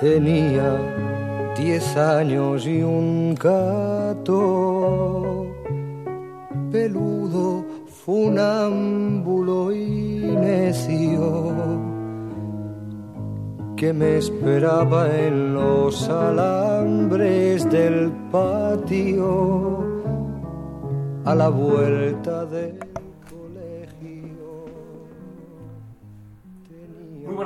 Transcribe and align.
Tenía 0.00 0.76
diez 1.56 1.96
años 1.96 2.66
y 2.66 2.82
un 2.82 3.34
gato 3.34 4.36
peludo, 6.70 7.64
funámbulo 8.04 9.72
y 9.72 10.36
necio 10.38 11.86
que 13.76 13.92
me 13.94 14.18
esperaba 14.18 15.08
en 15.16 15.54
los 15.54 16.08
alambres 16.10 17.68
del 17.70 18.12
patio 18.30 19.84
a 21.24 21.34
la 21.34 21.48
vuelta 21.48 22.44
del 22.46 22.85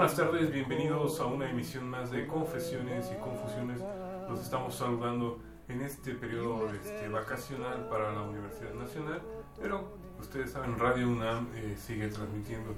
buenas 0.01 0.17
tardes, 0.17 0.51
bienvenidos 0.51 1.21
a 1.21 1.27
una 1.27 1.51
emisión 1.51 1.87
más 1.87 2.11
de 2.11 2.27
Confesiones 2.27 3.13
y 3.15 3.21
Confusiones. 3.21 3.83
Los 4.31 4.41
estamos 4.41 4.75
saludando 4.75 5.39
en 5.69 5.83
este 5.83 6.15
periodo 6.15 6.71
este, 6.73 7.07
vacacional 7.11 7.87
para 7.91 8.11
la 8.11 8.23
Universidad 8.23 8.73
Nacional, 8.73 9.21
pero 9.61 9.93
ustedes 10.19 10.53
saben, 10.53 10.79
Radio 10.79 11.07
UNAM 11.07 11.49
eh, 11.55 11.77
sigue 11.79 12.09
transmitiendo. 12.09 12.75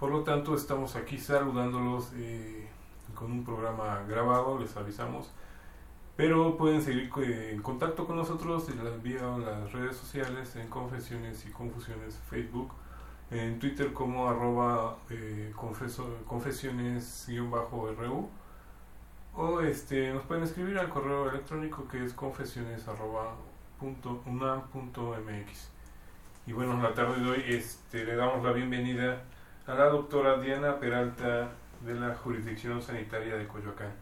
Por 0.00 0.12
lo 0.12 0.22
tanto, 0.22 0.54
estamos 0.54 0.96
aquí 0.96 1.18
saludándolos 1.18 2.10
eh, 2.14 2.66
con 3.14 3.30
un 3.30 3.44
programa 3.44 4.02
grabado, 4.08 4.58
les 4.58 4.74
avisamos. 4.74 5.30
Pero 6.16 6.56
pueden 6.56 6.80
seguir 6.80 7.10
eh, 7.18 7.50
en 7.52 7.60
contacto 7.60 8.06
con 8.06 8.16
nosotros 8.16 8.66
vía 9.02 9.20
las 9.36 9.70
redes 9.72 9.94
sociales 9.94 10.56
en 10.56 10.68
Confesiones 10.68 11.44
y 11.44 11.50
Confusiones 11.50 12.18
Facebook 12.30 12.72
en 13.32 13.58
Twitter 13.58 13.92
como 13.92 14.28
arroba 14.28 14.98
eh, 15.10 15.52
confesiones-ru. 16.26 18.28
O 19.34 19.60
este, 19.62 20.12
nos 20.12 20.24
pueden 20.24 20.44
escribir 20.44 20.78
al 20.78 20.90
correo 20.90 21.30
electrónico 21.30 21.88
que 21.88 22.04
es 22.04 22.12
confesiones 22.12 22.86
arroba 22.86 23.34
punto 23.80 24.22
punto 24.70 25.16
mx. 25.26 25.70
Y 26.46 26.52
bueno, 26.52 26.78
la 26.82 26.92
tarde 26.92 27.22
de 27.22 27.30
hoy 27.30 27.42
este, 27.48 28.04
le 28.04 28.16
damos 28.16 28.44
la 28.44 28.52
bienvenida 28.52 29.22
a 29.66 29.72
la 29.74 29.86
doctora 29.86 30.38
Diana 30.38 30.78
Peralta 30.78 31.52
de 31.80 31.94
la 31.94 32.14
Jurisdicción 32.14 32.82
Sanitaria 32.82 33.36
de 33.36 33.48
Coyoacán. 33.48 33.94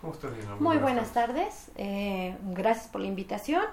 ¿Cómo 0.00 0.12
estás, 0.12 0.32
Diana? 0.36 0.54
Muy, 0.60 0.78
buenas, 0.78 1.12
tardes, 1.12 1.72
Eh, 1.74 2.38
gracias 2.52 2.86
por 2.86 3.00
la 3.00 3.08
invitación. 3.08 3.64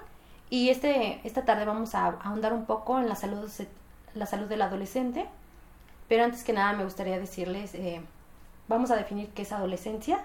Y 0.50 0.70
este, 0.70 1.20
esta 1.24 1.44
tarde 1.44 1.64
vamos 1.64 1.94
a 1.94 2.08
ahondar 2.08 2.52
un 2.52 2.66
poco 2.66 2.98
en 2.98 3.08
la 3.08 3.14
salud 3.14 3.48
la 4.14 4.26
salud 4.26 4.46
del 4.46 4.62
adolescente. 4.62 5.26
Pero 6.08 6.24
antes 6.24 6.44
que 6.44 6.52
nada 6.52 6.72
me 6.72 6.84
gustaría 6.84 7.18
decirles, 7.18 7.74
eh, 7.74 8.00
vamos 8.68 8.90
a 8.90 8.96
definir 8.96 9.28
qué 9.28 9.42
es 9.42 9.52
adolescencia. 9.52 10.20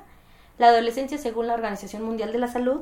La 0.58 0.68
adolescencia, 0.68 1.18
según 1.18 1.48
la 1.48 1.54
Organización 1.54 2.04
Mundial 2.04 2.32
de 2.32 2.40
la 2.40 2.48
Salud, 2.48 2.82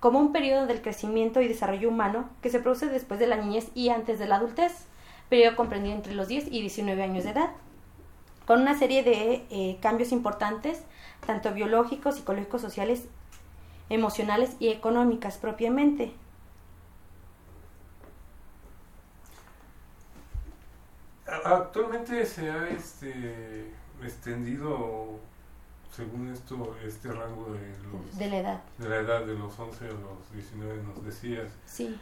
como 0.00 0.18
un 0.18 0.32
periodo 0.32 0.66
del 0.66 0.82
crecimiento 0.82 1.40
y 1.40 1.48
desarrollo 1.48 1.88
humano 1.88 2.28
que 2.42 2.50
se 2.50 2.60
produce 2.60 2.86
después 2.86 3.20
de 3.20 3.26
la 3.26 3.36
niñez 3.36 3.68
y 3.74 3.88
antes 3.88 4.18
de 4.18 4.26
la 4.26 4.36
adultez, 4.36 4.86
periodo 5.28 5.56
comprendido 5.56 5.94
entre 5.94 6.14
los 6.14 6.28
10 6.28 6.46
y 6.46 6.60
19 6.60 7.02
años 7.02 7.24
de 7.24 7.30
edad, 7.30 7.50
con 8.46 8.60
una 8.60 8.78
serie 8.78 9.02
de 9.02 9.44
eh, 9.50 9.78
cambios 9.80 10.12
importantes, 10.12 10.82
tanto 11.26 11.52
biológicos, 11.52 12.16
psicológicos, 12.16 12.60
sociales, 12.60 13.08
emocionales 13.88 14.56
y 14.60 14.68
económicas 14.68 15.38
propiamente. 15.38 16.12
Actualmente 21.26 22.24
se 22.24 22.50
ha 22.50 22.68
este, 22.68 23.72
extendido, 24.02 25.18
según 25.90 26.32
esto, 26.32 26.76
este 26.84 27.08
rango 27.08 27.52
de, 27.52 27.68
los, 27.82 28.18
de 28.18 28.28
la 28.28 28.36
edad. 28.38 28.60
De 28.78 28.88
la 28.88 28.96
edad 28.96 29.24
de 29.24 29.34
los 29.34 29.58
11 29.58 29.84
a 29.86 29.88
los 29.88 30.32
19, 30.32 30.82
nos 30.82 31.04
decías. 31.04 31.50
Sí. 31.64 31.98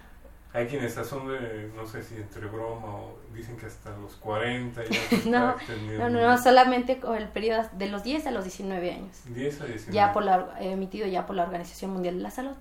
Hay 0.53 0.69
quienes 0.69 0.95
son 0.95 1.27
de, 1.27 1.73
no 1.75 1.85
sé 1.85 2.01
si 2.01 2.15
entre 2.15 2.47
broma 2.47 2.87
o 2.87 3.19
dicen 3.35 3.57
que 3.57 3.67
hasta 3.67 3.91
los 3.97 4.15
40 4.15 4.85
ya 4.85 5.01
no, 5.27 5.57
no, 5.99 6.11
no, 6.11 6.39
solamente 6.39 7.01
con 7.01 7.17
el 7.17 7.27
periodo 7.27 7.69
de 7.73 7.89
los 7.89 8.05
10 8.05 8.29
a 8.29 8.31
los 8.31 8.45
19 8.45 8.93
años. 8.93 9.23
10 9.25 9.61
a 9.61 9.65
19. 9.65 9.93
Ya 9.93 10.13
por 10.13 10.23
la, 10.23 10.55
emitido 10.61 11.09
ya 11.09 11.27
por 11.27 11.35
la 11.35 11.43
Organización 11.43 11.91
Mundial 11.91 12.19
de 12.19 12.23
la 12.23 12.31
Salud. 12.31 12.55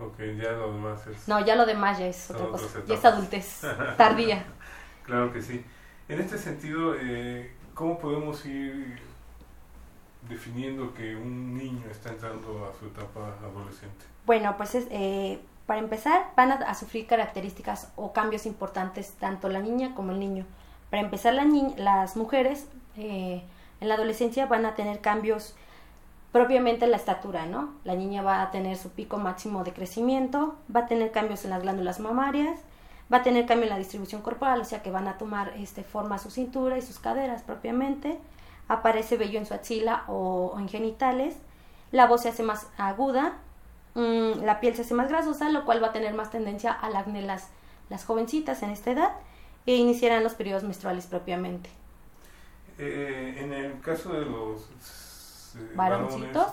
Ok, 0.00 0.18
ya 0.40 0.50
lo 0.52 0.72
demás 0.72 1.06
es... 1.06 1.28
No, 1.28 1.44
ya 1.44 1.54
lo 1.54 1.64
demás 1.64 2.00
ya 2.00 2.06
es 2.06 2.28
otra 2.30 2.46
cosa. 2.48 2.80
Ya 2.88 2.94
es 2.94 3.04
adultez, 3.04 3.60
tardía. 3.96 4.44
claro 5.04 5.32
que 5.32 5.40
sí. 5.40 5.64
En 6.08 6.20
este 6.20 6.38
sentido, 6.38 6.94
eh, 6.98 7.50
¿cómo 7.74 7.98
podemos 7.98 8.44
ir 8.46 8.98
definiendo 10.26 10.94
que 10.94 11.14
un 11.14 11.56
niño 11.56 11.84
está 11.90 12.10
entrando 12.10 12.66
a 12.66 12.78
su 12.78 12.86
etapa 12.86 13.36
adolescente? 13.42 14.06
Bueno, 14.24 14.56
pues 14.56 14.74
es, 14.74 14.86
eh, 14.90 15.38
para 15.66 15.80
empezar 15.80 16.30
van 16.34 16.52
a, 16.52 16.74
sufrir 16.74 17.06
características 17.06 17.92
o 17.96 18.14
cambios 18.14 18.46
importantes 18.46 19.12
tanto 19.20 19.50
la 19.50 19.60
niña 19.60 19.94
como 19.94 20.12
el 20.12 20.18
niño. 20.18 20.46
Para 20.90 21.02
empezar, 21.02 21.34
la 21.34 21.44
las 21.76 22.16
mujeres 22.16 22.66
eh, 22.96 23.42
en 23.80 23.88
la 23.88 23.94
adolescencia 23.94 24.46
van 24.46 24.64
a 24.64 24.74
tener 24.74 25.00
cambios 25.00 25.54
propiamente 26.32 26.86
en 26.86 26.90
la 26.90 26.96
estatura, 26.96 27.44
¿no? 27.44 27.74
La 27.84 27.94
niña 27.94 28.22
va 28.22 28.40
a 28.40 28.50
tener 28.50 28.78
su 28.78 28.90
pico 28.90 29.18
máximo 29.18 29.62
de 29.62 29.74
crecimiento, 29.74 30.56
va 30.74 30.80
a 30.80 30.86
tener 30.86 31.10
cambios 31.10 31.44
en 31.44 31.50
las 31.50 31.62
glándulas 31.62 32.00
mamarias, 32.00 32.60
va 33.12 33.18
a 33.18 33.22
tener 33.22 33.46
cambio 33.46 33.64
en 33.64 33.70
la 33.70 33.78
distribución 33.78 34.22
corporal, 34.22 34.60
o 34.60 34.64
sea 34.64 34.82
que 34.82 34.90
van 34.90 35.08
a 35.08 35.18
tomar 35.18 35.54
este, 35.56 35.82
forma 35.82 36.18
su 36.18 36.30
cintura 36.30 36.76
y 36.78 36.82
sus 36.82 36.98
caderas 36.98 37.42
propiamente, 37.42 38.18
aparece 38.68 39.16
vello 39.16 39.38
en 39.38 39.46
su 39.46 39.54
axila 39.54 40.04
o, 40.08 40.54
en 40.58 40.68
genitales, 40.68 41.36
la 41.90 42.06
voz 42.06 42.22
se 42.22 42.28
hace 42.28 42.42
más 42.42 42.66
aguda, 42.76 43.38
mm, 43.94 44.42
la 44.44 44.60
piel 44.60 44.74
se 44.74 44.82
hace 44.82 44.94
más 44.94 45.08
grasosa, 45.08 45.48
lo 45.48 45.64
cual 45.64 45.82
va 45.82 45.88
a 45.88 45.92
tener 45.92 46.12
más 46.12 46.30
tendencia 46.30 46.72
al 46.72 46.94
acné 46.96 47.22
las, 47.22 47.48
las 47.88 48.04
jovencitas 48.04 48.62
en 48.62 48.70
esta 48.70 48.90
edad 48.90 49.10
e 49.64 49.74
iniciarán 49.74 50.22
los 50.22 50.34
periodos 50.34 50.64
menstruales 50.64 51.06
propiamente. 51.06 51.70
Eh, 52.78 53.36
en 53.38 53.52
el 53.52 53.80
caso 53.80 54.12
de 54.12 54.24
los 54.24 55.54
eh, 55.56 55.72
varoncitos, 55.74 56.46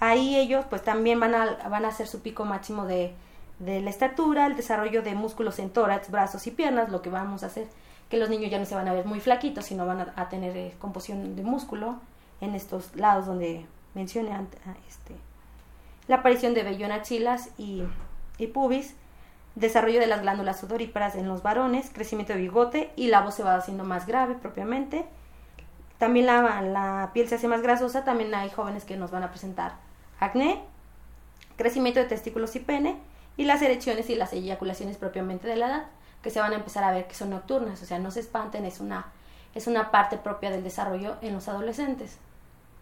ahí 0.00 0.36
ellos 0.36 0.64
pues 0.68 0.82
también 0.82 1.20
van 1.20 1.34
a, 1.34 1.68
van 1.68 1.84
a 1.84 1.88
hacer 1.88 2.06
su 2.06 2.20
pico 2.20 2.44
máximo 2.44 2.86
de, 2.86 3.14
de 3.58 3.80
la 3.80 3.90
estatura, 3.90 4.46
el 4.46 4.56
desarrollo 4.56 5.02
de 5.02 5.14
músculos 5.14 5.58
en 5.58 5.70
tórax, 5.70 6.10
brazos 6.10 6.46
y 6.46 6.50
piernas, 6.50 6.90
lo 6.90 7.02
que 7.02 7.10
vamos 7.10 7.42
a 7.42 7.46
hacer 7.46 7.66
que 8.12 8.18
los 8.18 8.28
niños 8.28 8.50
ya 8.50 8.58
no 8.58 8.66
se 8.66 8.74
van 8.74 8.86
a 8.88 8.92
ver 8.92 9.06
muy 9.06 9.20
flaquitos, 9.20 9.64
sino 9.64 9.86
van 9.86 10.12
a, 10.14 10.28
tener 10.28 10.54
eh, 10.54 10.74
composición 10.78 11.34
de 11.34 11.42
músculo 11.42 11.96
en 12.42 12.54
estos 12.54 12.94
lados 12.94 13.24
donde 13.24 13.64
mencioné 13.94 14.32
antes, 14.32 14.60
este, 14.86 15.14
la 16.08 16.16
aparición 16.16 16.52
de 16.52 16.62
vello 16.62 16.84
en 16.84 16.92
axilas 16.92 17.48
y, 17.56 17.84
y 18.36 18.48
pubis, 18.48 18.96
desarrollo 19.54 19.98
de 19.98 20.08
las 20.08 20.20
glándulas 20.20 20.60
sudoríparas 20.60 21.14
en 21.14 21.26
los 21.26 21.42
varones, 21.42 21.90
crecimiento 21.90 22.34
de 22.34 22.40
bigote 22.40 22.92
y 22.96 23.08
la 23.08 23.22
voz 23.22 23.34
se 23.34 23.44
va 23.44 23.54
haciendo 23.54 23.82
más 23.82 24.06
grave 24.06 24.34
propiamente. 24.34 25.06
También 25.96 26.26
la, 26.26 26.60
la 26.60 27.12
piel 27.14 27.28
se 27.28 27.36
hace 27.36 27.48
más 27.48 27.62
grasosa, 27.62 28.04
también 28.04 28.34
hay 28.34 28.50
jóvenes 28.50 28.84
que 28.84 28.98
nos 28.98 29.10
van 29.10 29.22
a 29.22 29.30
presentar 29.30 29.76
acné, 30.20 30.60
crecimiento 31.56 31.98
de 31.98 32.06
testículos 32.06 32.54
y 32.56 32.60
pene, 32.60 32.98
y 33.36 33.44
las 33.44 33.62
erecciones 33.62 34.10
y 34.10 34.14
las 34.14 34.32
eyaculaciones 34.32 34.96
propiamente 34.96 35.48
de 35.48 35.56
la 35.56 35.66
edad, 35.66 35.84
que 36.22 36.30
se 36.30 36.40
van 36.40 36.52
a 36.52 36.56
empezar 36.56 36.84
a 36.84 36.92
ver 36.92 37.06
que 37.06 37.14
son 37.14 37.30
nocturnas, 37.30 37.82
o 37.82 37.86
sea, 37.86 37.98
no 37.98 38.10
se 38.10 38.20
espanten, 38.20 38.64
es 38.64 38.80
una, 38.80 39.06
es 39.54 39.66
una 39.66 39.90
parte 39.90 40.16
propia 40.16 40.50
del 40.50 40.62
desarrollo 40.62 41.16
en 41.20 41.34
los 41.34 41.48
adolescentes. 41.48 42.18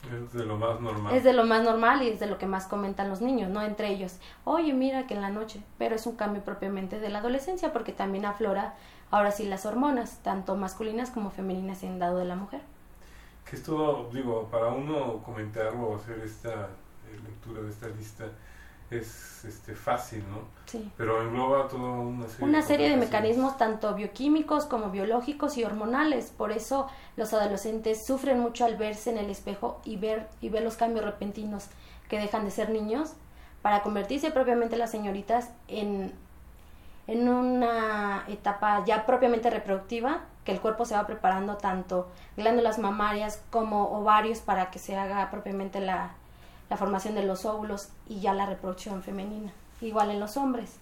Es 0.05 0.33
de 0.33 0.45
lo 0.47 0.57
más 0.57 0.81
normal. 0.81 1.15
Es 1.15 1.25
de 1.25 1.33
lo 1.35 1.45
más 1.45 1.63
normal 1.63 2.03
y 2.03 2.09
es 2.09 2.21
de 2.21 2.27
lo 2.27 2.39
que 2.39 2.47
más 2.47 2.67
comentan 2.67 3.11
los 3.11 3.21
niños, 3.21 3.51
¿no? 3.51 3.63
Entre 3.63 3.89
ellos, 3.89 4.17
oye, 4.45 4.73
mira 4.73 5.07
que 5.07 5.15
en 5.15 5.21
la 5.21 5.31
noche, 5.31 5.63
pero 5.79 5.95
es 5.95 6.07
un 6.07 6.17
cambio 6.17 6.43
propiamente 6.43 6.99
de 7.01 7.11
la 7.11 7.19
adolescencia 7.19 7.73
porque 7.73 7.93
también 7.93 8.25
aflora 8.25 8.75
ahora 9.11 9.31
sí 9.31 9.45
las 9.45 9.67
hormonas, 9.67 10.21
tanto 10.23 10.57
masculinas 10.57 11.11
como 11.11 11.31
femeninas 11.31 11.83
en 11.83 11.99
dado 11.99 12.19
de 12.19 12.25
la 12.25 12.37
mujer. 12.37 12.63
Que 13.49 13.57
esto, 13.57 14.09
digo, 14.13 14.49
para 14.51 14.69
uno 14.69 15.23
comentar 15.23 15.75
o 15.75 15.97
hacer 15.97 16.21
esta 16.21 16.51
eh, 16.51 17.21
lectura 17.23 17.63
de 17.63 17.71
esta 17.71 17.89
lista, 17.89 18.25
es 18.91 19.45
este, 19.45 19.75
fácil, 19.75 20.25
¿no? 20.31 20.43
Sí. 20.67 20.91
Pero 20.97 21.23
engloba 21.23 21.69
toda 21.69 21.91
una 21.91 22.29
serie, 22.29 22.49
Una 22.49 22.63
serie 22.63 22.89
de 22.89 22.93
complicaciones. 22.95 22.99
mecanismos 22.99 23.59
tanto 23.59 23.95
bioquímicos 23.95 24.67
como 24.67 24.91
biológicos 24.91 25.57
y 25.57 25.65
hormonales. 25.65 26.33
Por 26.37 26.53
eso 26.53 26.89
los 27.17 27.33
adolescentes 27.33 28.05
sufren 28.05 28.41
mucho 28.41 28.65
al 28.65 28.77
verse 28.77 29.11
en 29.11 29.19
el 29.19 29.31
espejo 29.31 29.81
y 29.85 29.97
ver, 29.97 30.29
y 30.41 30.49
ver 30.49 30.63
los 30.63 30.77
cambios 30.77 31.05
repentinos 31.05 31.67
que 32.09 32.19
dejan 32.19 32.45
de 32.45 32.51
ser 32.51 32.71
niños 32.71 33.15
para 33.63 33.83
convertirse 33.83 34.31
propiamente 34.31 34.77
las 34.77 34.91
señoritas 34.91 35.51
en, 35.69 36.13
en 37.07 37.29
una 37.29 38.25
etapa 38.29 38.85
ya 38.85 39.07
propiamente 39.07 39.51
reproductiva, 39.51 40.23
que 40.45 40.53
el 40.53 40.61
cuerpo 40.61 40.85
se 40.85 40.95
va 40.95 41.07
preparando 41.07 41.57
tanto 41.57 42.09
glándulas 42.37 42.79
mamarias 42.79 43.43
como 43.51 43.91
ovarios 43.91 44.39
para 44.41 44.71
que 44.71 44.79
se 44.79 44.97
haga 44.97 45.31
propiamente 45.31 45.81
la, 45.81 46.15
la 46.71 46.77
formación 46.77 47.15
de 47.15 47.25
los 47.25 47.45
óvulos 47.45 47.89
y 48.09 48.21
ya 48.21 48.33
la 48.33 48.47
reproducción 48.47 49.03
femenina. 49.03 49.53
Igual 49.81 50.11
en 50.11 50.21
los 50.21 50.37
hombres, 50.37 50.77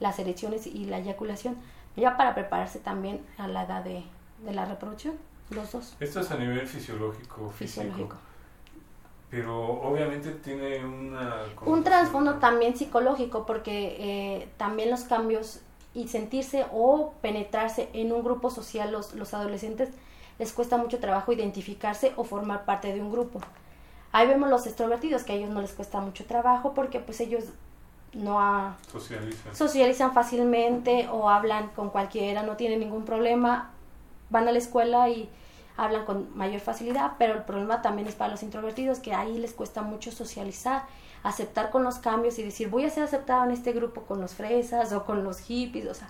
las 0.00 0.18
erecciones 0.18 0.66
y 0.66 0.86
la 0.86 0.98
eyaculación, 0.98 1.56
ya 1.96 2.16
para 2.16 2.34
prepararse 2.34 2.80
también 2.80 3.24
a 3.38 3.46
la 3.46 3.64
edad 3.64 3.84
de, 3.84 4.02
de 4.44 4.52
la 4.52 4.64
reproducción, 4.64 5.14
los 5.50 5.70
dos, 5.72 5.94
Esto 6.00 6.20
es 6.20 6.30
a 6.30 6.36
nivel 6.36 6.66
fisiológico, 6.66 7.50
físico. 7.50 7.82
fisiológico. 7.82 8.16
Pero 9.30 9.66
obviamente 9.82 10.30
tiene 10.30 10.84
una... 10.84 11.42
Un 11.66 11.82
trasfondo 11.84 12.34
también 12.34 12.76
psicológico, 12.76 13.44
porque 13.44 13.96
eh, 13.98 14.48
también 14.56 14.90
los 14.90 15.02
cambios 15.02 15.60
y 15.92 16.08
sentirse 16.08 16.64
o 16.72 17.12
penetrarse 17.20 17.88
en 17.92 18.12
un 18.12 18.22
grupo 18.24 18.50
social, 18.50 18.90
los, 18.92 19.14
los 19.14 19.34
adolescentes 19.34 19.90
les 20.38 20.52
cuesta 20.52 20.76
mucho 20.76 20.98
trabajo 20.98 21.32
identificarse 21.32 22.12
o 22.16 22.24
formar 22.24 22.64
parte 22.64 22.92
de 22.92 23.00
un 23.00 23.10
grupo. 23.10 23.40
Ahí 24.14 24.28
vemos 24.28 24.48
los 24.48 24.64
extrovertidos, 24.64 25.24
que 25.24 25.32
a 25.32 25.34
ellos 25.34 25.50
no 25.50 25.60
les 25.60 25.72
cuesta 25.72 25.98
mucho 25.98 26.24
trabajo 26.24 26.72
porque 26.72 27.00
pues 27.00 27.18
ellos 27.18 27.46
no 28.12 28.38
socializan 29.52 30.12
fácilmente 30.14 31.08
o 31.10 31.28
hablan 31.28 31.70
con 31.70 31.90
cualquiera, 31.90 32.44
no 32.44 32.56
tienen 32.56 32.78
ningún 32.78 33.04
problema, 33.04 33.72
van 34.30 34.46
a 34.46 34.52
la 34.52 34.58
escuela 34.58 35.08
y 35.08 35.28
hablan 35.76 36.04
con 36.04 36.28
mayor 36.36 36.60
facilidad, 36.60 37.14
pero 37.18 37.34
el 37.34 37.42
problema 37.42 37.82
también 37.82 38.06
es 38.06 38.14
para 38.14 38.30
los 38.30 38.44
introvertidos, 38.44 39.00
que 39.00 39.12
ahí 39.12 39.36
les 39.36 39.52
cuesta 39.52 39.82
mucho 39.82 40.12
socializar, 40.12 40.84
aceptar 41.24 41.70
con 41.70 41.82
los 41.82 41.96
cambios 41.96 42.38
y 42.38 42.44
decir, 42.44 42.70
voy 42.70 42.84
a 42.84 42.90
ser 42.90 43.02
aceptado 43.02 43.42
en 43.42 43.50
este 43.50 43.72
grupo 43.72 44.02
con 44.02 44.20
los 44.20 44.34
fresas 44.34 44.92
o 44.92 45.04
con 45.04 45.24
los 45.24 45.40
hippies, 45.40 45.88
o 45.88 45.94
sea, 45.94 46.08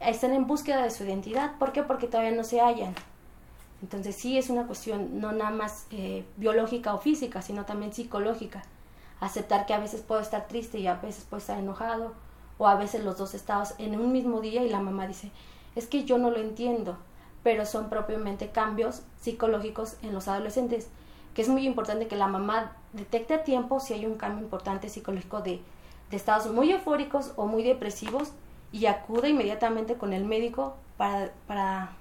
están 0.00 0.32
en 0.32 0.46
búsqueda 0.46 0.82
de 0.82 0.90
su 0.90 1.04
identidad, 1.04 1.58
¿por 1.58 1.72
qué? 1.72 1.82
Porque 1.82 2.06
todavía 2.06 2.32
no 2.32 2.42
se 2.42 2.62
hallan. 2.62 2.94
Entonces 3.84 4.16
sí 4.16 4.38
es 4.38 4.48
una 4.48 4.66
cuestión 4.66 5.20
no 5.20 5.32
nada 5.32 5.50
más 5.50 5.86
eh, 5.90 6.24
biológica 6.38 6.94
o 6.94 6.98
física, 6.98 7.42
sino 7.42 7.66
también 7.66 7.92
psicológica. 7.92 8.62
Aceptar 9.20 9.66
que 9.66 9.74
a 9.74 9.78
veces 9.78 10.00
puedo 10.00 10.22
estar 10.22 10.48
triste 10.48 10.78
y 10.78 10.86
a 10.86 10.94
veces 10.94 11.26
puedo 11.28 11.42
estar 11.42 11.58
enojado, 11.58 12.14
o 12.56 12.66
a 12.66 12.76
veces 12.76 13.04
los 13.04 13.18
dos 13.18 13.34
estados 13.34 13.74
en 13.76 14.00
un 14.00 14.10
mismo 14.10 14.40
día 14.40 14.64
y 14.64 14.70
la 14.70 14.80
mamá 14.80 15.06
dice, 15.06 15.30
es 15.76 15.86
que 15.86 16.04
yo 16.06 16.16
no 16.16 16.30
lo 16.30 16.38
entiendo, 16.38 16.96
pero 17.42 17.66
son 17.66 17.90
propiamente 17.90 18.48
cambios 18.48 19.02
psicológicos 19.20 19.98
en 20.00 20.14
los 20.14 20.28
adolescentes, 20.28 20.88
que 21.34 21.42
es 21.42 21.48
muy 21.50 21.66
importante 21.66 22.06
que 22.06 22.16
la 22.16 22.26
mamá 22.26 22.78
detecte 22.94 23.34
a 23.34 23.44
tiempo 23.44 23.80
si 23.80 23.92
hay 23.92 24.06
un 24.06 24.14
cambio 24.14 24.44
importante 24.44 24.88
psicológico 24.88 25.42
de, 25.42 25.60
de 26.10 26.16
estados 26.16 26.50
muy 26.50 26.72
eufóricos 26.72 27.34
o 27.36 27.46
muy 27.46 27.62
depresivos 27.62 28.32
y 28.72 28.86
acude 28.86 29.28
inmediatamente 29.28 29.96
con 29.96 30.14
el 30.14 30.24
médico 30.24 30.74
para, 30.96 31.34
para 31.46 31.98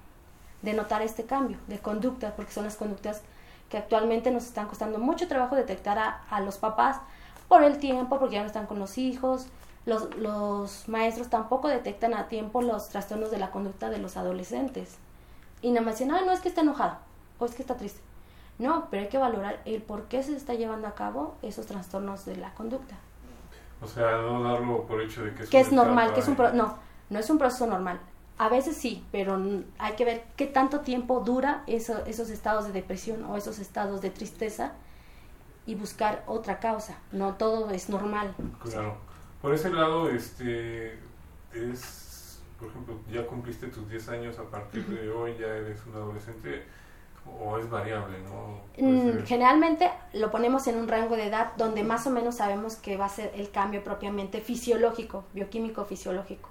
denotar 0.63 1.03
este 1.03 1.25
cambio 1.25 1.59
de 1.67 1.77
conducta, 1.77 2.35
porque 2.35 2.51
son 2.51 2.63
las 2.63 2.75
conductas 2.75 3.21
que 3.69 3.77
actualmente 3.77 4.31
nos 4.31 4.45
están 4.45 4.67
costando 4.67 4.97
mucho 4.97 5.27
trabajo 5.27 5.55
detectar 5.55 5.99
a, 5.99 6.23
a 6.29 6.41
los 6.41 6.57
papás 6.57 6.97
por 7.47 7.63
el 7.63 7.77
tiempo, 7.77 8.17
porque 8.19 8.35
ya 8.35 8.41
no 8.41 8.47
están 8.47 8.65
con 8.65 8.79
los 8.79 8.97
hijos. 8.97 9.47
Los, 9.85 10.15
los 10.15 10.87
maestros 10.87 11.29
tampoco 11.29 11.67
detectan 11.67 12.13
a 12.13 12.27
tiempo 12.29 12.61
los 12.61 12.89
trastornos 12.89 13.29
de 13.31 13.37
la 13.37 13.51
conducta 13.51 13.89
de 13.89 13.97
los 13.99 14.15
adolescentes. 14.17 14.97
Y 15.61 15.71
nada 15.71 15.85
más 15.85 15.95
dicen, 15.99 16.11
ah, 16.13 16.21
no 16.25 16.31
es 16.31 16.39
que 16.39 16.49
está 16.49 16.61
enojado 16.61 16.97
o 17.39 17.45
es 17.45 17.53
que 17.53 17.61
está 17.61 17.75
triste. 17.75 18.01
No, 18.59 18.87
pero 18.89 19.03
hay 19.03 19.09
que 19.09 19.17
valorar 19.17 19.59
el 19.65 19.81
por 19.81 20.03
qué 20.03 20.23
se 20.23 20.35
está 20.35 20.53
llevando 20.53 20.87
a 20.87 20.95
cabo 20.95 21.35
esos 21.41 21.65
trastornos 21.65 22.23
de 22.25 22.37
la 22.37 22.53
conducta. 22.53 22.95
O 23.81 23.87
sea, 23.87 24.21
no 24.21 24.41
darlo 24.43 24.83
por 24.85 25.01
hecho 25.01 25.23
de 25.23 25.33
que 25.33 25.43
es 25.43 25.49
Que 25.49 25.59
es 25.59 25.71
normal, 25.71 26.13
que 26.13 26.21
es 26.21 26.27
un... 26.27 26.35
pro- 26.35 26.53
no, 26.53 26.77
no 27.09 27.19
es 27.19 27.29
un 27.29 27.37
proceso 27.37 27.67
normal. 27.67 27.99
A 28.43 28.49
veces 28.49 28.75
sí, 28.75 29.05
pero 29.11 29.41
hay 29.77 29.93
que 29.93 30.03
ver 30.03 30.25
qué 30.35 30.47
tanto 30.47 30.81
tiempo 30.81 31.21
dura 31.21 31.63
eso- 31.65 32.03
esos 32.05 32.29
estados 32.29 32.65
de 32.67 32.73
depresión 32.73 33.23
o 33.23 33.37
esos 33.37 33.57
estados 33.59 34.01
de 34.01 34.09
tristeza 34.09 34.73
y 35.65 35.75
buscar 35.75 36.23
otra 36.27 36.59
causa. 36.59 36.97
No 37.13 37.35
todo 37.35 37.69
es 37.71 37.87
normal. 37.87 38.35
Claro. 38.61 38.97
Por 39.41 39.53
ese 39.53 39.69
lado, 39.69 40.09
este 40.09 40.99
es, 41.53 42.41
por 42.59 42.67
ejemplo, 42.67 42.95
ya 43.09 43.25
cumpliste 43.27 43.67
tus 43.67 43.89
10 43.89 44.09
años, 44.09 44.37
a 44.39 44.43
partir 44.43 44.85
de 44.87 45.09
hoy 45.09 45.37
ya 45.39 45.47
eres 45.47 45.79
un 45.85 45.93
adolescente, 45.95 46.65
o 47.39 47.57
es 47.57 47.69
variable, 47.69 48.17
¿no? 48.23 48.59
Mm, 48.77 49.23
Generalmente 49.25 49.89
lo 50.11 50.31
ponemos 50.31 50.67
en 50.67 50.75
un 50.77 50.89
rango 50.89 51.15
de 51.15 51.27
edad 51.27 51.53
donde 51.55 51.83
más 51.83 52.05
o 52.07 52.09
menos 52.09 52.35
sabemos 52.35 52.75
que 52.75 52.97
va 52.97 53.05
a 53.05 53.09
ser 53.09 53.31
el 53.35 53.51
cambio 53.51 53.81
propiamente 53.85 54.41
fisiológico, 54.41 55.23
bioquímico 55.33 55.85
fisiológico. 55.85 56.49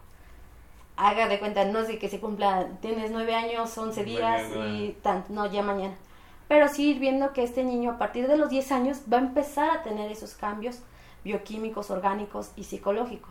Haga 0.96 1.26
de 1.28 1.38
cuenta, 1.38 1.64
no 1.64 1.84
sé 1.84 1.98
que 1.98 2.08
se 2.08 2.20
cumpla, 2.20 2.66
tienes 2.80 3.10
nueve 3.10 3.34
años, 3.34 3.76
11 3.76 4.04
días 4.04 4.48
Mañana. 4.50 4.66
y 4.72 4.96
tan, 5.02 5.24
no, 5.30 5.46
ya 5.50 5.62
mañana. 5.62 5.94
Pero 6.48 6.68
sí 6.68 6.90
ir 6.90 6.98
viendo 6.98 7.32
que 7.32 7.42
este 7.42 7.64
niño 7.64 7.92
a 7.92 7.98
partir 7.98 8.28
de 8.28 8.36
los 8.36 8.50
10 8.50 8.72
años 8.72 8.98
va 9.10 9.16
a 9.16 9.20
empezar 9.20 9.70
a 9.70 9.82
tener 9.82 10.10
esos 10.12 10.34
cambios 10.34 10.80
bioquímicos, 11.24 11.90
orgánicos 11.90 12.50
y 12.56 12.64
psicológicos. 12.64 13.30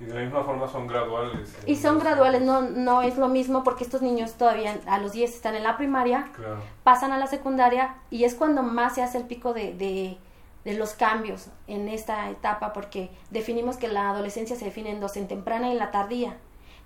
Y 0.00 0.04
de 0.04 0.14
la 0.14 0.20
misma 0.22 0.42
forma 0.42 0.66
son 0.66 0.86
graduales. 0.86 1.54
Y 1.66 1.76
son 1.76 1.98
graduales, 1.98 2.40
no, 2.42 2.62
no 2.62 3.02
es 3.02 3.18
lo 3.18 3.28
mismo 3.28 3.62
porque 3.62 3.84
estos 3.84 4.00
niños 4.02 4.32
todavía 4.32 4.80
a 4.86 4.98
los 4.98 5.12
10 5.12 5.34
están 5.34 5.54
en 5.54 5.62
la 5.64 5.76
primaria, 5.76 6.30
Claro. 6.34 6.56
pasan 6.82 7.12
a 7.12 7.18
la 7.18 7.26
secundaria 7.26 7.94
y 8.10 8.24
es 8.24 8.34
cuando 8.34 8.62
más 8.62 8.94
se 8.94 9.02
hace 9.02 9.18
el 9.18 9.24
pico 9.24 9.52
de, 9.52 9.74
de, 9.74 10.16
de 10.64 10.74
los 10.78 10.94
cambios 10.94 11.48
en 11.68 11.88
esta 11.88 12.30
etapa 12.30 12.72
porque 12.72 13.10
definimos 13.30 13.76
que 13.76 13.88
la 13.88 14.10
adolescencia 14.10 14.56
se 14.56 14.64
define 14.64 14.90
en 14.90 15.00
dos, 15.00 15.16
en 15.16 15.28
temprana 15.28 15.68
y 15.68 15.72
en 15.72 15.78
la 15.78 15.90
tardía. 15.90 16.36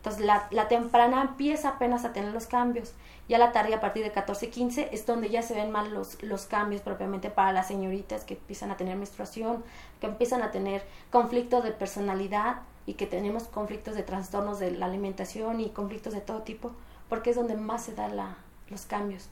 Entonces 0.06 0.25
la, 0.25 0.47
la 0.53 0.69
temprana 0.69 1.20
empieza 1.20 1.70
apenas 1.70 2.05
a 2.05 2.12
tener 2.12 2.32
los 2.32 2.47
cambios. 2.47 2.93
Ya 3.29 3.38
la 3.38 3.50
tardía 3.50 3.79
a 3.79 3.81
partir 3.81 4.05
de 4.05 4.12
14, 4.12 4.50
15 4.50 4.91
es 4.93 5.05
donde 5.05 5.29
ya 5.31 5.43
se 5.43 5.53
ven 5.53 5.73
más 5.73 5.88
los, 5.88 6.23
los 6.23 6.47
cambios 6.47 6.81
propiamente 6.81 7.29
para 7.29 7.53
las 7.53 7.67
señoritas 7.67 8.23
que 8.23 8.35
empiezan 8.35 8.70
a 8.70 8.76
tener 8.76 8.97
menstruación, 8.97 9.64
que 10.00 10.06
empiezan 10.06 10.43
a 10.43 10.53
tener 10.53 10.85
conflictos 11.11 11.64
de 11.64 11.73
personalidad 11.73 12.58
y 12.87 12.94
que 12.94 13.08
tenemos 13.08 13.49
conflictos 13.49 13.97
de 13.97 14.05
trastornos 14.05 14.61
de 14.61 14.70
la 14.70 14.87
alimentación 14.87 15.61
y 15.61 15.70
conflictos 15.70 16.12
de 16.12 16.20
todo 16.20 16.43
tipo, 16.43 16.70
porque 17.09 17.31
es 17.31 17.37
donde 17.37 17.56
más 17.56 17.82
se 17.82 17.97
dan 17.97 18.17
la, 18.17 18.37
los 18.71 18.83
cambios. 18.83 19.28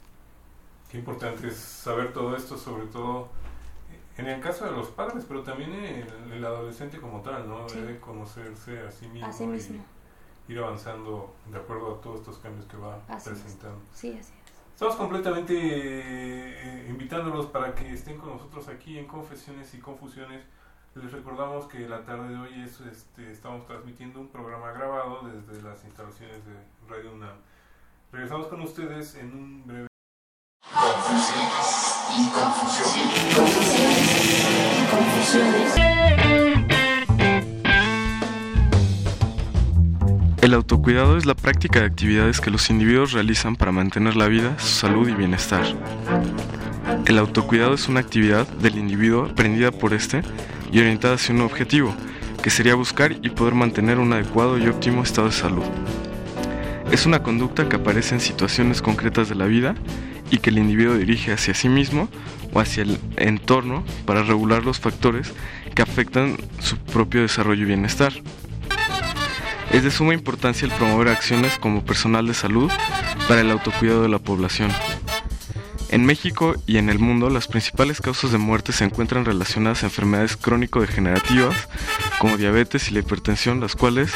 Qué 0.91 0.99
importante 0.99 1.47
es 1.47 1.57
saber 1.57 2.13
todo 2.13 2.35
esto, 2.35 2.59
sobre 2.59 2.87
todo 2.87 3.29
en 4.17 4.27
el 4.27 4.41
caso 4.41 4.65
de 4.65 4.73
los 4.73 4.89
padres, 4.89 5.25
pero 5.29 5.45
también 5.45 5.73
el, 5.73 6.33
el 6.33 6.45
adolescente 6.45 7.01
como 7.01 7.21
tal, 7.21 7.49
¿no? 7.49 7.69
Sí. 7.69 7.79
Debe 7.79 8.01
conocerse 8.01 8.81
a 8.81 8.91
sí 8.91 9.07
mismo, 9.07 9.29
Así 9.29 9.47
mismo. 9.47 9.77
y 9.77 9.94
ir 10.49 10.59
avanzando 10.59 11.35
de 11.51 11.59
acuerdo 11.59 11.95
a 11.97 12.01
todos 12.01 12.21
estos 12.21 12.39
cambios 12.39 12.67
que 12.67 12.77
va 12.77 12.99
Así 13.09 13.31
es. 13.31 13.39
presentando. 13.41 13.81
Sí, 13.95 14.11
así 14.11 14.19
es. 14.19 14.33
Estamos 14.73 14.97
completamente 14.97 15.55
eh, 15.57 16.87
invitándolos 16.89 17.47
para 17.47 17.75
que 17.75 17.93
estén 17.93 18.19
con 18.19 18.31
nosotros 18.31 18.67
aquí 18.69 18.99
en 18.99 19.07
Confesiones 19.07 19.73
y 19.75 19.79
Confusiones. 19.79 20.45
Les 20.97 21.13
recordamos 21.13 21.67
que 21.67 21.89
la 21.89 22.05
tarde 22.05 22.29
de 22.29 22.37
hoy 22.37 22.63
es, 22.63 22.81
este, 22.81 23.31
estamos 23.31 23.67
transmitiendo 23.67 24.21
un 24.21 24.29
programa 24.29 24.73
grabado 24.73 25.23
desde 25.23 25.63
las 25.63 25.85
instalaciones 25.85 26.45
de 26.45 26.55
Radio 26.89 27.13
UNAM. 27.15 27.37
Regresamos 28.13 28.47
con 28.49 28.61
ustedes 28.63 29.15
en 29.17 29.33
un 29.33 29.67
breve 29.67 29.89
El 40.45 40.53
autocuidado 40.53 41.17
es 41.17 41.25
la 41.25 41.35
práctica 41.35 41.81
de 41.81 41.87
actividades 41.87 42.39
que 42.39 42.51
los 42.51 42.69
individuos 42.69 43.13
realizan 43.13 43.57
para 43.57 43.73
mantener 43.73 44.15
la 44.15 44.29
vida, 44.29 44.59
su 44.59 44.75
salud 44.75 45.09
y 45.09 45.15
bienestar. 45.15 45.65
El 47.07 47.17
autocuidado 47.17 47.73
es 47.73 47.89
una 47.89 48.01
actividad 48.01 48.47
del 48.47 48.77
individuo 48.77 49.25
aprendida 49.25 49.73
por 49.73 49.95
este 49.95 50.21
y 50.71 50.81
orientada 50.81 51.15
hacia 51.15 51.35
un 51.35 51.41
objetivo, 51.41 51.95
que 52.43 52.51
sería 52.51 52.75
buscar 52.75 53.17
y 53.23 53.31
poder 53.31 53.55
mantener 53.55 53.99
un 53.99 54.13
adecuado 54.13 54.59
y 54.59 54.69
óptimo 54.69 55.03
estado 55.03 55.29
de 55.29 55.33
salud. 55.33 55.65
Es 56.93 57.07
una 57.07 57.23
conducta 57.23 57.67
que 57.67 57.77
aparece 57.77 58.15
en 58.15 58.21
situaciones 58.21 58.83
concretas 58.83 59.31
de 59.31 59.37
la 59.37 59.47
vida 59.47 59.75
y 60.31 60.41
que 60.41 60.51
el 60.51 60.59
individuo 60.59 60.99
dirige 60.99 61.33
hacia 61.33 61.55
sí 61.55 61.71
mismo 61.71 62.11
o 62.53 62.61
hacia 62.61 62.83
el 62.83 62.99
entorno 63.17 63.83
para 64.05 64.23
regular 64.23 64.63
los 64.63 64.79
factores 64.79 65.33
que 65.75 65.81
afectan 65.81 66.37
su 66.59 66.77
propio 66.77 67.23
desarrollo 67.23 67.63
y 67.63 67.69
bienestar. 67.69 68.13
Es 69.73 69.83
de 69.83 69.91
suma 69.91 70.15
importancia 70.15 70.67
el 70.67 70.73
promover 70.73 71.09
acciones 71.09 71.59
como 71.59 71.85
personal 71.85 72.27
de 72.27 72.35
salud 72.35 72.71
para 73.29 73.41
el 73.41 73.51
autocuidado 73.51 74.03
de 74.03 74.09
la 74.09 74.19
población. 74.19 74.71
En 75.91 76.05
México 76.05 76.57
y 76.67 76.79
en 76.79 76.89
el 76.89 76.99
mundo, 76.99 77.31
las 77.31 77.47
principales 77.47 78.01
causas 78.01 78.33
de 78.33 78.39
muerte 78.39 78.73
se 78.73 78.85
encuentran 78.85 79.25
relacionadas 79.25 79.83
a 79.83 79.87
enfermedades 79.87 80.37
crónico-degenerativas 80.37 81.69
como 82.19 82.37
diabetes 82.37 82.91
y 82.91 82.95
la 82.95 83.01
hipertensión, 83.01 83.61
las 83.61 83.77
cuales 83.77 84.13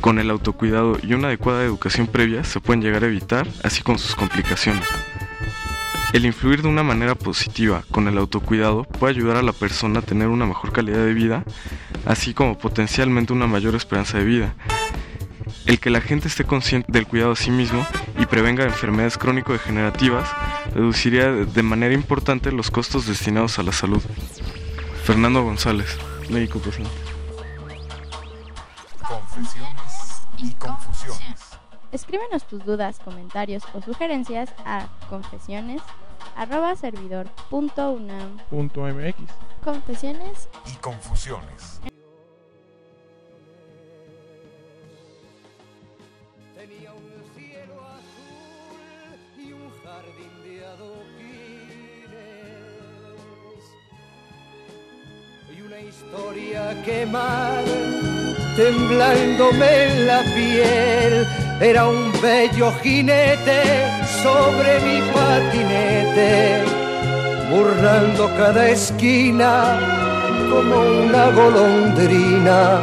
con 0.00 0.18
el 0.18 0.30
autocuidado 0.30 0.98
y 1.02 1.14
una 1.14 1.28
adecuada 1.28 1.64
educación 1.64 2.06
previa 2.06 2.44
se 2.44 2.60
pueden 2.60 2.82
llegar 2.82 3.04
a 3.04 3.08
evitar, 3.08 3.48
así 3.62 3.82
con 3.82 3.98
sus 3.98 4.14
complicaciones. 4.14 4.86
El 6.12 6.26
influir 6.26 6.62
de 6.62 6.68
una 6.68 6.82
manera 6.82 7.14
positiva 7.14 7.84
con 7.92 8.08
el 8.08 8.18
autocuidado 8.18 8.82
puede 8.82 9.14
ayudar 9.14 9.36
a 9.36 9.42
la 9.42 9.52
persona 9.52 10.00
a 10.00 10.02
tener 10.02 10.26
una 10.26 10.44
mejor 10.44 10.72
calidad 10.72 11.04
de 11.04 11.14
vida, 11.14 11.44
así 12.04 12.34
como 12.34 12.58
potencialmente 12.58 13.32
una 13.32 13.46
mayor 13.46 13.76
esperanza 13.76 14.18
de 14.18 14.24
vida. 14.24 14.54
El 15.66 15.78
que 15.78 15.88
la 15.88 16.00
gente 16.00 16.26
esté 16.26 16.42
consciente 16.42 16.90
del 16.90 17.06
cuidado 17.06 17.32
a 17.32 17.36
sí 17.36 17.52
mismo 17.52 17.86
y 18.18 18.26
prevenga 18.26 18.64
enfermedades 18.64 19.18
crónico-degenerativas 19.18 20.28
reduciría 20.74 21.30
de 21.30 21.62
manera 21.62 21.94
importante 21.94 22.50
los 22.50 22.72
costos 22.72 23.06
destinados 23.06 23.60
a 23.60 23.62
la 23.62 23.72
salud. 23.72 24.02
Fernando 25.04 25.44
González, 25.44 25.96
médico 26.28 26.58
presente. 26.58 26.90
Confesiones 29.06 30.22
y 30.38 30.50
confusiones. 30.54 31.39
Escríbenos 31.92 32.44
tus 32.44 32.64
dudas, 32.64 33.00
comentarios 33.00 33.64
o 33.74 33.82
sugerencias 33.82 34.50
a 34.64 34.86
confesiones 35.08 35.82
arroba 36.36 36.76
servidor 36.76 37.26
punto 37.50 37.90
unam 37.90 38.38
Punto 38.48 38.82
MX. 38.82 39.16
confesiones 39.64 40.48
Y 40.72 40.76
confusiones. 40.76 41.80
Tenía 46.54 46.92
un 46.92 47.24
cielo 47.34 47.74
azul 47.98 49.18
y 49.36 49.52
un 49.52 49.70
jardín 49.82 50.42
de 50.44 50.64
adoquines 50.66 51.10
y 55.56 55.62
una 55.62 55.80
historia 55.80 56.82
quemar 56.84 57.64
temblándome 58.56 59.84
en 59.84 60.06
la 60.06 60.22
piel 60.22 61.26
era 61.60 61.88
un 61.88 62.10
bello 62.22 62.72
jinete 62.82 63.62
sobre 64.22 64.80
mi 64.80 65.00
patinete 65.12 66.64
burlando 67.50 68.28
cada 68.36 68.68
esquina 68.68 69.78
como 70.50 70.76
una 71.04 71.30
golondrina 71.30 72.80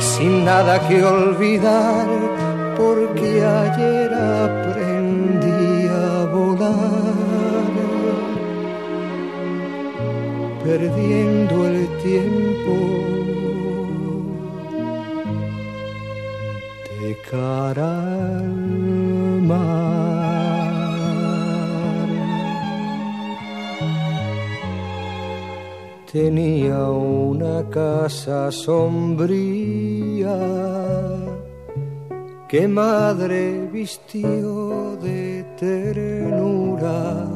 sin 0.00 0.44
nada 0.44 0.78
que 0.86 1.02
olvidar 1.02 2.06
porque 2.76 3.44
ayer 3.44 4.14
aprendí 4.14 5.88
a 5.88 6.24
volar, 6.26 7.74
perdiendo 10.62 11.66
el 11.66 11.88
tiempo 12.04 13.17
cara 17.30 17.90
al 18.38 19.42
mar. 19.42 19.68
Tenía 26.10 26.88
una 26.88 27.68
casa 27.68 28.50
sombría 28.50 30.36
que 32.48 32.66
madre 32.66 33.68
vistió 33.70 34.96
de 34.96 35.44
ternura 35.58 37.26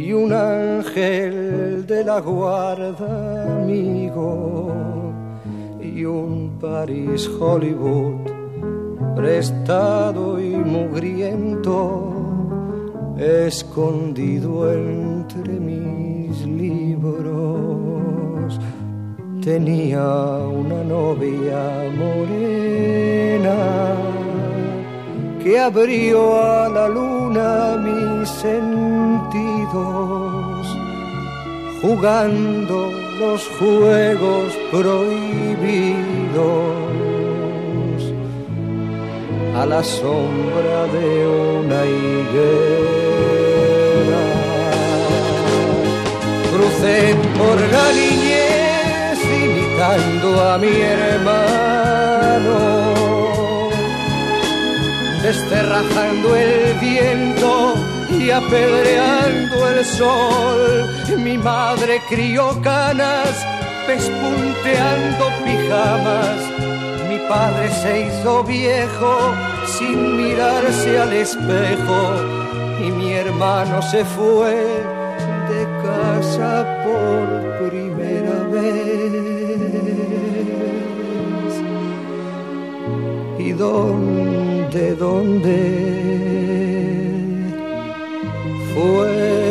y 0.00 0.14
un 0.14 0.32
ángel 0.32 1.84
de 1.86 2.04
la 2.04 2.20
guarda 2.20 3.60
amigo 3.60 4.72
y 5.78 6.06
un 6.06 6.58
París 6.58 7.28
Hollywood 7.28 8.14
prestado 9.14 10.40
y 10.40 10.56
mugriento 10.56 12.14
escondido 13.18 14.72
entre 14.72 15.60
mis 15.60 16.46
libros. 16.46 18.58
Tenía 19.42 20.06
una 20.62 20.82
novia 20.82 21.90
morena 21.98 24.09
que 25.42 25.58
abrió 25.58 26.40
a 26.42 26.68
la 26.68 26.88
luna 26.88 27.76
mis 27.78 28.28
sentidos 28.28 29.60
jugando 31.80 32.92
los 33.18 33.48
juegos 33.58 34.52
prohibidos 34.70 35.50
a 39.56 39.66
la 39.66 39.82
sombra 39.82 40.86
de 40.96 41.26
una 41.58 41.84
higuera. 41.84 42.60
Crucé 46.50 47.14
por 47.38 47.56
la 47.74 47.86
niñez 48.00 49.18
imitando 49.44 50.28
a 50.50 50.52
mi 50.58 50.74
hermano, 50.80 51.69
desterrazando 55.70 56.36
el 56.36 56.74
viento 56.80 57.74
y 58.10 58.30
apedreando 58.30 59.68
el 59.68 59.84
sol. 59.84 60.88
Mi 61.18 61.38
madre 61.38 62.00
crió 62.08 62.60
canas, 62.60 63.46
pespunteando 63.86 65.26
pijamas. 65.44 66.38
Mi 67.08 67.18
padre 67.28 67.70
se 67.70 68.06
hizo 68.06 68.42
viejo 68.44 69.32
sin 69.66 70.16
mirarse 70.16 70.98
al 70.98 71.12
espejo. 71.12 72.14
Y 72.84 72.90
mi 72.90 73.12
hermano 73.12 73.80
se 73.82 74.04
fue 74.04 74.56
de 75.50 75.66
casa 75.84 76.66
por 76.84 77.70
primera 77.70 78.42
vez. 78.50 79.29
¿Y 83.50 83.52
dónde 83.52 84.70
de 84.72 84.94
dónde 84.94 85.58
fue 88.72 89.49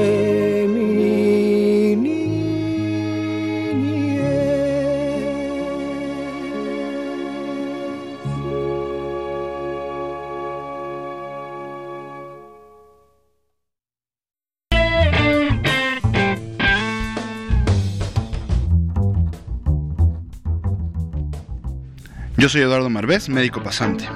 Yo 22.40 22.48
soy 22.48 22.62
Eduardo 22.62 22.90
Marbés, 22.90 23.28
médico 23.28 23.62
pasante. 23.62 24.08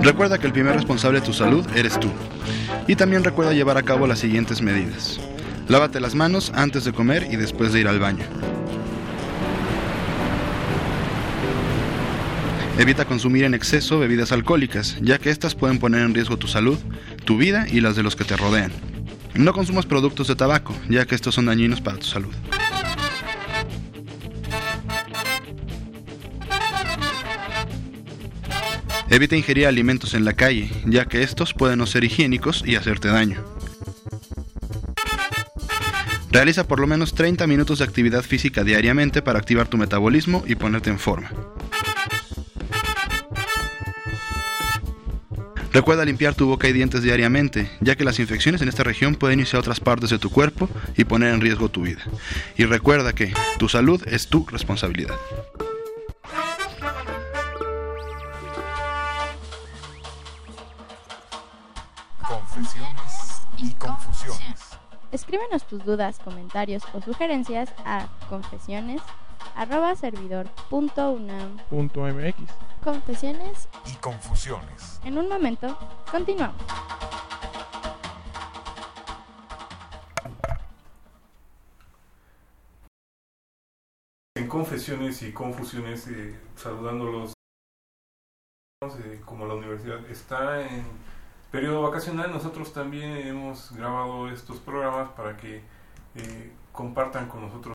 Recuerda 0.00 0.38
que 0.38 0.46
el 0.46 0.52
primer 0.52 0.76
responsable 0.76 1.18
de 1.18 1.26
tu 1.26 1.32
salud 1.32 1.66
eres 1.74 1.98
tú. 1.98 2.08
Y 2.86 2.94
también 2.94 3.24
recuerda 3.24 3.52
llevar 3.52 3.76
a 3.78 3.82
cabo 3.82 4.06
las 4.06 4.20
siguientes 4.20 4.62
medidas. 4.62 5.18
Lávate 5.66 5.98
las 5.98 6.14
manos 6.14 6.52
antes 6.54 6.84
de 6.84 6.92
comer 6.92 7.26
y 7.28 7.34
después 7.34 7.72
de 7.72 7.80
ir 7.80 7.88
al 7.88 7.98
baño. 7.98 8.24
Evita 12.78 13.06
consumir 13.06 13.42
en 13.42 13.54
exceso 13.54 13.98
bebidas 13.98 14.30
alcohólicas, 14.30 14.96
ya 15.00 15.18
que 15.18 15.30
estas 15.30 15.56
pueden 15.56 15.80
poner 15.80 16.02
en 16.02 16.14
riesgo 16.14 16.36
tu 16.36 16.46
salud, 16.46 16.78
tu 17.24 17.38
vida 17.38 17.66
y 17.68 17.80
las 17.80 17.96
de 17.96 18.04
los 18.04 18.14
que 18.14 18.22
te 18.22 18.36
rodean. 18.36 18.70
No 19.34 19.52
consumas 19.52 19.84
productos 19.84 20.28
de 20.28 20.36
tabaco, 20.36 20.76
ya 20.88 21.06
que 21.06 21.16
estos 21.16 21.34
son 21.34 21.46
dañinos 21.46 21.80
para 21.80 21.98
tu 21.98 22.06
salud. 22.06 22.32
Evita 29.16 29.34
ingerir 29.34 29.66
alimentos 29.66 30.12
en 30.12 30.26
la 30.26 30.34
calle, 30.34 30.70
ya 30.84 31.06
que 31.06 31.22
estos 31.22 31.54
pueden 31.54 31.78
no 31.78 31.86
ser 31.86 32.04
higiénicos 32.04 32.62
y 32.66 32.76
hacerte 32.76 33.08
daño. 33.08 33.42
Realiza 36.30 36.68
por 36.68 36.80
lo 36.80 36.86
menos 36.86 37.14
30 37.14 37.46
minutos 37.46 37.78
de 37.78 37.86
actividad 37.86 38.22
física 38.22 38.62
diariamente 38.62 39.22
para 39.22 39.38
activar 39.38 39.68
tu 39.68 39.78
metabolismo 39.78 40.44
y 40.46 40.56
ponerte 40.56 40.90
en 40.90 40.98
forma. 40.98 41.30
Recuerda 45.72 46.04
limpiar 46.04 46.34
tu 46.34 46.44
boca 46.48 46.68
y 46.68 46.74
dientes 46.74 47.02
diariamente, 47.02 47.70
ya 47.80 47.96
que 47.96 48.04
las 48.04 48.18
infecciones 48.18 48.60
en 48.60 48.68
esta 48.68 48.84
región 48.84 49.14
pueden 49.14 49.40
irse 49.40 49.56
a 49.56 49.60
otras 49.60 49.80
partes 49.80 50.10
de 50.10 50.18
tu 50.18 50.28
cuerpo 50.28 50.68
y 50.94 51.04
poner 51.04 51.32
en 51.32 51.40
riesgo 51.40 51.70
tu 51.70 51.84
vida. 51.84 52.02
Y 52.58 52.66
recuerda 52.66 53.14
que 53.14 53.32
tu 53.56 53.70
salud 53.70 54.02
es 54.06 54.28
tu 54.28 54.44
responsabilidad. 54.44 55.16
Escríbenos 65.26 65.66
tus 65.66 65.84
dudas, 65.84 66.20
comentarios 66.20 66.84
o 66.94 67.00
sugerencias 67.02 67.74
a. 67.84 68.06
.mx. 71.68 72.36
Confesiones. 72.84 73.68
Y 73.92 73.94
confusiones. 73.96 75.00
En 75.02 75.18
un 75.18 75.28
momento, 75.28 75.76
continuamos. 76.12 76.62
En 84.36 84.46
confesiones 84.46 85.22
y 85.22 85.32
confusiones, 85.32 86.06
eh, 86.06 86.38
saludándolos, 86.54 87.32
eh, 89.00 89.20
como 89.24 89.44
la 89.46 89.54
universidad 89.54 90.08
está 90.08 90.62
en 90.62 91.15
periodo 91.56 91.80
vacacional, 91.80 92.30
nosotros 92.30 92.74
también 92.74 93.16
hemos 93.16 93.72
grabado 93.72 94.28
estos 94.28 94.58
programas 94.58 95.08
para 95.12 95.38
que 95.38 95.62
eh, 96.14 96.52
compartan 96.70 97.30
con 97.30 97.40
nosotros 97.40 97.72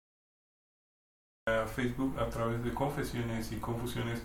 a 1.50 1.66
Facebook 1.66 2.20
a 2.20 2.30
través 2.30 2.64
de 2.64 2.76
confesiones 2.76 3.52
y 3.52 3.58
confusiones 3.58 4.22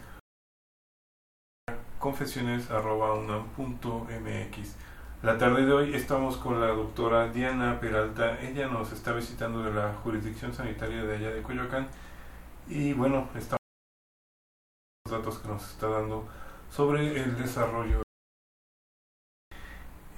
confesiones.unam.mx 1.98 4.76
La 5.22 5.38
tarde 5.38 5.64
de 5.64 5.72
hoy 5.72 5.94
estamos 5.94 6.36
con 6.36 6.60
la 6.60 6.66
doctora 6.66 7.30
Diana 7.30 7.80
Peralta. 7.80 8.38
Ella 8.42 8.68
nos 8.68 8.92
está 8.92 9.14
visitando 9.14 9.62
de 9.62 9.72
la 9.72 9.94
jurisdicción 10.04 10.52
sanitaria 10.52 11.02
de 11.02 11.16
allá 11.16 11.30
de 11.30 11.40
Coyoacán. 11.40 11.88
Y 12.68 12.92
bueno, 12.92 13.30
estamos 13.34 13.56
los 15.06 15.18
datos 15.18 15.38
que 15.38 15.48
nos 15.48 15.66
está 15.66 15.88
dando 15.88 16.28
sobre 16.68 17.22
el 17.22 17.38
desarrollo. 17.38 18.05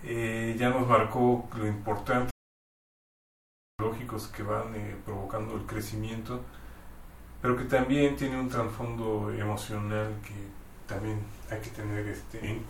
Eh, 0.05 0.57
ya 0.59 0.71
nos 0.71 0.87
marcó 0.87 1.49
lo 1.57 1.67
importante 1.67 2.31
lógicos 3.81 4.29
que 4.29 4.43
van 4.43 4.75
eh, 4.75 4.97
provocando 5.05 5.55
el 5.57 5.67
crecimiento, 5.67 6.41
pero 7.41 7.57
que 7.57 7.65
también 7.65 8.17
tiene 8.17 8.41
un 8.41 8.49
trasfondo 8.49 9.33
emocional 9.33 10.21
que 10.23 10.35
también 10.87 11.21
hay 11.51 11.61
que 11.61 11.71
tener 11.71 12.07
este 12.09 12.49
en 12.49 12.67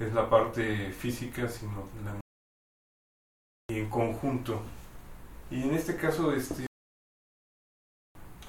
es 0.00 0.12
la 0.12 0.28
parte 0.28 0.90
física 0.90 1.48
sino 1.48 1.88
la 2.04 2.20
y 3.70 3.78
en 3.78 3.88
conjunto. 3.88 4.62
Y 5.50 5.62
en 5.62 5.74
este 5.74 5.96
caso 5.96 6.32
este 6.32 6.66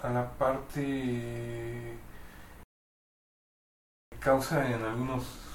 a 0.01 0.09
la 0.09 0.31
parte 0.37 1.97
causa 4.19 4.69
en 4.69 4.81
algunos 4.81 5.52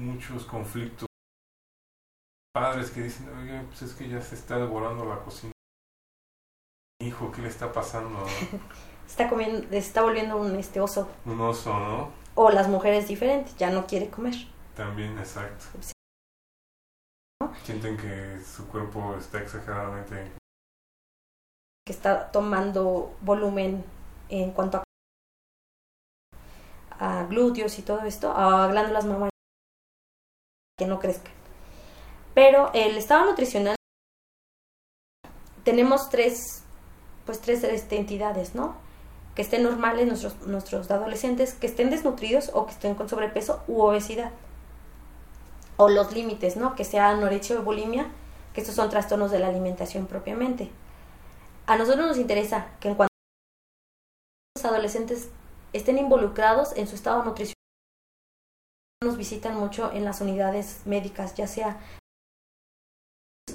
muchos 0.00 0.44
conflictos 0.44 1.06
padres 2.52 2.90
que 2.90 3.02
dicen 3.02 3.28
oye 3.38 3.62
pues 3.68 3.82
es 3.82 3.94
que 3.94 4.08
ya 4.08 4.20
se 4.20 4.34
está 4.34 4.56
devorando 4.56 5.04
la 5.04 5.22
cocina 5.22 5.52
hijo 7.00 7.30
qué 7.30 7.42
le 7.42 7.48
está 7.48 7.72
pasando 7.72 8.26
Está 9.10 9.28
comiendo, 9.28 9.68
se 9.70 9.78
está 9.78 10.02
volviendo 10.02 10.36
un 10.36 10.54
este 10.54 10.80
oso. 10.80 11.08
un 11.24 11.40
oso 11.40 11.76
no 11.76 12.12
O 12.36 12.48
las 12.50 12.68
mujeres 12.68 13.08
diferentes, 13.08 13.56
ya 13.56 13.68
no 13.68 13.84
quiere 13.84 14.08
comer. 14.08 14.34
También, 14.76 15.18
exacto. 15.18 15.64
Sí. 15.80 15.92
Sienten 17.64 17.96
que 17.96 18.40
su 18.40 18.68
cuerpo 18.68 19.16
está 19.16 19.42
exageradamente... 19.42 20.30
Que 21.84 21.92
está 21.92 22.30
tomando 22.30 23.16
volumen 23.20 23.84
en 24.28 24.52
cuanto 24.52 24.78
a, 24.78 24.84
a 27.00 27.24
glúteos 27.24 27.80
y 27.80 27.82
todo 27.82 28.02
esto, 28.02 28.30
a 28.30 28.68
glándulas 28.68 29.06
mamarias 29.06 29.39
que 30.80 30.86
no 30.86 30.98
crezcan. 30.98 31.32
Pero 32.32 32.70
el 32.72 32.96
estado 32.96 33.26
nutricional 33.26 33.76
tenemos 35.62 36.08
tres 36.08 36.64
pues 37.26 37.40
tres 37.42 37.62
este, 37.64 37.98
entidades, 37.98 38.54
¿no? 38.54 38.74
Que 39.34 39.42
estén 39.42 39.62
normales 39.62 40.06
nuestros, 40.06 40.40
nuestros 40.46 40.90
adolescentes, 40.90 41.52
que 41.52 41.66
estén 41.66 41.90
desnutridos 41.90 42.50
o 42.54 42.64
que 42.64 42.72
estén 42.72 42.94
con 42.94 43.10
sobrepeso 43.10 43.62
u 43.68 43.82
obesidad. 43.82 44.32
O 45.76 45.90
los 45.90 46.12
límites, 46.12 46.56
¿no? 46.56 46.74
Que 46.74 46.84
sea 46.84 47.10
anorexia 47.10 47.58
o 47.58 47.62
bulimia, 47.62 48.06
que 48.54 48.62
estos 48.62 48.74
son 48.74 48.88
trastornos 48.88 49.30
de 49.30 49.38
la 49.38 49.48
alimentación 49.48 50.06
propiamente. 50.06 50.70
A 51.66 51.76
nosotros 51.76 52.06
nos 52.06 52.18
interesa 52.18 52.68
que 52.80 52.88
en 52.88 52.94
cuanto 52.94 53.12
los 54.56 54.64
adolescentes 54.64 55.28
estén 55.74 55.98
involucrados 55.98 56.72
en 56.74 56.88
su 56.88 56.94
estado 56.94 57.22
nutricional, 57.22 57.59
nos 59.02 59.16
visitan 59.16 59.56
mucho 59.56 59.90
en 59.92 60.04
las 60.04 60.20
unidades 60.20 60.82
médicas, 60.84 61.34
ya 61.34 61.46
sea 61.46 61.80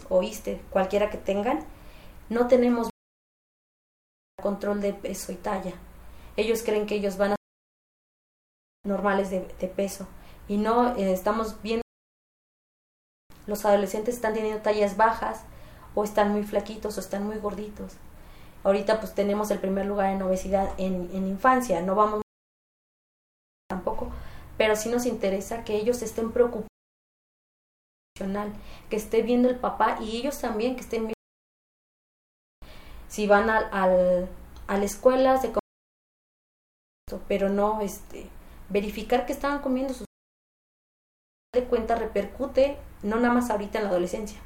oíste, 0.10 0.60
cualquiera 0.71 1.12
que 1.12 1.17
tengan, 1.17 1.60
no 2.29 2.47
tenemos 2.47 2.89
control 4.41 4.81
de 4.81 4.93
peso 4.93 5.31
y 5.31 5.36
talla. 5.36 5.73
Ellos 6.36 6.63
creen 6.63 6.88
que 6.88 6.95
ellos 6.95 7.17
van 7.17 7.34
a 7.34 7.36
ser 7.36 8.91
normales 8.91 9.29
de, 9.29 9.39
peso 9.67 10.08
y 10.47 10.58
no 10.58 10.95
eh, 10.95 11.13
estamos 11.13 11.62
viendo 11.62 11.84
los 13.45 13.65
adolescentes 13.65 14.15
están 14.15 14.34
teniendo 14.34 14.63
tallas 14.63 14.97
bajas 14.97 15.43
o 15.93 16.03
están 16.03 16.31
muy 16.31 16.43
flaquitos 16.43 16.97
o 16.97 16.99
están 16.99 17.25
muy 17.25 17.38
gorditos. 17.38 17.93
Ahorita 18.63 18.99
pues 18.99 19.13
tenemos 19.13 19.51
el 19.51 19.60
primer 19.60 19.86
lugar 19.86 20.12
en 20.12 20.23
obesidad 20.23 20.73
en, 20.79 21.12
en 21.13 21.27
infancia, 21.27 21.81
no 21.81 21.93
vamos 21.93 22.24
pero 24.57 24.75
sí 24.75 24.89
nos 24.89 25.05
interesa 25.05 25.63
que 25.63 25.75
ellos 25.75 26.01
estén 26.01 26.31
preocupados 26.31 26.69
que 28.89 28.95
esté 28.95 29.21
viendo 29.21 29.49
el 29.49 29.59
papá 29.59 29.97
y 30.01 30.17
ellos 30.17 30.39
también 30.39 30.75
que 30.75 30.81
estén 30.81 31.01
viendo 31.01 31.13
si 33.09 33.27
van 33.27 33.49
al, 33.49 33.67
al, 33.73 34.29
a 34.67 34.77
la 34.77 34.85
escuela 34.85 35.37
se 35.37 35.51
pero 37.27 37.49
no 37.49 37.81
este 37.81 38.29
verificar 38.69 39.25
que 39.25 39.33
estaban 39.33 39.61
comiendo 39.61 39.93
sus 39.93 40.05
de 41.53 41.65
cuenta 41.65 41.95
repercute 41.95 42.77
no 43.03 43.17
nada 43.17 43.33
más 43.33 43.49
ahorita 43.49 43.77
en 43.77 43.85
la 43.85 43.91
adolescencia. 43.91 44.39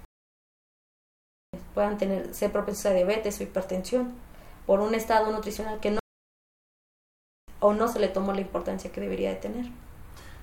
Puedan 1.74 1.98
tener 1.98 2.34
ser 2.34 2.52
propensos 2.52 2.86
a 2.88 2.93
diabetes 2.93 3.39
o 3.39 3.43
hipertensión 3.43 4.13
por 4.65 4.82
un 4.82 4.93
estado 4.93 5.32
nutricional 5.32 5.80
que 5.80 5.91
no 5.91 6.00
o 7.62 7.74
no 7.74 7.88
se 7.88 8.00
le 8.00 8.10
tomó 8.10 8.34
la 8.34 8.41
importancia 8.41 8.91
que 8.91 9.02
debería 9.02 9.30
de 9.30 9.38
tener 9.38 9.65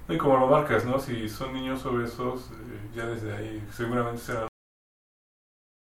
Y 0.08 0.18
como 0.18 0.36
lo 0.36 0.46
marcas, 0.46 0.84
¿no? 0.84 1.00
Si 1.00 1.28
son 1.28 1.52
niños 1.52 1.84
obesos, 1.84 2.50
eh, 2.52 2.90
ya 2.94 3.06
desde 3.06 3.34
ahí 3.34 3.68
seguramente 3.72 4.22
serán 4.22 4.48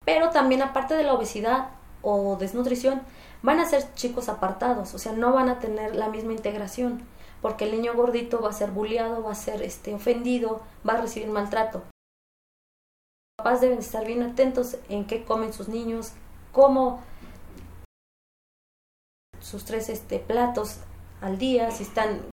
Pero 0.05 0.29
también 0.31 0.61
aparte 0.61 0.95
de 0.95 1.03
la 1.03 1.13
obesidad 1.13 1.69
o 2.01 2.35
desnutrición, 2.37 3.01
van 3.41 3.59
a 3.59 3.65
ser 3.65 3.93
chicos 3.93 4.27
apartados, 4.27 4.93
o 4.93 4.97
sea, 4.97 5.13
no 5.13 5.31
van 5.31 5.49
a 5.49 5.59
tener 5.59 5.95
la 5.95 6.09
misma 6.09 6.33
integración, 6.33 7.03
porque 7.41 7.65
el 7.65 7.71
niño 7.71 7.93
gordito 7.93 8.41
va 8.41 8.49
a 8.49 8.53
ser 8.53 8.71
bulleado, 8.71 9.23
va 9.23 9.31
a 9.31 9.35
ser 9.35 9.61
este 9.61 9.93
ofendido, 9.93 10.61
va 10.87 10.93
a 10.93 11.01
recibir 11.01 11.29
maltrato. 11.29 11.79
Los 11.79 13.45
papás 13.45 13.61
deben 13.61 13.79
estar 13.79 14.05
bien 14.05 14.23
atentos 14.23 14.77
en 14.89 15.05
qué 15.05 15.23
comen 15.23 15.53
sus 15.53 15.69
niños, 15.69 16.13
cómo 16.51 17.01
sus 19.39 19.63
tres 19.63 19.89
este 19.89 20.19
platos 20.19 20.79
al 21.21 21.37
día, 21.37 21.71
si 21.71 21.83
están 21.83 22.31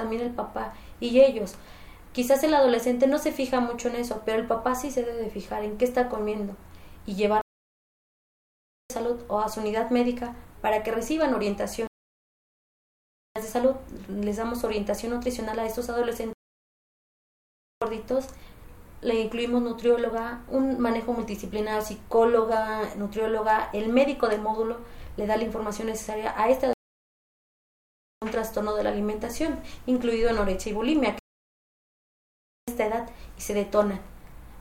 también 0.00 0.22
el 0.22 0.30
papá 0.30 0.72
y 0.98 1.20
ellos. 1.20 1.54
Quizás 2.12 2.42
el 2.42 2.54
adolescente 2.54 3.06
no 3.06 3.18
se 3.18 3.32
fija 3.32 3.60
mucho 3.60 3.88
en 3.88 3.96
eso, 3.96 4.22
pero 4.24 4.38
el 4.38 4.46
papá 4.46 4.74
sí 4.74 4.90
se 4.90 5.04
debe 5.04 5.22
de 5.22 5.30
fijar 5.30 5.62
en 5.62 5.76
qué 5.76 5.84
está 5.84 6.08
comiendo 6.08 6.56
y 7.06 7.14
llevar 7.14 7.42
a 8.90 8.94
salud 8.94 9.20
o 9.28 9.40
a 9.40 9.48
su 9.48 9.60
unidad 9.60 9.90
médica 9.90 10.34
para 10.62 10.82
que 10.82 10.90
reciban 10.90 11.34
orientación 11.34 11.86
de 13.36 13.42
salud. 13.42 13.76
Les 14.08 14.38
damos 14.38 14.64
orientación 14.64 15.12
nutricional 15.12 15.58
a 15.58 15.66
estos 15.66 15.90
adolescentes 15.90 16.34
gorditos. 17.80 18.26
Le 19.02 19.20
incluimos 19.20 19.62
nutrióloga, 19.62 20.42
un 20.48 20.80
manejo 20.80 21.12
multidisciplinario, 21.12 21.82
psicóloga, 21.82 22.94
nutrióloga, 22.96 23.70
el 23.72 23.88
médico 23.88 24.28
del 24.28 24.42
módulo 24.42 24.78
le 25.16 25.26
da 25.26 25.36
la 25.36 25.44
información 25.44 25.88
necesaria 25.88 26.34
a 26.36 26.48
este 26.48 26.72
un 28.22 28.30
trastorno 28.30 28.74
de 28.74 28.84
la 28.84 28.90
alimentación, 28.90 29.60
incluido 29.86 30.30
anorexia 30.30 30.70
y 30.70 30.74
bulimia, 30.74 31.12
que 31.12 31.18
a 32.68 32.72
esta 32.72 32.86
edad 32.86 33.10
y 33.38 33.40
se 33.40 33.54
detonan 33.54 34.00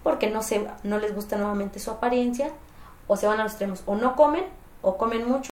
porque 0.03 0.29
no 0.29 0.41
se 0.41 0.67
no 0.83 0.97
les 0.97 1.13
gusta 1.13 1.37
nuevamente 1.37 1.79
su 1.79 1.91
apariencia 1.91 2.53
o 3.07 3.17
se 3.17 3.27
van 3.27 3.39
a 3.39 3.43
los 3.43 3.51
extremos 3.51 3.83
o 3.85 3.95
no 3.95 4.15
comen 4.15 4.45
o 4.81 4.97
comen 4.97 5.27
mucho 5.27 5.49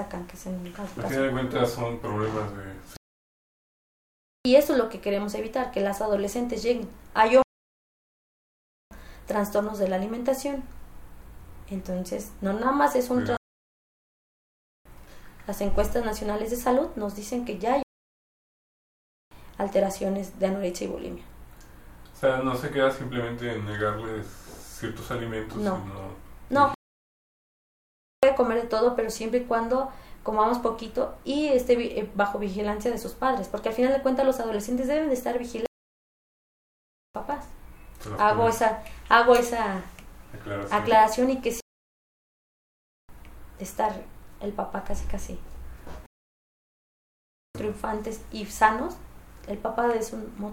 sacan 0.00 0.26
que 0.26 0.36
es 0.36 0.46
en 0.46 0.66
el 0.66 0.72
caso 0.72 0.94
cuentas 1.32 1.70
son 1.70 1.98
problemas 1.98 2.54
de... 2.54 2.74
y 4.46 4.56
eso 4.56 4.74
es 4.74 4.78
lo 4.78 4.88
que 4.88 5.00
queremos 5.00 5.34
evitar 5.34 5.70
que 5.70 5.80
las 5.80 6.00
adolescentes 6.00 6.62
lleguen. 6.62 6.88
Hay 7.14 7.36
otros 7.36 7.44
trastornos 9.26 9.78
de 9.78 9.88
la 9.88 9.96
alimentación. 9.96 10.62
Entonces 11.68 12.32
no 12.40 12.52
nada 12.52 12.72
más 12.72 12.96
es 12.96 13.10
un 13.10 13.24
trastorno 13.24 13.39
las 15.50 15.60
encuestas 15.62 16.04
nacionales 16.04 16.50
de 16.52 16.56
salud 16.56 16.90
nos 16.94 17.16
dicen 17.16 17.44
que 17.44 17.58
ya 17.58 17.74
hay 17.74 17.82
alteraciones 19.58 20.38
de 20.38 20.46
anorexia 20.46 20.86
y 20.86 20.90
bulimia 20.90 21.24
O 22.14 22.16
sea, 22.16 22.36
no 22.36 22.54
se 22.54 22.70
queda 22.70 22.92
simplemente 22.92 23.52
en 23.52 23.64
negarles 23.64 24.28
ciertos 24.78 25.10
alimentos, 25.10 25.58
No. 25.58 25.76
sino... 25.76 25.94
No. 26.50 26.74
Puede 28.22 28.36
comer 28.36 28.62
de 28.62 28.68
todo, 28.68 28.94
pero 28.94 29.10
siempre 29.10 29.40
y 29.40 29.44
cuando 29.46 29.90
comamos 30.22 30.58
poquito 30.60 31.18
y 31.24 31.48
esté 31.48 31.72
eh, 31.98 32.08
bajo 32.14 32.38
vigilancia 32.38 32.92
de 32.92 32.98
sus 32.98 33.14
padres, 33.14 33.48
porque 33.48 33.70
al 33.70 33.74
final 33.74 33.92
de 33.92 34.02
cuentas 34.02 34.24
los 34.24 34.38
adolescentes 34.38 34.86
deben 34.86 35.08
de 35.08 35.14
estar 35.14 35.36
vigilados 35.36 35.66
por 37.12 37.22
sus 37.22 37.26
papás. 37.26 38.20
Hago 38.20 38.48
esa 38.48 38.84
hago 39.08 39.34
esa 39.34 39.82
Aclaración. 40.32 40.80
aclaración 40.80 41.30
y 41.30 41.40
que 41.40 41.52
sí 41.52 41.60
estar 43.58 43.92
el 44.40 44.52
papá 44.52 44.84
casi 44.84 45.06
casi 45.06 45.38
triunfantes 47.54 48.24
y 48.32 48.46
sanos, 48.46 48.96
el 49.46 49.58
papá 49.58 49.92
es 49.94 50.12
un 50.12 50.52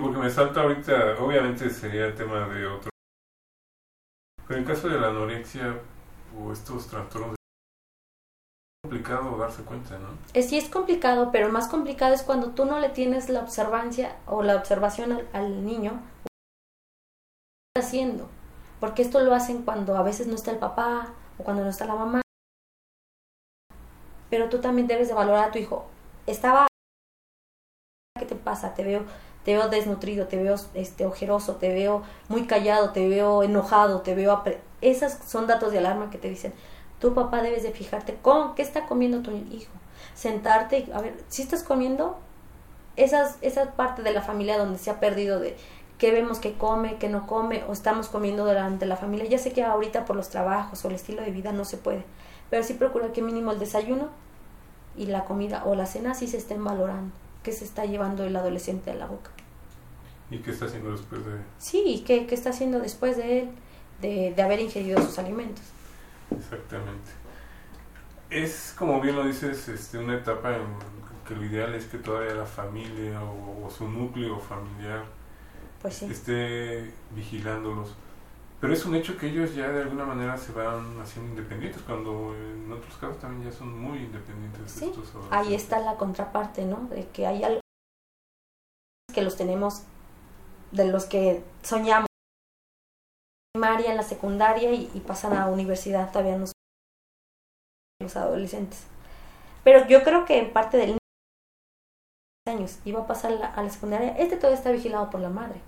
porque 0.00 0.18
me 0.18 0.30
salta 0.30 0.62
ahorita, 0.62 1.22
obviamente 1.22 1.68
sería 1.68 2.06
el 2.06 2.14
tema 2.14 2.48
de 2.48 2.66
otro. 2.66 2.90
Pero 4.48 4.58
en 4.58 4.66
caso 4.66 4.88
de 4.88 4.98
la 4.98 5.08
anorexia 5.08 5.80
o 6.38 6.52
estos 6.52 6.86
trastornos, 6.86 7.34
es 7.34 8.90
complicado 8.90 9.36
darse 9.36 9.62
cuenta, 9.64 9.98
¿no? 9.98 10.08
Eh, 10.32 10.42
Sí 10.42 10.56
es 10.56 10.68
complicado, 10.70 11.30
pero 11.30 11.50
más 11.50 11.68
complicado 11.68 12.14
es 12.14 12.22
cuando 12.22 12.52
tú 12.52 12.64
no 12.64 12.80
le 12.80 12.88
tienes 12.88 13.28
la 13.28 13.40
observancia 13.40 14.16
o 14.26 14.42
la 14.42 14.56
observación 14.56 15.12
al, 15.12 15.28
al 15.34 15.64
niño 15.64 16.00
¿qué 16.24 16.28
está 17.80 17.86
haciendo, 17.86 18.28
porque 18.80 19.02
esto 19.02 19.20
lo 19.20 19.34
hacen 19.34 19.62
cuando 19.62 19.96
a 19.96 20.02
veces 20.02 20.26
no 20.26 20.34
está 20.34 20.52
el 20.52 20.58
papá 20.58 21.12
o 21.38 21.44
cuando 21.44 21.64
no 21.64 21.70
está 21.70 21.84
la 21.84 21.94
mamá. 21.94 22.21
Pero 24.32 24.48
tú 24.48 24.62
también 24.62 24.86
debes 24.86 25.08
de 25.08 25.14
valorar 25.14 25.50
a 25.50 25.52
tu 25.52 25.58
hijo. 25.58 25.84
Estaba 26.26 26.66
¿qué 28.18 28.24
te 28.24 28.34
pasa? 28.34 28.72
Te 28.72 28.82
veo 28.82 29.04
te 29.44 29.52
veo 29.54 29.68
desnutrido, 29.68 30.26
te 30.26 30.42
veo 30.42 30.56
este 30.72 31.04
ojeroso, 31.04 31.56
te 31.56 31.68
veo 31.68 32.02
muy 32.28 32.46
callado, 32.46 32.92
te 32.92 33.08
veo 33.08 33.42
enojado, 33.42 34.00
te 34.00 34.14
veo 34.14 34.42
esas 34.80 35.18
son 35.28 35.46
datos 35.46 35.72
de 35.72 35.78
alarma 35.78 36.10
que 36.10 36.18
te 36.18 36.30
dicen 36.30 36.54
tu 37.02 37.14
papá 37.14 37.42
debes 37.42 37.64
de 37.64 37.72
fijarte 37.72 38.14
con 38.14 38.54
qué 38.54 38.62
está 38.62 38.86
comiendo 38.86 39.22
tu 39.22 39.32
hijo. 39.32 39.72
Sentarte 40.14 40.78
y 40.78 40.92
a 40.92 41.00
ver, 41.00 41.14
si 41.26 41.42
estás 41.42 41.64
comiendo, 41.64 42.16
esas, 42.94 43.38
esa 43.40 43.72
parte 43.72 44.02
de 44.02 44.12
la 44.12 44.22
familia 44.22 44.56
donde 44.56 44.78
se 44.78 44.88
ha 44.88 45.00
perdido 45.00 45.40
de 45.40 45.56
qué 45.98 46.12
vemos 46.12 46.38
que 46.38 46.52
come, 46.54 46.98
que 46.98 47.08
no 47.08 47.26
come, 47.26 47.64
o 47.68 47.72
estamos 47.72 48.08
comiendo 48.08 48.46
durante 48.46 48.86
la 48.86 48.96
familia. 48.96 49.28
Ya 49.28 49.38
sé 49.38 49.52
que 49.52 49.64
ahorita 49.64 50.04
por 50.04 50.14
los 50.14 50.28
trabajos 50.28 50.84
o 50.84 50.88
el 50.88 50.94
estilo 50.94 51.22
de 51.22 51.32
vida 51.32 51.50
no 51.50 51.64
se 51.64 51.76
puede, 51.76 52.04
pero 52.52 52.64
sí 52.64 52.74
procura 52.76 53.12
que 53.14 53.22
mínimo 53.22 53.52
el 53.52 53.60
desayuno 53.60 54.10
y 54.96 55.06
la 55.06 55.24
comida 55.24 55.64
o 55.66 55.74
la 55.74 55.86
cena 55.86 56.14
sí 56.14 56.28
se 56.28 56.38
estén 56.38 56.64
valorando, 56.64 57.14
qué 57.42 57.52
se 57.52 57.64
está 57.64 57.86
llevando 57.86 58.24
el 58.24 58.36
adolescente 58.36 58.92
a 58.92 58.94
la 58.94 59.06
boca. 59.06 59.32
¿Y 60.30 60.40
qué 60.42 60.50
está 60.50 60.64
haciendo 60.66 60.90
después 60.92 61.24
de...? 61.24 61.44
Sí, 61.58 61.82
y 61.86 62.04
qué, 62.04 62.26
qué 62.26 62.34
está 62.34 62.50
haciendo 62.50 62.80
después 62.80 63.16
de 63.16 63.40
él, 63.40 63.50
de, 64.00 64.32
de 64.34 64.42
haber 64.42 64.60
ingerido 64.60 65.00
sus 65.00 65.18
alimentos. 65.18 65.64
Exactamente. 66.30 67.12
Es, 68.30 68.74
como 68.78 69.00
bien 69.00 69.16
lo 69.16 69.24
dices, 69.26 69.68
este, 69.68 69.98
una 69.98 70.16
etapa 70.16 70.56
en 70.56 70.64
que 71.26 71.34
lo 71.36 71.44
ideal 71.44 71.74
es 71.74 71.86
que 71.86 71.98
todavía 71.98 72.34
la 72.34 72.46
familia 72.46 73.22
o, 73.22 73.64
o 73.66 73.70
su 73.70 73.88
núcleo 73.88 74.40
familiar 74.40 75.04
Pues 75.80 75.94
sí. 75.96 76.06
esté 76.08 76.94
vigilándolos. 77.10 77.96
Pero 78.62 78.74
es 78.74 78.84
un 78.86 78.94
hecho 78.94 79.18
que 79.18 79.26
ellos 79.26 79.56
ya 79.56 79.68
de 79.72 79.82
alguna 79.82 80.04
manera 80.04 80.38
se 80.38 80.52
van 80.52 81.00
haciendo 81.00 81.30
independientes, 81.32 81.82
cuando 81.82 82.32
en 82.36 82.70
otros 82.70 82.96
casos 82.96 83.18
también 83.18 83.50
ya 83.50 83.58
son 83.58 83.76
muy 83.76 83.98
independientes 83.98 84.70
Sí, 84.70 84.84
estos 84.86 85.12
Ahí 85.32 85.52
está 85.52 85.80
la 85.80 85.96
contraparte, 85.96 86.64
¿no? 86.64 86.86
De 86.86 87.08
que 87.08 87.26
hay 87.26 87.42
algo 87.42 87.60
que 89.12 89.22
los 89.22 89.36
tenemos, 89.36 89.82
de 90.70 90.86
los 90.86 91.06
que 91.06 91.42
soñamos 91.64 92.06
en 93.52 93.60
la 93.60 93.68
primaria, 93.68 93.90
en 93.90 93.96
la 93.96 94.04
secundaria 94.04 94.72
y, 94.72 94.88
y 94.94 95.00
pasan 95.00 95.32
a 95.32 95.46
la 95.46 95.52
universidad 95.52 96.12
todavía 96.12 96.38
no 96.38 96.46
son 96.46 96.52
los 98.00 98.16
adolescentes. 98.16 98.84
Pero 99.64 99.88
yo 99.88 100.04
creo 100.04 100.24
que 100.24 100.38
en 100.38 100.52
parte 100.52 100.76
del 100.76 100.98
de 102.46 102.52
años 102.52 102.78
va 102.94 103.00
a 103.00 103.06
pasar 103.08 103.32
la- 103.32 103.52
a 103.52 103.60
la 103.62 103.70
secundaria, 103.70 104.16
este 104.18 104.36
todavía 104.36 104.58
está 104.58 104.70
vigilado 104.70 105.10
por 105.10 105.20
la 105.20 105.30
madre. 105.30 105.60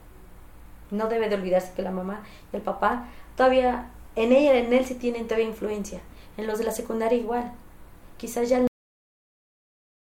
No 0.95 1.09
debe 1.09 1.29
de 1.29 1.35
olvidarse 1.35 1.73
que 1.75 1.83
la 1.83 1.91
mamá 1.91 2.23
y 2.53 2.57
el 2.57 2.63
papá 2.63 3.09
todavía, 3.37 3.91
en 4.17 4.33
ella, 4.33 4.55
en 4.57 4.73
él 4.73 4.85
sí 4.85 4.95
tienen 4.95 5.27
todavía 5.27 5.49
influencia. 5.49 6.01
En 6.37 6.47
los 6.47 6.59
de 6.59 6.65
la 6.65 6.73
secundaria 6.73 7.19
igual. 7.19 7.53
Quizás 8.17 8.49
ya 8.49 8.65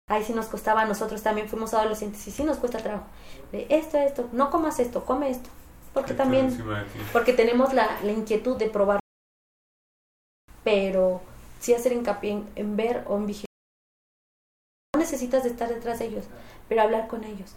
Ahí 0.08 0.22
sí 0.22 0.32
nos 0.32 0.46
costaba, 0.46 0.84
nosotros 0.84 1.20
también 1.24 1.48
fuimos 1.48 1.74
adolescentes 1.74 2.24
y 2.28 2.30
sí 2.30 2.44
nos 2.44 2.58
cuesta 2.58 2.78
trabajo. 2.78 3.06
De 3.50 3.66
esto, 3.70 3.98
esto, 3.98 4.28
no 4.30 4.50
comas 4.50 4.78
esto, 4.78 5.04
come 5.04 5.30
esto. 5.30 5.50
Porque 5.92 6.14
también, 6.14 6.56
porque 7.12 7.32
tenemos 7.32 7.74
la, 7.74 8.00
la 8.02 8.12
inquietud 8.12 8.56
de 8.56 8.70
probar. 8.70 9.00
Pero 10.62 11.22
sí 11.58 11.74
hacer 11.74 11.92
hincapié 11.92 12.32
en, 12.32 12.48
en 12.54 12.76
ver 12.76 13.04
o 13.08 13.16
en 13.16 13.26
vigilar. 13.26 13.46
No 14.94 15.00
necesitas 15.00 15.42
de 15.42 15.50
estar 15.50 15.68
detrás 15.68 15.98
de 15.98 16.06
ellos, 16.06 16.26
pero 16.68 16.82
hablar 16.82 17.08
con 17.08 17.24
ellos. 17.24 17.56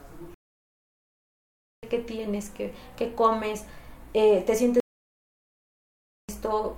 ¿Qué 1.90 2.00
tienes? 2.00 2.50
¿Qué, 2.52 2.74
qué 2.96 3.14
comes? 3.14 3.66
Eh, 4.14 4.44
¿Te 4.46 4.56
sientes 4.56 4.82
esto? 6.30 6.78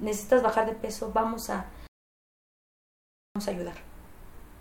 ¿Necesitas 0.00 0.42
bajar 0.42 0.66
de 0.66 0.74
peso? 0.74 1.12
Vamos 1.14 1.50
a, 1.50 1.66
vamos 3.34 3.48
a 3.48 3.50
ayudar 3.50 3.90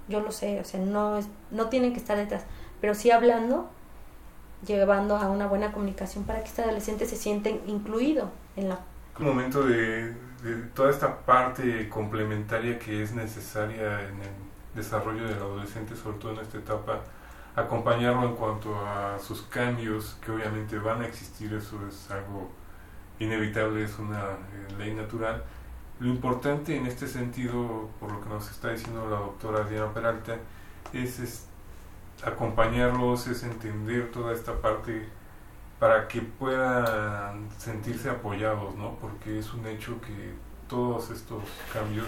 yo 0.10 0.20
lo 0.20 0.32
sé, 0.32 0.60
o 0.60 0.64
sea, 0.66 0.80
no, 0.80 1.18
es, 1.18 1.30
no 1.52 1.70
tienen 1.70 1.94
que 1.94 2.00
estar 2.00 2.18
detrás, 2.18 2.44
pero 2.82 2.96
sí 2.96 3.12
hablando, 3.12 3.70
llevando 4.66 5.16
a 5.16 5.30
una 5.30 5.48
buena 5.48 5.72
comunicación 5.72 6.26
para 6.26 6.40
que 6.42 6.48
este 6.48 6.64
adolescente 6.64 7.06
se 7.06 7.16
sienta 7.16 7.50
incluido 7.50 8.32
en 8.56 8.70
la... 8.70 8.80
Momento 9.20 9.64
de, 9.64 10.14
de 10.44 10.56
toda 10.74 10.90
esta 10.90 11.20
parte 11.20 11.88
complementaria 11.90 12.80
que 12.80 13.04
es 13.04 13.14
necesaria 13.14 14.02
en 14.02 14.16
el 14.22 14.34
desarrollo 14.76 15.26
del 15.26 15.38
adolescente, 15.38 15.96
sobre 15.96 16.18
todo 16.18 16.34
en 16.34 16.40
esta 16.40 16.58
etapa, 16.58 17.02
acompañarlo 17.60 18.24
en 18.28 18.36
cuanto 18.36 18.76
a 18.86 19.18
sus 19.20 19.42
cambios, 19.44 20.18
que 20.24 20.32
obviamente 20.32 20.78
van 20.78 21.02
a 21.02 21.08
existir, 21.08 21.54
eso 21.54 21.78
es 21.88 22.10
algo 22.12 22.50
inevitable, 23.20 23.84
es 23.84 23.98
una 24.00 24.32
eh, 24.32 24.74
ley 24.78 24.94
natural. 24.94 25.44
Lo 26.00 26.08
importante 26.08 26.76
en 26.76 26.86
este 26.86 27.08
sentido, 27.08 27.90
por 28.00 28.12
lo 28.12 28.22
que 28.22 28.30
nos 28.30 28.50
está 28.50 28.72
diciendo 28.72 29.10
la 29.10 29.18
doctora 29.18 29.64
Diana 29.64 29.94
Peralta, 29.94 30.38
es, 30.94 31.20
es 31.20 31.48
acompañarlos, 32.24 33.28
es 33.28 33.44
entender 33.44 34.12
toda 34.12 34.34
esta 34.34 34.54
parte 34.62 35.08
para 35.80 36.08
que 36.08 36.22
puedan 36.22 37.50
sentirse 37.58 38.10
apoyados, 38.10 38.76
¿no? 38.76 38.96
Porque 38.96 39.40
es 39.40 39.54
un 39.54 39.66
hecho 39.66 40.00
que 40.02 40.34
todos 40.68 41.10
estos 41.10 41.44
cambios 41.74 42.08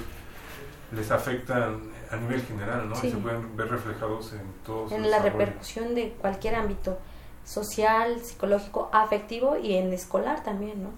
les 0.91 1.09
afectan 1.11 1.79
a 2.11 2.15
nivel 2.17 2.41
general, 2.41 2.89
¿no? 2.89 2.95
Sí. 2.95 3.07
Y 3.07 3.11
se 3.11 3.17
pueden 3.17 3.55
ver 3.55 3.69
reflejados 3.69 4.33
en 4.33 4.41
todos 4.65 4.91
en 4.91 5.09
la 5.09 5.19
repercusión 5.19 5.95
de 5.95 6.09
cualquier 6.19 6.55
ámbito 6.55 6.97
social, 7.45 8.19
psicológico, 8.21 8.89
afectivo 8.91 9.57
y 9.57 9.75
en 9.75 9.91
escolar 9.93 10.43
también, 10.43 10.83
¿no? 10.83 10.89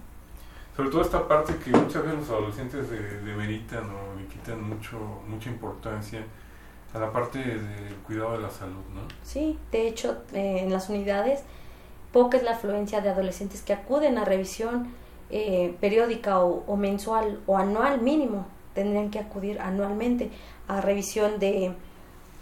Sobre 0.76 0.90
todo 0.90 1.02
esta 1.04 1.28
parte 1.28 1.56
que 1.58 1.70
muchas 1.72 2.04
veces 2.04 2.20
los 2.20 2.30
adolescentes 2.30 2.90
de- 2.90 3.20
demeritan 3.22 3.84
o 3.90 4.20
le 4.20 4.26
quitan 4.26 4.62
mucho 4.68 4.98
mucha 5.28 5.50
importancia 5.50 6.24
a 6.94 7.00
la 7.00 7.12
parte 7.12 7.40
del 7.40 7.96
cuidado 8.06 8.34
de 8.34 8.40
la 8.40 8.50
salud, 8.50 8.84
¿no? 8.94 9.02
Sí, 9.24 9.58
de 9.72 9.88
hecho, 9.88 10.24
eh, 10.34 10.60
en 10.64 10.72
las 10.72 10.90
unidades, 10.90 11.42
poca 12.12 12.38
es 12.38 12.44
la 12.44 12.52
afluencia 12.52 13.02
de 13.02 13.10
adolescentes 13.10 13.62
que 13.62 13.74
acuden 13.74 14.18
a 14.18 14.26
revisión 14.26 14.88
eh, 15.30 15.76
periódica 15.80 16.40
o, 16.40 16.64
o 16.68 16.76
mensual 16.76 17.40
o 17.48 17.58
anual 17.58 18.02
mínimo. 18.02 18.46
Tendrían 18.74 19.10
que 19.12 19.20
acudir 19.20 19.60
anualmente 19.60 20.32
a 20.68 20.82
revisión 20.82 21.40
de 21.40 21.74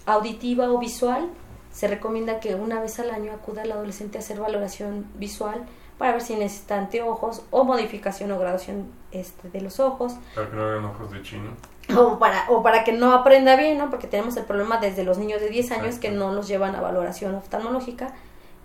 auditiva 0.06 0.72
o 0.72 0.78
visual. 0.80 1.30
Se 1.72 1.88
recomienda 1.88 2.39
que 2.39 2.56
una 2.56 2.82
vez 2.82 3.00
al 3.00 3.12
año 3.12 3.32
acuda 3.34 3.63
el 3.63 3.72
adolescente 3.72 4.17
a 4.17 4.22
hacer 4.22 4.39
valoración 4.39 5.06
visual 5.15 5.63
para 5.98 6.13
ver 6.13 6.22
si 6.22 6.36
necesita 6.36 6.78
anteojos 6.78 7.44
o 7.52 7.63
modificación 7.63 8.32
o 8.32 8.39
graduación 8.39 8.88
este, 9.12 9.50
de 9.50 9.62
los 9.62 9.80
ojos 9.80 10.15
Para 10.34 10.50
que 10.50 10.56
no 10.56 10.63
hagan 10.63 10.86
ojos 10.86 11.12
de 11.12 11.22
chino. 11.22 11.52
o 11.96 12.17
para, 12.17 12.50
o 12.50 12.63
para 12.63 12.84
que 12.84 12.91
no 12.91 13.13
aprenda 13.13 13.56
bien, 13.56 13.78
¿no? 13.78 13.89
Porque 13.89 14.08
tenemos 14.08 14.36
el 14.38 14.46
problema 14.46 14.80
desde 14.80 15.04
los 15.04 15.17
niños 15.17 15.41
de 15.41 15.50
10 15.50 15.72
años 15.72 15.86
Exacto. 15.86 16.02
que 16.08 16.12
no 16.12 16.34
los 16.34 16.48
llevan 16.48 16.76
a 16.76 16.82
valoración 16.82 17.36
oftalmológica 17.36 18.13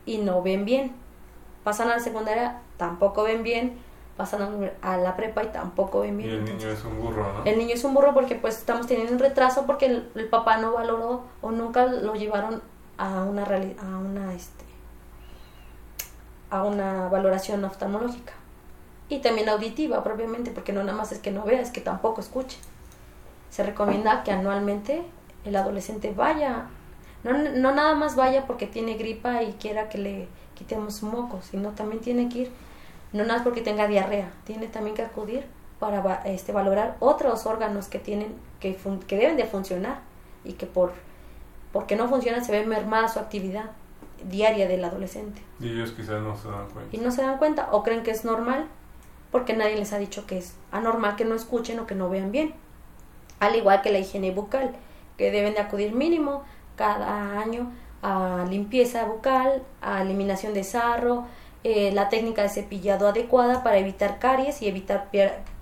y 0.06 0.18
no 0.18 0.42
ven 0.42 0.64
bien. 0.64 0.92
Pasan 1.62 1.88
a 1.90 1.96
la 1.96 2.00
secundaria, 2.00 2.60
tampoco 2.78 3.22
ven 3.24 3.42
bien. 3.42 3.78
Pasan 4.16 4.70
a 4.80 4.96
la- 4.96 5.14
prepa 5.16 5.44
y 5.44 5.48
tampoco 5.48 6.00
ven 6.00 6.18
Y 6.20 6.24
bien. 6.24 6.30
el 6.30 6.38
Entonces, 6.48 6.62
niño 6.64 6.72
es 6.72 6.84
un 6.84 7.00
burro, 7.02 7.32
¿no? 7.34 7.44
el 7.44 7.58
niño 7.58 7.74
es 7.74 7.84
un 7.84 7.92
burro 7.94 8.14
porque 8.14 8.34
pues 8.34 8.56
estamos 8.56 8.86
teniendo 8.86 9.12
un 9.12 9.18
retraso 9.18 9.66
porque 9.66 9.86
el, 9.86 10.08
el 10.14 10.28
papá 10.28 10.56
no 10.56 10.72
valoró 10.72 11.24
o 11.42 11.50
nunca 11.50 11.86
lo 11.86 12.14
llevaron 12.14 12.62
a 12.96 13.24
una 13.24 13.42
a 13.44 13.98
una 13.98 14.32
este 14.32 14.64
a 16.50 16.62
una 16.64 17.08
valoración 17.08 17.64
oftalmológica 17.64 18.32
y 19.08 19.18
también 19.20 19.48
auditiva 19.48 20.02
propiamente 20.02 20.50
porque 20.50 20.72
no 20.72 20.82
nada 20.82 20.96
más 20.96 21.12
es 21.12 21.18
que 21.18 21.30
no 21.30 21.42
vea 21.44 21.60
es 21.60 21.70
que 21.70 21.80
tampoco 21.80 22.20
escuche 22.20 22.58
se 23.50 23.62
recomienda 23.64 24.22
que 24.22 24.32
anualmente 24.32 25.02
el 25.44 25.56
adolescente 25.56 26.12
vaya 26.16 26.66
no, 27.24 27.32
no 27.32 27.74
nada 27.74 27.94
más 27.94 28.16
vaya 28.16 28.46
porque 28.46 28.66
tiene 28.66 28.94
gripa 28.94 29.42
y 29.42 29.52
quiera 29.54 29.88
que 29.88 29.98
le 29.98 30.28
quitemos 30.54 30.94
su 30.96 31.06
moco 31.06 31.40
sino 31.42 31.70
también 31.70 32.00
tiene 32.00 32.28
que 32.28 32.38
ir 32.38 32.52
no 33.12 33.22
nada 33.22 33.34
más 33.34 33.42
porque 33.42 33.60
tenga 33.62 33.86
diarrea 33.86 34.30
tiene 34.44 34.66
también 34.66 34.96
que 34.96 35.02
acudir 35.02 35.46
para 35.78 36.22
este, 36.24 36.52
valorar 36.52 36.96
otros 37.00 37.46
órganos 37.46 37.88
que 37.88 37.98
tienen 37.98 38.34
que, 38.60 38.74
fun- 38.74 39.00
que 39.00 39.16
deben 39.16 39.36
de 39.36 39.44
funcionar 39.44 39.98
y 40.44 40.54
que 40.54 40.66
por 40.66 40.92
porque 41.72 41.96
no 41.96 42.08
funcionan 42.08 42.44
se 42.44 42.52
ve 42.52 42.64
mermada 42.66 43.08
su 43.08 43.18
actividad 43.18 43.70
diaria 44.24 44.66
del 44.66 44.82
adolescente 44.84 45.42
Y 45.60 45.68
ellos 45.68 45.92
quizás 45.92 46.22
no 46.22 46.36
se 46.36 46.48
dan 46.48 46.66
cuenta. 46.70 46.96
y 46.96 47.00
no 47.00 47.10
se 47.10 47.22
dan 47.22 47.36
cuenta 47.38 47.68
o 47.72 47.82
creen 47.82 48.02
que 48.02 48.10
es 48.10 48.24
normal 48.24 48.66
porque 49.30 49.54
nadie 49.54 49.76
les 49.76 49.92
ha 49.92 49.98
dicho 49.98 50.26
que 50.26 50.38
es 50.38 50.54
anormal 50.72 51.16
que 51.16 51.24
no 51.26 51.34
escuchen 51.34 51.78
o 51.80 51.86
que 51.86 51.94
no 51.94 52.08
vean 52.08 52.32
bien. 52.32 52.54
Al 53.40 53.54
igual 53.56 53.82
que 53.82 53.90
la 53.92 53.98
higiene 53.98 54.30
bucal, 54.30 54.70
que 55.18 55.30
deben 55.30 55.52
de 55.54 55.60
acudir 55.60 55.92
mínimo 55.92 56.44
cada 56.76 57.38
año 57.38 57.70
a 58.02 58.46
limpieza 58.48 59.04
bucal, 59.04 59.62
a 59.82 60.00
eliminación 60.00 60.54
de 60.54 60.64
sarro, 60.64 61.26
eh, 61.68 61.90
la 61.92 62.08
técnica 62.08 62.42
de 62.42 62.48
cepillado 62.48 63.08
adecuada 63.08 63.64
para 63.64 63.78
evitar 63.78 64.20
caries 64.20 64.62
y 64.62 64.68
evitar 64.68 65.08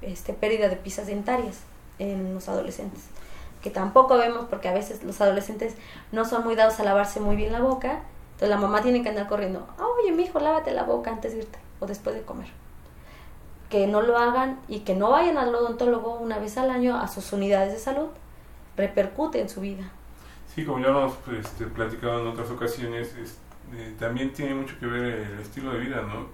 este, 0.03 0.35
pérdida 0.35 0.69
de 0.69 0.77
piezas 0.77 1.07
dentarias 1.07 1.61
en 1.99 2.35
los 2.35 2.47
adolescentes. 2.51 3.05
Que 3.63 3.71
tampoco 3.71 4.19
vemos 4.19 4.45
porque 4.51 4.69
a 4.69 4.75
veces 4.75 5.03
los 5.03 5.19
adolescentes 5.23 5.75
no 6.13 6.27
son 6.27 6.45
muy 6.45 6.57
dados 6.57 6.79
a 6.79 6.85
lavarse 6.85 7.21
muy 7.21 7.37
bien 7.37 7.53
la 7.53 7.61
boca, 7.61 8.03
entonces 8.33 8.51
la 8.51 8.59
mamá 8.59 8.83
tiene 8.83 9.03
que 9.03 9.09
andar 9.09 9.27
corriendo, 9.29 9.67
"Ah, 9.79 9.87
oye, 10.03 10.13
mijo, 10.13 10.41
lávate 10.41 10.73
la 10.73 10.83
boca 10.83 11.11
antes 11.11 11.33
de 11.33 11.39
irte 11.39 11.59
o 11.81 11.87
después 11.87 12.15
de 12.15 12.21
comer. 12.23 12.49
Que 13.71 13.87
no 13.87 14.03
lo 14.03 14.19
hagan 14.19 14.61
y 14.69 14.81
que 14.81 14.95
no 14.95 15.11
vayan 15.11 15.39
al 15.39 15.55
odontólogo 15.55 16.17
una 16.17 16.39
vez 16.39 16.59
al 16.59 16.69
año 16.71 16.97
a 16.99 17.09
sus 17.09 17.33
unidades 17.33 17.73
de 17.73 17.79
salud, 17.79 18.09
repercute 18.77 19.41
en 19.41 19.49
su 19.49 19.63
vida. 19.63 19.91
Sí, 20.55 20.67
como 20.67 20.81
ya 20.81 20.89
hemos 20.89 21.15
este, 21.41 21.65
platicado 21.65 22.21
en 22.21 22.27
otras 22.29 22.51
ocasiones, 22.51 23.15
es- 23.15 23.39
eh, 23.73 23.95
también 23.99 24.33
tiene 24.33 24.55
mucho 24.55 24.79
que 24.79 24.87
ver 24.87 25.05
el 25.05 25.39
estilo 25.41 25.73
de 25.73 25.79
vida, 25.81 26.03
¿no? 26.03 26.27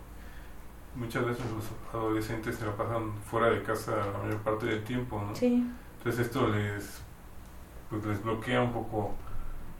Muchas 0.95 1.25
veces 1.25 1.45
los 1.53 1.65
adolescentes 1.95 2.57
se 2.57 2.67
la 2.67 2.77
pasan 2.77 3.13
fuera 3.23 3.49
de 3.51 3.63
casa 3.63 3.97
la 4.13 4.19
mayor 4.19 4.39
parte 4.43 4.67
del 4.67 4.83
tiempo, 4.85 5.21
¿no? 5.21 5.35
Sí, 5.35 5.65
Entonces 5.99 6.27
esto 6.27 6.49
les, 6.49 7.01
pues, 7.89 8.05
les 8.05 8.23
bloquea 8.23 8.61
un 8.63 8.73
poco 8.73 9.13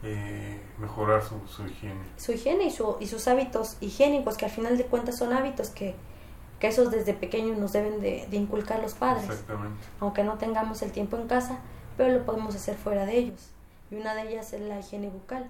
eh, 0.03 0.61
mejorar 0.77 1.21
su, 1.23 1.35
su 1.47 1.67
higiene. 1.67 2.01
su 2.15 2.31
higiene 2.31 2.65
y, 2.65 2.71
su, 2.71 2.95
y 2.99 3.07
sus 3.07 3.27
hábitos 3.27 3.77
higiénicos, 3.81 4.37
que 4.37 4.45
al 4.45 4.51
final 4.51 4.77
de 4.77 4.85
cuentas 4.85 5.17
son 5.17 5.33
hábitos 5.33 5.69
que, 5.69 5.95
que 6.59 6.67
esos 6.67 6.89
desde 6.91 7.13
pequeños 7.13 7.57
nos 7.57 7.73
deben 7.73 7.99
de, 8.01 8.25
de 8.29 8.37
inculcar 8.37 8.79
los 8.81 8.93
padres. 8.93 9.25
Exactamente. 9.25 9.83
aunque 9.99 10.23
no 10.23 10.37
tengamos 10.37 10.81
el 10.81 10.91
tiempo 10.91 11.17
en 11.17 11.27
casa, 11.27 11.59
pero 11.97 12.13
lo 12.17 12.25
podemos 12.25 12.55
hacer 12.55 12.75
fuera 12.77 13.05
de 13.05 13.17
ellos. 13.17 13.51
Y 13.91 13.95
una 13.95 14.15
de 14.15 14.31
ellas 14.31 14.53
es 14.53 14.61
la 14.61 14.79
higiene 14.79 15.09
bucal. 15.09 15.49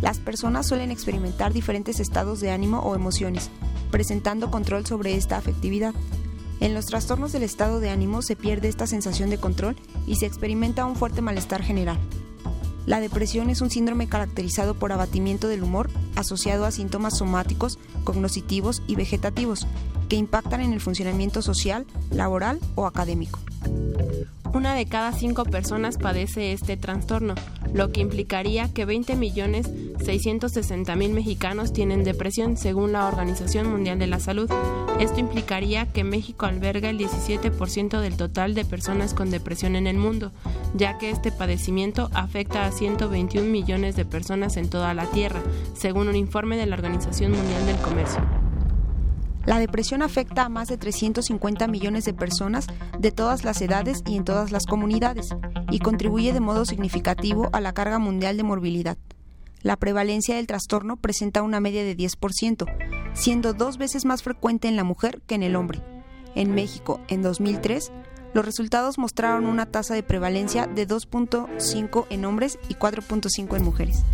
Las 0.00 0.18
personas 0.18 0.66
suelen 0.66 0.90
experimentar 0.90 1.52
diferentes 1.52 2.00
estados 2.00 2.40
de 2.40 2.50
ánimo 2.50 2.80
o 2.80 2.94
emociones, 2.94 3.50
presentando 3.90 4.50
control 4.50 4.86
sobre 4.86 5.14
esta 5.14 5.36
afectividad. 5.36 5.94
En 6.60 6.74
los 6.74 6.86
trastornos 6.86 7.32
del 7.32 7.42
estado 7.42 7.80
de 7.80 7.90
ánimo 7.90 8.22
se 8.22 8.36
pierde 8.36 8.68
esta 8.68 8.86
sensación 8.86 9.30
de 9.30 9.38
control 9.38 9.76
y 10.06 10.16
se 10.16 10.26
experimenta 10.26 10.84
un 10.86 10.96
fuerte 10.96 11.20
malestar 11.20 11.62
general. 11.62 11.98
La 12.86 13.00
depresión 13.00 13.50
es 13.50 13.60
un 13.60 13.70
síndrome 13.70 14.08
caracterizado 14.08 14.74
por 14.74 14.92
abatimiento 14.92 15.46
del 15.46 15.62
humor 15.62 15.90
asociado 16.16 16.64
a 16.64 16.70
síntomas 16.70 17.18
somáticos, 17.18 17.78
cognitivos 18.02 18.82
y 18.86 18.96
vegetativos 18.96 19.66
que 20.08 20.16
impactan 20.16 20.62
en 20.62 20.72
el 20.72 20.80
funcionamiento 20.80 21.42
social, 21.42 21.86
laboral 22.10 22.60
o 22.76 22.86
académico. 22.86 23.40
Una 24.54 24.74
de 24.74 24.86
cada 24.86 25.12
cinco 25.12 25.44
personas 25.44 25.98
padece 25.98 26.52
este 26.52 26.78
trastorno, 26.78 27.34
lo 27.74 27.92
que 27.92 28.00
implicaría 28.00 28.72
que 28.72 28.86
20 28.86 29.14
millones 29.16 29.68
660 30.04 30.96
mil 30.96 31.12
mexicanos 31.12 31.72
tienen 31.72 32.04
depresión 32.04 32.56
según 32.56 32.92
la 32.92 33.06
Organización 33.06 33.68
Mundial 33.70 33.98
de 33.98 34.06
la 34.06 34.20
Salud. 34.20 34.50
Esto 35.00 35.20
implicaría 35.20 35.86
que 35.86 36.04
México 36.04 36.46
alberga 36.46 36.90
el 36.90 36.98
17% 36.98 38.00
del 38.00 38.16
total 38.16 38.54
de 38.54 38.64
personas 38.64 39.14
con 39.14 39.30
depresión 39.30 39.76
en 39.76 39.86
el 39.86 39.96
mundo, 39.96 40.32
ya 40.74 40.98
que 40.98 41.10
este 41.10 41.32
padecimiento 41.32 42.10
afecta 42.14 42.64
a 42.64 42.72
121 42.72 43.48
millones 43.48 43.96
de 43.96 44.04
personas 44.04 44.56
en 44.56 44.70
toda 44.70 44.94
la 44.94 45.06
Tierra, 45.06 45.42
según 45.74 46.08
un 46.08 46.16
informe 46.16 46.56
de 46.56 46.66
la 46.66 46.76
Organización 46.76 47.32
Mundial 47.32 47.66
del 47.66 47.76
Comercio. 47.76 48.22
La 49.48 49.58
depresión 49.58 50.02
afecta 50.02 50.44
a 50.44 50.48
más 50.50 50.68
de 50.68 50.76
350 50.76 51.68
millones 51.68 52.04
de 52.04 52.12
personas 52.12 52.66
de 52.98 53.12
todas 53.12 53.44
las 53.44 53.62
edades 53.62 54.02
y 54.06 54.16
en 54.16 54.24
todas 54.24 54.52
las 54.52 54.66
comunidades, 54.66 55.34
y 55.70 55.78
contribuye 55.78 56.34
de 56.34 56.40
modo 56.40 56.66
significativo 56.66 57.48
a 57.52 57.60
la 57.62 57.72
carga 57.72 57.98
mundial 57.98 58.36
de 58.36 58.42
morbilidad. 58.42 58.98
La 59.62 59.76
prevalencia 59.76 60.36
del 60.36 60.46
trastorno 60.46 60.96
presenta 60.96 61.42
una 61.42 61.58
media 61.60 61.82
de 61.82 61.96
10%, 61.96 62.66
siendo 63.14 63.52
dos 63.52 63.76
veces 63.76 64.04
más 64.04 64.22
frecuente 64.22 64.68
en 64.68 64.76
la 64.76 64.84
mujer 64.84 65.20
que 65.26 65.34
en 65.34 65.42
el 65.42 65.56
hombre. 65.56 65.82
En 66.34 66.54
México, 66.54 67.00
en 67.08 67.22
2003, 67.22 67.90
los 68.34 68.44
resultados 68.44 68.98
mostraron 68.98 69.46
una 69.46 69.66
tasa 69.66 69.94
de 69.94 70.02
prevalencia 70.02 70.66
de 70.66 70.86
2.5 70.86 72.06
en 72.10 72.24
hombres 72.24 72.58
y 72.68 72.74
4.5 72.74 73.56
en 73.56 73.64
mujeres. 73.64 74.04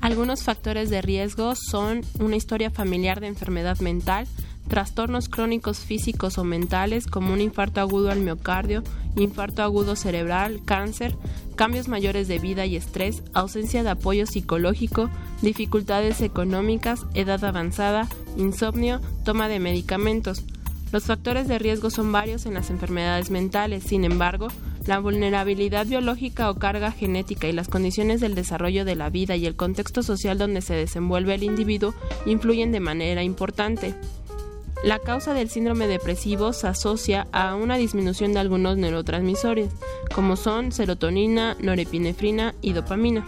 Algunos 0.00 0.42
factores 0.42 0.90
de 0.90 1.02
riesgo 1.02 1.54
son 1.54 2.00
una 2.18 2.36
historia 2.36 2.70
familiar 2.70 3.20
de 3.20 3.28
enfermedad 3.28 3.78
mental, 3.80 4.26
trastornos 4.68 5.28
crónicos 5.28 5.80
físicos 5.80 6.38
o 6.38 6.44
mentales 6.44 7.06
como 7.06 7.32
un 7.32 7.40
infarto 7.40 7.80
agudo 7.80 8.10
al 8.10 8.20
miocardio, 8.20 8.82
infarto 9.16 9.62
agudo 9.62 9.96
cerebral, 9.96 10.60
cáncer, 10.64 11.16
cambios 11.56 11.88
mayores 11.88 12.28
de 12.28 12.38
vida 12.38 12.66
y 12.66 12.76
estrés, 12.76 13.22
ausencia 13.34 13.82
de 13.82 13.90
apoyo 13.90 14.26
psicológico, 14.26 15.10
dificultades 15.42 16.20
económicas, 16.20 17.06
edad 17.14 17.44
avanzada, 17.44 18.08
insomnio, 18.36 19.00
toma 19.24 19.48
de 19.48 19.58
medicamentos. 19.58 20.44
Los 20.92 21.04
factores 21.04 21.48
de 21.48 21.58
riesgo 21.58 21.90
son 21.90 22.12
varios 22.12 22.44
en 22.44 22.54
las 22.54 22.68
enfermedades 22.68 23.30
mentales, 23.30 23.84
sin 23.84 24.04
embargo, 24.04 24.48
la 24.86 24.98
vulnerabilidad 24.98 25.86
biológica 25.86 26.50
o 26.50 26.56
carga 26.56 26.90
genética 26.90 27.46
y 27.46 27.52
las 27.52 27.68
condiciones 27.68 28.20
del 28.20 28.34
desarrollo 28.34 28.84
de 28.84 28.96
la 28.96 29.08
vida 29.08 29.36
y 29.36 29.46
el 29.46 29.56
contexto 29.56 30.02
social 30.02 30.38
donde 30.38 30.60
se 30.60 30.74
desenvuelve 30.74 31.34
el 31.34 31.44
individuo 31.44 31.94
influyen 32.26 32.72
de 32.72 32.80
manera 32.80 33.22
importante. 33.22 33.94
La 34.82 34.98
causa 34.98 35.32
del 35.32 35.48
síndrome 35.48 35.86
depresivo 35.86 36.52
se 36.52 36.66
asocia 36.66 37.28
a 37.30 37.54
una 37.54 37.76
disminución 37.76 38.32
de 38.32 38.40
algunos 38.40 38.76
neurotransmisores, 38.76 39.70
como 40.12 40.34
son 40.34 40.72
serotonina, 40.72 41.56
norepinefrina 41.60 42.56
y 42.60 42.72
dopamina. 42.72 43.24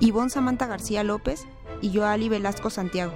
Ivonne 0.00 0.30
Samantha 0.30 0.66
García 0.66 1.04
López 1.04 1.44
y 1.82 1.94
Joali 1.94 2.30
Velasco 2.30 2.70
Santiago, 2.70 3.12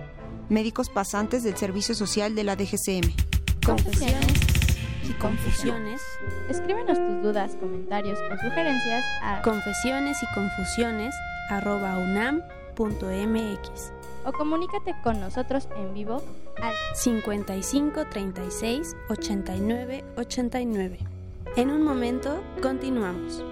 médicos 0.50 0.90
pasantes 0.90 1.42
del 1.42 1.56
Servicio 1.56 1.94
Social 1.94 2.34
de 2.34 2.44
la 2.44 2.56
DGCM. 2.56 3.10
Confesiones 3.64 4.34
y 5.08 5.12
confusiones. 5.14 6.02
Escríbenos 6.50 6.98
tus 6.98 7.22
dudas, 7.22 7.56
comentarios 7.58 8.18
o 8.30 8.36
sugerencias 8.36 9.02
a 9.22 9.40
confesiones 9.40 10.18
y 10.22 10.34
confusiones 10.34 11.14
o 14.24 14.32
comunícate 14.32 14.94
con 15.02 15.20
nosotros 15.20 15.68
en 15.76 15.94
vivo 15.94 16.22
al 16.60 16.74
55 16.94 18.06
36 18.10 18.96
89 19.08 20.04
89. 20.16 20.98
En 21.56 21.70
un 21.70 21.82
momento 21.82 22.42
continuamos. 22.60 23.42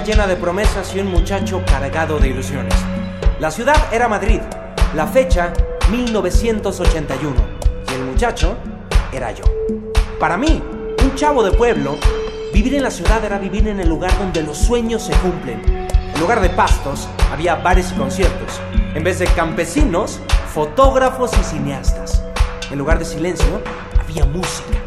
Llena 0.00 0.26
de 0.26 0.36
promesas 0.36 0.94
y 0.94 1.00
un 1.00 1.08
muchacho 1.08 1.62
cargado 1.66 2.18
de 2.18 2.28
ilusiones. 2.28 2.74
La 3.40 3.50
ciudad 3.50 3.76
era 3.92 4.08
Madrid, 4.08 4.40
la 4.94 5.06
fecha 5.06 5.52
1981 5.90 7.34
y 7.90 7.94
el 7.94 8.04
muchacho 8.04 8.56
era 9.12 9.32
yo. 9.32 9.44
Para 10.18 10.36
mí, 10.36 10.62
un 11.02 11.14
chavo 11.14 11.42
de 11.42 11.52
pueblo, 11.52 11.96
vivir 12.52 12.74
en 12.74 12.82
la 12.82 12.90
ciudad 12.90 13.24
era 13.24 13.38
vivir 13.38 13.68
en 13.68 13.80
el 13.80 13.88
lugar 13.88 14.16
donde 14.18 14.42
los 14.42 14.56
sueños 14.56 15.02
se 15.02 15.12
cumplen. 15.14 15.62
En 16.14 16.20
lugar 16.20 16.40
de 16.40 16.50
pastos, 16.50 17.08
había 17.32 17.56
bares 17.56 17.92
y 17.92 17.94
conciertos. 17.98 18.60
En 18.94 19.04
vez 19.04 19.18
de 19.18 19.26
campesinos, 19.26 20.20
fotógrafos 20.52 21.32
y 21.40 21.44
cineastas. 21.44 22.22
En 22.70 22.78
lugar 22.78 22.98
de 22.98 23.04
silencio, 23.04 23.60
había 24.00 24.24
música. 24.24 24.78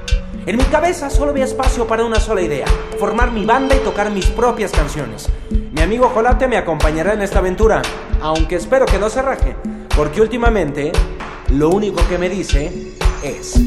En 0.45 0.57
mi 0.57 0.63
cabeza 0.65 1.09
solo 1.09 1.31
había 1.31 1.45
espacio 1.45 1.87
para 1.87 2.05
una 2.05 2.19
sola 2.19 2.41
idea, 2.41 2.67
formar 2.95 3.31
mi 3.31 3.45
banda 3.45 3.75
y 3.75 3.79
tocar 3.79 4.09
mis 4.09 4.27
propias 4.27 4.71
canciones. 4.71 5.29
Mi 5.71 5.81
amigo 5.81 6.09
Jolate 6.09 6.47
me 6.47 6.57
acompañará 6.57 7.13
en 7.13 7.21
esta 7.21 7.39
aventura, 7.39 7.81
aunque 8.21 8.55
espero 8.55 8.85
que 8.85 8.97
no 8.97 9.09
se 9.09 9.21
raje, 9.21 9.55
porque 9.95 10.21
últimamente 10.21 10.91
lo 11.49 11.69
único 11.69 12.01
que 12.07 12.17
me 12.17 12.29
dice 12.29 12.95
es... 13.23 13.59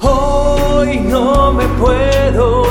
Hoy 0.00 0.98
no 0.98 1.52
me 1.52 1.64
puedo 1.80 2.61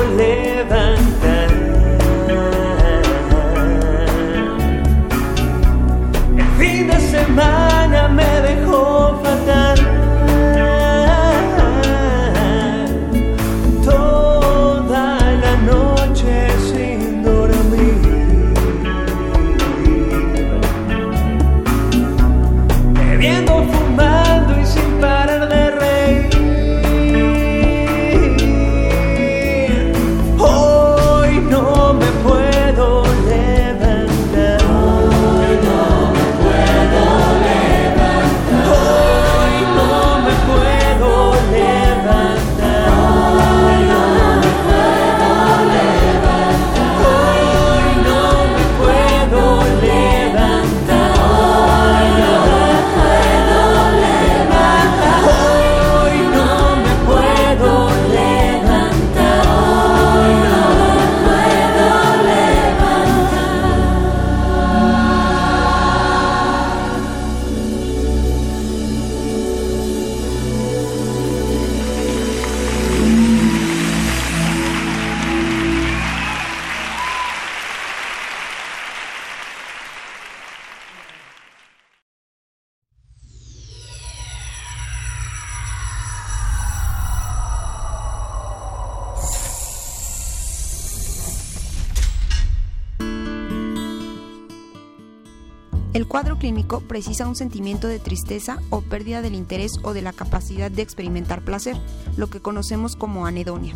precisa 97.01 97.27
un 97.27 97.35
sentimiento 97.35 97.87
de 97.87 97.97
tristeza 97.97 98.61
o 98.69 98.81
pérdida 98.81 99.23
del 99.23 99.33
interés 99.33 99.71
o 99.81 99.91
de 99.91 100.03
la 100.03 100.13
capacidad 100.13 100.69
de 100.69 100.83
experimentar 100.83 101.41
placer, 101.41 101.75
lo 102.15 102.29
que 102.29 102.41
conocemos 102.41 102.95
como 102.95 103.25
anedonia, 103.25 103.73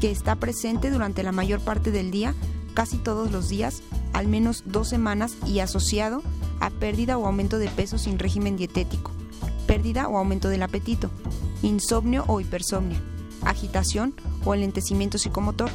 que 0.00 0.12
está 0.12 0.36
presente 0.36 0.92
durante 0.92 1.24
la 1.24 1.32
mayor 1.32 1.58
parte 1.58 1.90
del 1.90 2.12
día, 2.12 2.32
casi 2.72 2.98
todos 2.98 3.32
los 3.32 3.48
días, 3.48 3.82
al 4.12 4.28
menos 4.28 4.62
dos 4.66 4.88
semanas 4.88 5.34
y 5.48 5.58
asociado 5.58 6.22
a 6.60 6.70
pérdida 6.70 7.18
o 7.18 7.26
aumento 7.26 7.58
de 7.58 7.66
peso 7.66 7.98
sin 7.98 8.20
régimen 8.20 8.56
dietético, 8.56 9.10
pérdida 9.66 10.06
o 10.06 10.16
aumento 10.16 10.48
del 10.48 10.62
apetito, 10.62 11.10
insomnio 11.62 12.22
o 12.28 12.40
hipersomnia, 12.40 13.02
agitación 13.42 14.14
o 14.44 14.54
enlentecimiento 14.54 15.18
psicomotor, 15.18 15.70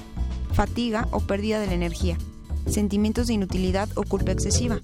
fatiga 0.54 1.10
o 1.12 1.20
pérdida 1.20 1.60
de 1.60 1.68
la 1.68 1.74
energía, 1.74 2.18
sentimientos 2.68 3.28
de 3.28 3.34
inutilidad 3.34 3.90
o 3.96 4.04
culpa 4.04 4.32
excesiva, 4.32 4.80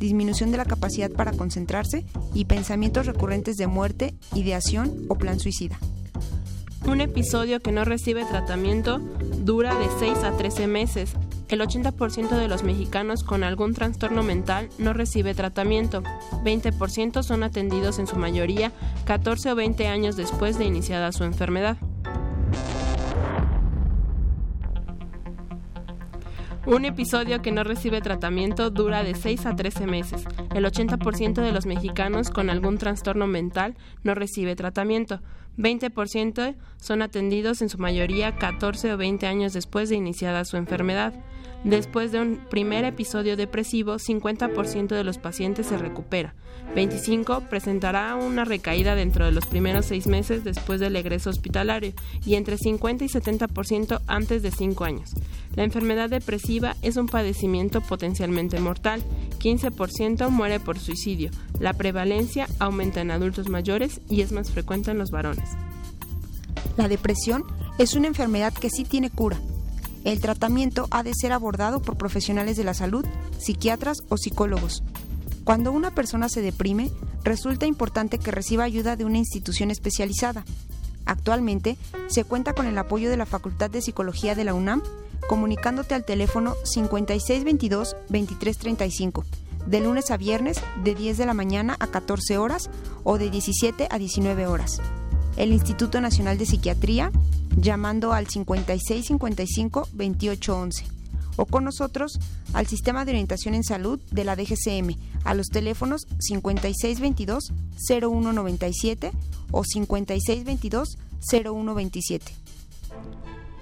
disminución 0.00 0.50
de 0.50 0.56
la 0.56 0.64
capacidad 0.64 1.12
para 1.12 1.32
concentrarse 1.32 2.04
y 2.34 2.46
pensamientos 2.46 3.06
recurrentes 3.06 3.56
de 3.56 3.68
muerte, 3.68 4.14
ideación 4.34 5.04
o 5.08 5.14
plan 5.14 5.38
suicida. 5.38 5.78
Un 6.86 7.02
episodio 7.02 7.60
que 7.60 7.70
no 7.70 7.84
recibe 7.84 8.24
tratamiento 8.24 8.98
dura 9.44 9.78
de 9.78 9.86
6 10.00 10.24
a 10.24 10.36
13 10.36 10.66
meses. 10.66 11.12
El 11.48 11.60
80% 11.60 12.30
de 12.30 12.48
los 12.48 12.62
mexicanos 12.62 13.22
con 13.22 13.44
algún 13.44 13.74
trastorno 13.74 14.22
mental 14.22 14.70
no 14.78 14.92
recibe 14.92 15.34
tratamiento. 15.34 16.02
20% 16.44 17.22
son 17.22 17.42
atendidos 17.42 17.98
en 17.98 18.06
su 18.06 18.16
mayoría 18.16 18.72
14 19.04 19.52
o 19.52 19.54
20 19.54 19.86
años 19.88 20.16
después 20.16 20.58
de 20.58 20.64
iniciada 20.64 21.12
su 21.12 21.24
enfermedad. 21.24 21.76
Un 26.70 26.84
episodio 26.84 27.42
que 27.42 27.50
no 27.50 27.64
recibe 27.64 28.00
tratamiento 28.00 28.70
dura 28.70 29.02
de 29.02 29.16
6 29.16 29.44
a 29.46 29.56
13 29.56 29.88
meses. 29.88 30.22
El 30.54 30.64
80% 30.64 31.42
de 31.42 31.50
los 31.50 31.66
mexicanos 31.66 32.30
con 32.30 32.48
algún 32.48 32.78
trastorno 32.78 33.26
mental 33.26 33.74
no 34.04 34.14
recibe 34.14 34.54
tratamiento. 34.54 35.20
20% 35.58 36.54
son 36.76 37.02
atendidos 37.02 37.60
en 37.60 37.70
su 37.70 37.78
mayoría 37.78 38.36
14 38.36 38.92
o 38.92 38.96
20 38.96 39.26
años 39.26 39.52
después 39.52 39.88
de 39.88 39.96
iniciada 39.96 40.44
su 40.44 40.58
enfermedad. 40.58 41.12
Después 41.64 42.10
de 42.10 42.20
un 42.20 42.36
primer 42.48 42.84
episodio 42.84 43.36
depresivo, 43.36 43.96
50% 43.96 44.88
de 44.88 45.04
los 45.04 45.18
pacientes 45.18 45.66
se 45.66 45.76
recupera. 45.76 46.34
25 46.74 47.42
presentará 47.50 48.14
una 48.14 48.44
recaída 48.44 48.94
dentro 48.94 49.26
de 49.26 49.32
los 49.32 49.44
primeros 49.44 49.86
seis 49.86 50.06
meses 50.06 50.42
después 50.42 50.80
del 50.80 50.96
egreso 50.96 51.28
hospitalario 51.28 51.92
y 52.24 52.36
entre 52.36 52.56
50 52.56 53.04
y 53.04 53.08
70% 53.08 54.00
antes 54.06 54.42
de 54.42 54.50
5 54.50 54.84
años. 54.84 55.10
La 55.54 55.64
enfermedad 55.64 56.08
depresiva 56.08 56.76
es 56.80 56.96
un 56.96 57.06
padecimiento 57.06 57.82
potencialmente 57.82 58.58
mortal. 58.60 59.02
15% 59.38 60.30
muere 60.30 60.60
por 60.60 60.78
suicidio. 60.78 61.30
La 61.58 61.74
prevalencia 61.74 62.46
aumenta 62.58 63.00
en 63.00 63.10
adultos 63.10 63.48
mayores 63.48 64.00
y 64.08 64.22
es 64.22 64.32
más 64.32 64.50
frecuente 64.50 64.92
en 64.92 64.98
los 64.98 65.10
varones. 65.10 65.50
La 66.76 66.88
depresión 66.88 67.44
es 67.78 67.94
una 67.94 68.06
enfermedad 68.06 68.54
que 68.54 68.70
sí 68.70 68.84
tiene 68.84 69.10
cura. 69.10 69.38
El 70.04 70.20
tratamiento 70.20 70.86
ha 70.90 71.02
de 71.02 71.14
ser 71.14 71.32
abordado 71.32 71.82
por 71.82 71.96
profesionales 71.96 72.56
de 72.56 72.62
la 72.64 72.74
salud, 72.74 73.04
psiquiatras 73.38 73.98
o 74.08 74.16
psicólogos. 74.16 74.82
Cuando 75.44 75.72
una 75.72 75.94
persona 75.94 76.28
se 76.28 76.42
deprime, 76.42 76.90
resulta 77.22 77.66
importante 77.66 78.18
que 78.18 78.30
reciba 78.30 78.64
ayuda 78.64 78.96
de 78.96 79.04
una 79.04 79.18
institución 79.18 79.70
especializada. 79.70 80.46
Actualmente 81.06 81.76
se 82.08 82.24
cuenta 82.24 82.52
con 82.54 82.66
el 82.66 82.76
apoyo 82.78 83.10
de 83.10 83.16
la 83.16 83.26
Facultad 83.26 83.70
de 83.70 83.82
Psicología 83.82 84.34
de 84.34 84.44
la 84.44 84.54
UNAM, 84.54 84.82
comunicándote 85.28 85.94
al 85.94 86.04
teléfono 86.04 86.56
5622-2335, 86.64 89.24
de 89.66 89.80
lunes 89.80 90.10
a 90.10 90.16
viernes 90.16 90.58
de 90.82 90.94
10 90.94 91.18
de 91.18 91.26
la 91.26 91.34
mañana 91.34 91.76
a 91.78 91.88
14 91.88 92.38
horas 92.38 92.70
o 93.04 93.18
de 93.18 93.28
17 93.30 93.88
a 93.90 93.98
19 93.98 94.46
horas. 94.46 94.80
El 95.36 95.52
Instituto 95.52 96.00
Nacional 96.00 96.38
de 96.38 96.46
Psiquiatría, 96.46 97.12
llamando 97.56 98.12
al 98.12 98.26
5655-2811 98.26 100.84
o 101.36 101.46
con 101.46 101.64
nosotros 101.64 102.18
al 102.52 102.66
Sistema 102.66 103.04
de 103.04 103.12
Orientación 103.12 103.54
en 103.54 103.62
Salud 103.64 104.00
de 104.10 104.24
la 104.24 104.36
DGCM 104.36 104.96
a 105.24 105.32
los 105.34 105.48
teléfonos 105.48 106.06
5622-0197 106.30 109.10
o 109.50 109.62
5622-0127. 109.62 112.20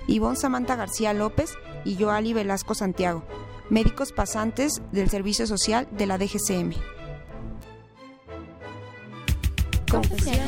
Ivonne 0.09 0.37
Samantha 0.37 0.77
García 0.77 1.13
López 1.13 1.53
y 1.85 1.97
Joali 1.97 2.33
Velasco 2.33 2.75
Santiago, 2.75 3.23
médicos 3.71 4.13
pasantes 4.13 4.81
del 4.91 5.11
Servicio 5.11 5.47
Social 5.47 5.87
de 5.93 6.07
la 6.07 6.19
DGCM. 6.19 6.73
Confesiones 9.91 10.48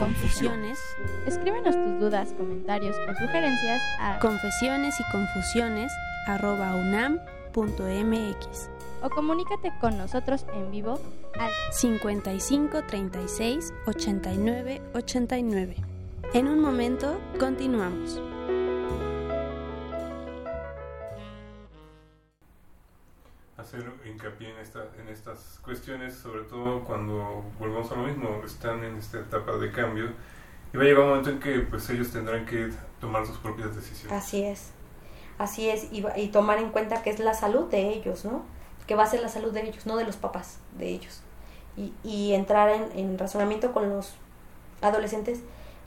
confusiones. 0.00 0.78
Escríbenos 1.26 1.76
tus 1.76 2.00
dudas, 2.00 2.34
comentarios 2.36 2.96
o 3.08 3.14
sugerencias 3.14 3.80
a 4.00 4.18
confesiones 4.18 4.98
y 4.98 5.04
confusiones 5.12 5.92
arroba 6.26 6.74
unam.mx 6.74 8.70
o 9.02 9.10
comunícate 9.10 9.72
con 9.80 9.96
nosotros 9.96 10.44
en 10.54 10.70
vivo 10.70 10.98
al 11.38 11.50
55 11.72 12.82
36 12.86 13.72
89 13.86 14.82
89. 14.94 15.76
En 16.34 16.48
un 16.48 16.60
momento 16.60 17.18
continuamos. 17.38 18.20
Hacer 23.70 23.92
hincapié 24.04 24.50
en, 24.50 24.58
esta, 24.58 24.84
en 25.00 25.08
estas 25.08 25.60
cuestiones, 25.62 26.14
sobre 26.14 26.42
todo 26.44 26.82
cuando 26.82 27.44
volvamos 27.58 27.90
a 27.92 27.94
lo 27.94 28.02
mismo, 28.02 28.42
están 28.44 28.82
en 28.82 28.96
esta 28.96 29.20
etapa 29.20 29.52
de 29.52 29.70
cambio 29.70 30.12
y 30.72 30.76
va 30.76 30.82
a 30.82 30.86
llegar 30.86 31.04
un 31.04 31.08
momento 31.10 31.30
en 31.30 31.38
que 31.38 31.60
pues 31.60 31.88
ellos 31.90 32.10
tendrán 32.10 32.46
que 32.46 32.70
tomar 33.00 33.24
sus 33.26 33.38
propias 33.38 33.74
decisiones. 33.74 34.12
Así 34.12 34.42
es, 34.42 34.70
así 35.38 35.68
es, 35.68 35.92
y, 35.92 36.04
y 36.16 36.28
tomar 36.28 36.58
en 36.58 36.70
cuenta 36.70 37.02
que 37.02 37.10
es 37.10 37.20
la 37.20 37.34
salud 37.34 37.70
de 37.70 37.90
ellos, 37.90 38.24
¿no? 38.24 38.44
Que 38.88 38.96
va 38.96 39.04
a 39.04 39.06
ser 39.06 39.20
la 39.20 39.28
salud 39.28 39.52
de 39.52 39.62
ellos, 39.62 39.86
no 39.86 39.96
de 39.96 40.04
los 40.04 40.16
papás, 40.16 40.58
de 40.76 40.88
ellos. 40.88 41.22
Y, 41.76 41.92
y 42.02 42.34
entrar 42.34 42.70
en, 42.70 42.98
en 42.98 43.18
razonamiento 43.18 43.72
con 43.72 43.88
los 43.88 44.14
adolescentes, 44.82 45.40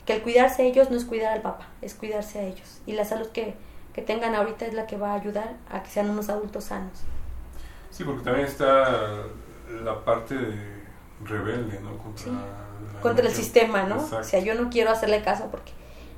que 0.06 0.14
el 0.14 0.22
cuidarse 0.22 0.62
a 0.62 0.64
ellos 0.64 0.90
no 0.90 0.96
es 0.96 1.04
cuidar 1.04 1.34
al 1.34 1.42
papá, 1.42 1.68
es 1.82 1.94
cuidarse 1.94 2.38
a 2.38 2.42
ellos. 2.44 2.80
Y 2.86 2.92
la 2.92 3.04
salud 3.04 3.28
que, 3.28 3.54
que 3.92 4.00
tengan 4.00 4.34
ahorita 4.34 4.64
es 4.66 4.72
la 4.72 4.86
que 4.86 4.96
va 4.96 5.12
a 5.12 5.14
ayudar 5.16 5.56
a 5.70 5.82
que 5.82 5.90
sean 5.90 6.08
unos 6.08 6.30
adultos 6.30 6.64
sanos. 6.64 7.02
Sí, 7.94 8.04
porque 8.04 8.22
también 8.24 8.46
está 8.46 9.22
la 9.84 10.04
parte 10.04 10.34
de 10.34 10.82
rebelde, 11.24 11.78
¿no? 11.80 11.96
Contra, 11.98 12.32
Contra 13.00 13.26
el 13.26 13.32
sistema, 13.34 13.84
¿no? 13.84 13.96
Exacto. 13.96 14.18
O 14.18 14.24
sea, 14.24 14.40
yo 14.40 14.54
no 14.54 14.68
quiero 14.70 14.90
hacerle 14.90 15.22
caso 15.22 15.48
porque 15.50 15.72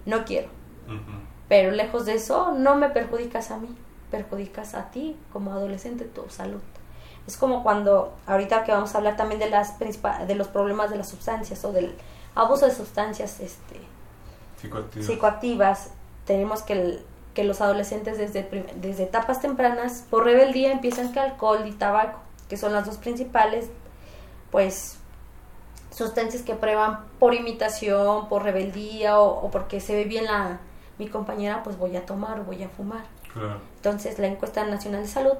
no 0.07 0.25
quiero. 0.25 0.49
Pero 1.49 1.71
lejos 1.71 2.07
de 2.07 2.15
eso, 2.15 2.53
no 2.53 2.77
me 2.77 2.89
perjudicas 2.89 3.51
a 3.51 3.59
mí, 3.59 3.69
perjudicas 4.11 4.75
a 4.75 4.91
ti 4.91 5.17
como 5.33 5.53
adolescente 5.53 6.05
tu 6.07 6.29
salud. 6.31 6.61
Es 7.27 7.37
como 7.37 7.63
cuando, 7.63 8.15
ahorita 8.27 8.65
que 8.65 8.73
vamos 8.73 8.95
a 8.95 8.99
hablar 8.99 9.17
también 9.17 9.39
de, 9.41 9.51
las 9.51 9.73
principa- 9.79 10.25
de 10.27 10.35
los 10.35 10.49
problemas 10.49 10.91
de 10.91 10.97
las 10.97 11.09
sustancias 11.09 11.65
o 11.65 11.73
del 11.73 11.95
abuso 12.35 12.67
de 12.67 12.73
sustancias 12.73 13.41
este, 13.41 13.81
Psicoactivas. 14.61 15.07
psicoactivas, 15.07 15.91
tenemos 16.25 16.63
que, 16.63 16.73
el- 16.75 17.05
que 17.37 17.45
los 17.45 17.61
adolescentes 17.61 18.17
desde, 18.17 18.49
desde 18.77 19.03
etapas 19.03 19.43
tempranas, 19.43 20.07
por 20.09 20.25
rebeldía, 20.25 20.73
empiezan 20.73 21.13
que 21.13 21.21
alcohol 21.21 21.65
y 21.67 21.73
tabaco, 21.73 22.19
que 22.49 22.57
son 22.57 22.73
las 22.73 22.87
dos 22.87 22.97
principales, 22.97 23.69
pues, 24.51 24.97
sustancias 25.91 26.43
que 26.43 26.55
prueban 26.55 27.05
por 27.19 27.35
imitación, 27.35 28.31
por 28.31 28.43
rebeldía 28.43 29.21
o, 29.21 29.47
o 29.47 29.51
porque 29.51 29.81
se 29.81 29.95
ve 29.95 30.05
bien 30.05 30.25
la, 30.25 30.61
mi 30.97 31.09
compañera, 31.09 31.63
pues 31.63 31.77
voy 31.77 31.95
a 31.99 32.07
tomar 32.07 32.41
o 32.41 32.45
voy 32.45 32.63
a 32.63 32.71
fumar. 32.71 33.05
Claro. 33.35 33.61
Entonces, 33.77 34.19
la 34.19 34.29
encuesta 34.29 34.65
nacional 34.65 35.03
de 35.03 35.09
salud 35.09 35.35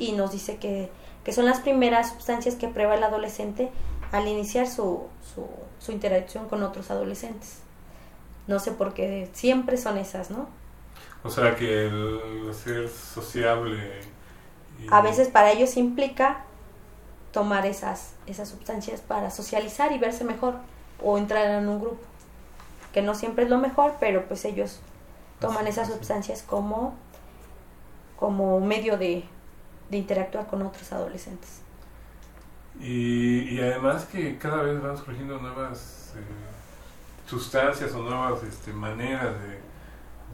y 0.00 0.12
nos 0.12 0.32
dice 0.32 0.56
que, 0.56 0.90
que 1.22 1.32
son 1.32 1.44
las 1.44 1.60
primeras 1.60 2.10
sustancias 2.10 2.56
que 2.56 2.66
prueba 2.66 2.96
el 2.96 3.04
adolescente 3.04 3.70
al 4.10 4.26
iniciar 4.26 4.66
su, 4.66 5.06
su, 5.34 5.46
su 5.78 5.92
interacción 5.92 6.48
con 6.48 6.64
otros 6.64 6.90
adolescentes. 6.90 7.60
No 8.48 8.58
sé 8.58 8.72
por 8.72 8.92
qué 8.92 9.30
siempre 9.34 9.76
son 9.76 9.98
esas, 9.98 10.32
¿no? 10.32 10.48
O 11.24 11.30
sea 11.30 11.54
que 11.56 11.86
el 11.86 12.52
ser 12.54 12.88
sociable 12.88 14.00
y- 14.80 14.88
A 14.88 15.00
veces 15.00 15.28
para 15.28 15.52
ellos 15.52 15.76
implica 15.76 16.44
tomar 17.32 17.66
esas, 17.66 18.14
esas 18.26 18.48
sustancias 18.50 19.00
para 19.00 19.30
socializar 19.30 19.92
y 19.92 19.98
verse 19.98 20.24
mejor 20.24 20.56
o 21.02 21.18
entrar 21.18 21.46
en 21.62 21.68
un 21.68 21.80
grupo, 21.80 21.98
que 22.92 23.02
no 23.02 23.14
siempre 23.14 23.44
es 23.44 23.50
lo 23.50 23.58
mejor, 23.58 23.96
pero 24.00 24.26
pues 24.26 24.44
ellos 24.44 24.80
toman 25.40 25.66
esas 25.66 25.88
sustancias 25.88 26.42
como, 26.42 26.94
como 28.18 28.60
medio 28.60 28.96
de, 28.98 29.24
de 29.90 29.96
interactuar 29.98 30.46
con 30.48 30.62
otros 30.62 30.92
adolescentes. 30.92 31.60
Y, 32.80 33.54
y 33.54 33.60
además 33.60 34.06
que 34.06 34.38
cada 34.38 34.62
vez 34.62 34.80
van 34.82 34.96
surgiendo 34.96 35.38
nuevas 35.38 36.14
eh, 36.16 36.22
sustancias 37.28 37.92
o 37.94 38.02
nuevas 38.02 38.42
este, 38.44 38.72
maneras 38.72 39.34
de, 39.40 39.60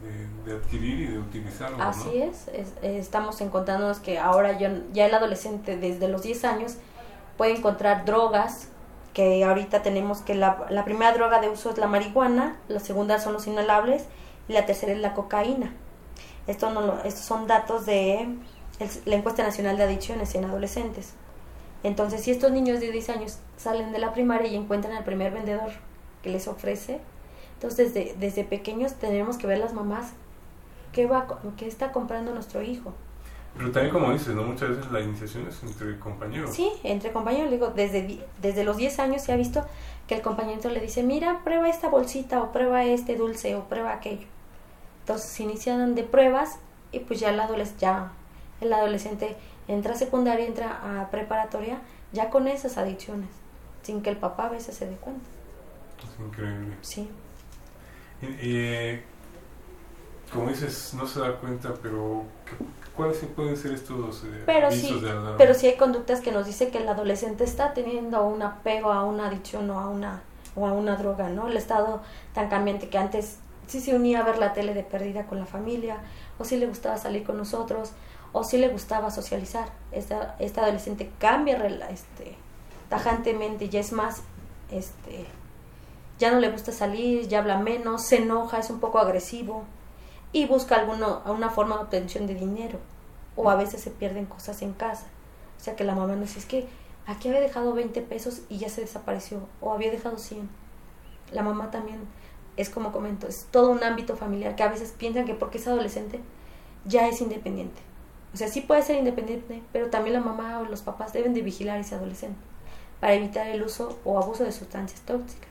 de- 0.03 0.51
de 0.51 0.57
adquirir 0.57 0.99
y 1.01 1.07
de 1.07 1.19
utilizarlo, 1.19 1.81
Así 1.83 2.21
es, 2.21 2.47
es- 2.49 2.73
estamos 2.81 3.41
encontrándonos 3.41 3.99
que 3.99 4.17
ahora 4.19 4.57
ya, 4.57 4.71
ya 4.93 5.05
el 5.05 5.13
adolescente 5.13 5.77
desde 5.77 6.07
los 6.07 6.23
10 6.23 6.45
años 6.45 6.75
puede 7.37 7.55
encontrar 7.57 8.05
drogas, 8.05 8.69
que 9.13 9.43
ahorita 9.43 9.81
tenemos 9.81 10.21
que 10.21 10.35
la, 10.35 10.67
primera 10.85 11.11
droga 11.13 11.41
de 11.41 11.49
uso 11.49 11.71
es 11.71 11.77
la 11.77 11.87
marihuana, 11.87 12.57
la 12.67 12.79
segunda 12.79 13.19
son 13.19 13.33
los 13.33 13.47
inhalables 13.47 14.05
y 14.47 14.53
la 14.53 14.65
tercera 14.65 14.93
es 14.93 14.99
la 14.99 15.13
cocaína. 15.13 15.73
Esto 16.47 16.69
no 16.71 16.81
lo- 16.81 17.03
estos 17.03 17.25
son 17.25 17.47
datos 17.47 17.85
de 17.85 18.27
la 19.05 19.15
encuesta 19.15 19.43
nacional 19.43 19.77
de 19.77 19.83
adicciones 19.83 20.33
en 20.35 20.45
adolescentes. 20.45 21.13
Entonces, 21.83 22.21
si 22.23 22.31
estos 22.31 22.51
niños 22.51 22.79
de 22.79 22.91
10 22.91 23.09
años 23.09 23.39
salen 23.57 23.91
de 23.91 23.99
la 23.99 24.13
primaria 24.13 24.47
y 24.51 24.55
encuentran 24.55 24.93
al 24.95 25.03
primer 25.03 25.31
vendedor 25.33 25.71
que 26.23 26.29
les 26.29 26.47
ofrece, 26.47 26.99
entonces 27.59 27.93
desde, 27.93 28.15
desde 28.17 28.43
pequeños 28.45 28.93
tenemos 28.95 29.37
que 29.37 29.45
ver 29.47 29.57
las 29.57 29.73
mamás 29.73 30.11
qué, 30.93 31.05
va, 31.07 31.27
qué 31.57 31.67
está 31.67 31.91
comprando 31.91 32.33
nuestro 32.33 32.61
hijo. 32.61 32.93
Pero 33.57 33.71
también 33.71 33.93
como 33.93 34.11
dices, 34.13 34.33
¿no? 34.35 34.43
Muchas 34.43 34.69
veces 34.69 34.91
la 34.91 35.01
iniciación 35.01 35.47
es 35.47 35.61
entre 35.63 35.99
compañeros. 35.99 36.51
Sí, 36.55 36.71
entre 36.83 37.11
compañeros, 37.11 37.51
digo, 37.51 37.67
desde, 37.75 38.23
desde 38.41 38.63
los 38.63 38.77
10 38.77 38.99
años 38.99 39.21
se 39.23 39.33
ha 39.33 39.35
visto 39.35 39.65
que 40.07 40.15
el 40.15 40.21
compañero 40.21 40.69
le 40.69 40.79
dice, 40.79 41.03
mira, 41.03 41.41
prueba 41.43 41.67
esta 41.67 41.89
bolsita 41.89 42.41
o 42.41 42.51
prueba 42.51 42.85
este 42.85 43.15
dulce 43.17 43.55
o 43.55 43.63
prueba 43.65 43.91
aquello. 43.93 44.25
Entonces 45.01 45.29
se 45.29 45.43
inician 45.43 45.95
de 45.95 46.03
pruebas 46.03 46.59
y 46.91 46.99
pues 46.99 47.19
ya 47.19 47.31
el, 47.31 47.39
adoles- 47.39 47.75
ya 47.77 48.11
el 48.61 48.71
adolescente 48.71 49.35
entra 49.67 49.93
a 49.93 49.97
secundaria, 49.97 50.45
entra 50.45 51.01
a 51.01 51.09
preparatoria, 51.09 51.81
ya 52.13 52.29
con 52.29 52.47
esas 52.47 52.77
adicciones, 52.77 53.29
sin 53.83 54.01
que 54.01 54.11
el 54.11 54.17
papá 54.17 54.45
a 54.45 54.49
veces 54.49 54.75
se 54.75 54.85
dé 54.87 54.95
cuenta. 54.95 55.25
Es 56.03 56.19
increíble. 56.25 56.75
Sí. 56.81 57.09
Y, 58.21 58.25
y, 58.47 59.01
como 60.33 60.49
dices, 60.49 60.93
no 60.93 61.07
se 61.07 61.19
da 61.21 61.35
cuenta, 61.37 61.73
pero 61.81 62.23
¿qué- 62.45 62.65
¿cuáles 62.95 63.17
pueden 63.35 63.57
ser 63.57 63.73
estos 63.73 64.23
eh, 64.25 64.43
Pero 64.45 64.67
avisos 64.67 64.89
sí, 64.89 64.99
de 64.99 65.09
alarma? 65.11 65.37
pero 65.37 65.53
sí 65.53 65.67
hay 65.67 65.77
conductas 65.77 66.21
que 66.21 66.31
nos 66.31 66.45
dice 66.45 66.69
que 66.69 66.79
el 66.79 66.89
adolescente 66.89 67.43
está 67.43 67.73
teniendo 67.73 68.23
un 68.25 68.41
apego 68.41 68.91
a 68.91 69.03
una 69.05 69.27
adicción 69.27 69.69
o 69.71 69.79
a 69.79 69.87
una 69.89 70.21
o 70.55 70.67
a 70.67 70.73
una 70.73 70.95
droga, 70.97 71.29
¿no? 71.29 71.47
El 71.47 71.55
estado 71.57 72.01
tan 72.33 72.49
cambiante 72.49 72.89
que 72.89 72.97
antes 72.97 73.37
sí 73.67 73.79
se 73.79 73.95
unía 73.95 74.19
a 74.19 74.23
ver 74.23 74.37
la 74.39 74.51
tele 74.53 74.73
de 74.73 74.83
perdida 74.83 75.25
con 75.25 75.39
la 75.39 75.45
familia, 75.45 75.97
o 76.37 76.43
sí 76.43 76.57
le 76.57 76.65
gustaba 76.67 76.97
salir 76.97 77.23
con 77.23 77.37
nosotros, 77.37 77.91
o 78.33 78.43
sí 78.43 78.57
le 78.57 78.67
gustaba 78.67 79.11
socializar. 79.11 79.69
Esta, 79.91 80.35
este 80.39 80.59
adolescente 80.59 81.11
cambia 81.19 81.55
este, 81.89 82.35
tajantemente, 82.89 83.69
ya 83.69 83.79
es 83.79 83.93
más, 83.93 84.23
este, 84.71 85.25
ya 86.19 86.31
no 86.31 86.39
le 86.39 86.51
gusta 86.51 86.71
salir, 86.71 87.27
ya 87.27 87.39
habla 87.39 87.57
menos, 87.57 88.05
se 88.05 88.17
enoja, 88.17 88.59
es 88.59 88.69
un 88.69 88.79
poco 88.79 88.99
agresivo 88.99 89.63
y 90.31 90.45
busca 90.45 90.75
alguno, 90.75 91.23
una 91.25 91.49
forma 91.49 91.77
de 91.77 91.83
obtención 91.83 92.27
de 92.27 92.35
dinero. 92.35 92.79
O 93.35 93.49
a 93.49 93.55
veces 93.55 93.81
se 93.81 93.89
pierden 93.89 94.25
cosas 94.25 94.61
en 94.61 94.73
casa. 94.73 95.05
O 95.57 95.63
sea 95.63 95.75
que 95.75 95.85
la 95.85 95.95
mamá 95.95 96.15
nos 96.15 96.27
dice, 96.27 96.39
es 96.39 96.45
que 96.45 96.67
aquí 97.07 97.29
había 97.29 97.41
dejado 97.41 97.73
20 97.73 98.01
pesos 98.01 98.41
y 98.49 98.57
ya 98.57 98.69
se 98.69 98.81
desapareció. 98.81 99.39
O 99.61 99.71
había 99.71 99.91
dejado 99.91 100.17
100. 100.17 100.49
La 101.31 101.41
mamá 101.41 101.71
también, 101.71 101.99
es 102.57 102.69
como 102.69 102.91
comento, 102.91 103.27
es 103.27 103.47
todo 103.51 103.71
un 103.71 103.83
ámbito 103.83 104.17
familiar 104.17 104.55
que 104.55 104.63
a 104.63 104.67
veces 104.67 104.93
piensan 104.97 105.25
que 105.25 105.33
porque 105.33 105.57
es 105.57 105.67
adolescente 105.67 106.19
ya 106.85 107.07
es 107.07 107.21
independiente. 107.21 107.81
O 108.33 108.37
sea, 108.37 108.47
sí 108.47 108.61
puede 108.61 108.83
ser 108.83 108.97
independiente, 108.97 109.63
pero 109.71 109.89
también 109.89 110.13
la 110.13 110.21
mamá 110.21 110.59
o 110.59 110.65
los 110.65 110.81
papás 110.81 111.13
deben 111.13 111.33
de 111.33 111.41
vigilar 111.41 111.77
a 111.77 111.79
ese 111.79 111.95
adolescente 111.95 112.39
para 112.99 113.13
evitar 113.13 113.47
el 113.47 113.63
uso 113.63 113.97
o 114.03 114.19
abuso 114.19 114.43
de 114.43 114.51
sustancias 114.51 115.01
tóxicas. 115.01 115.48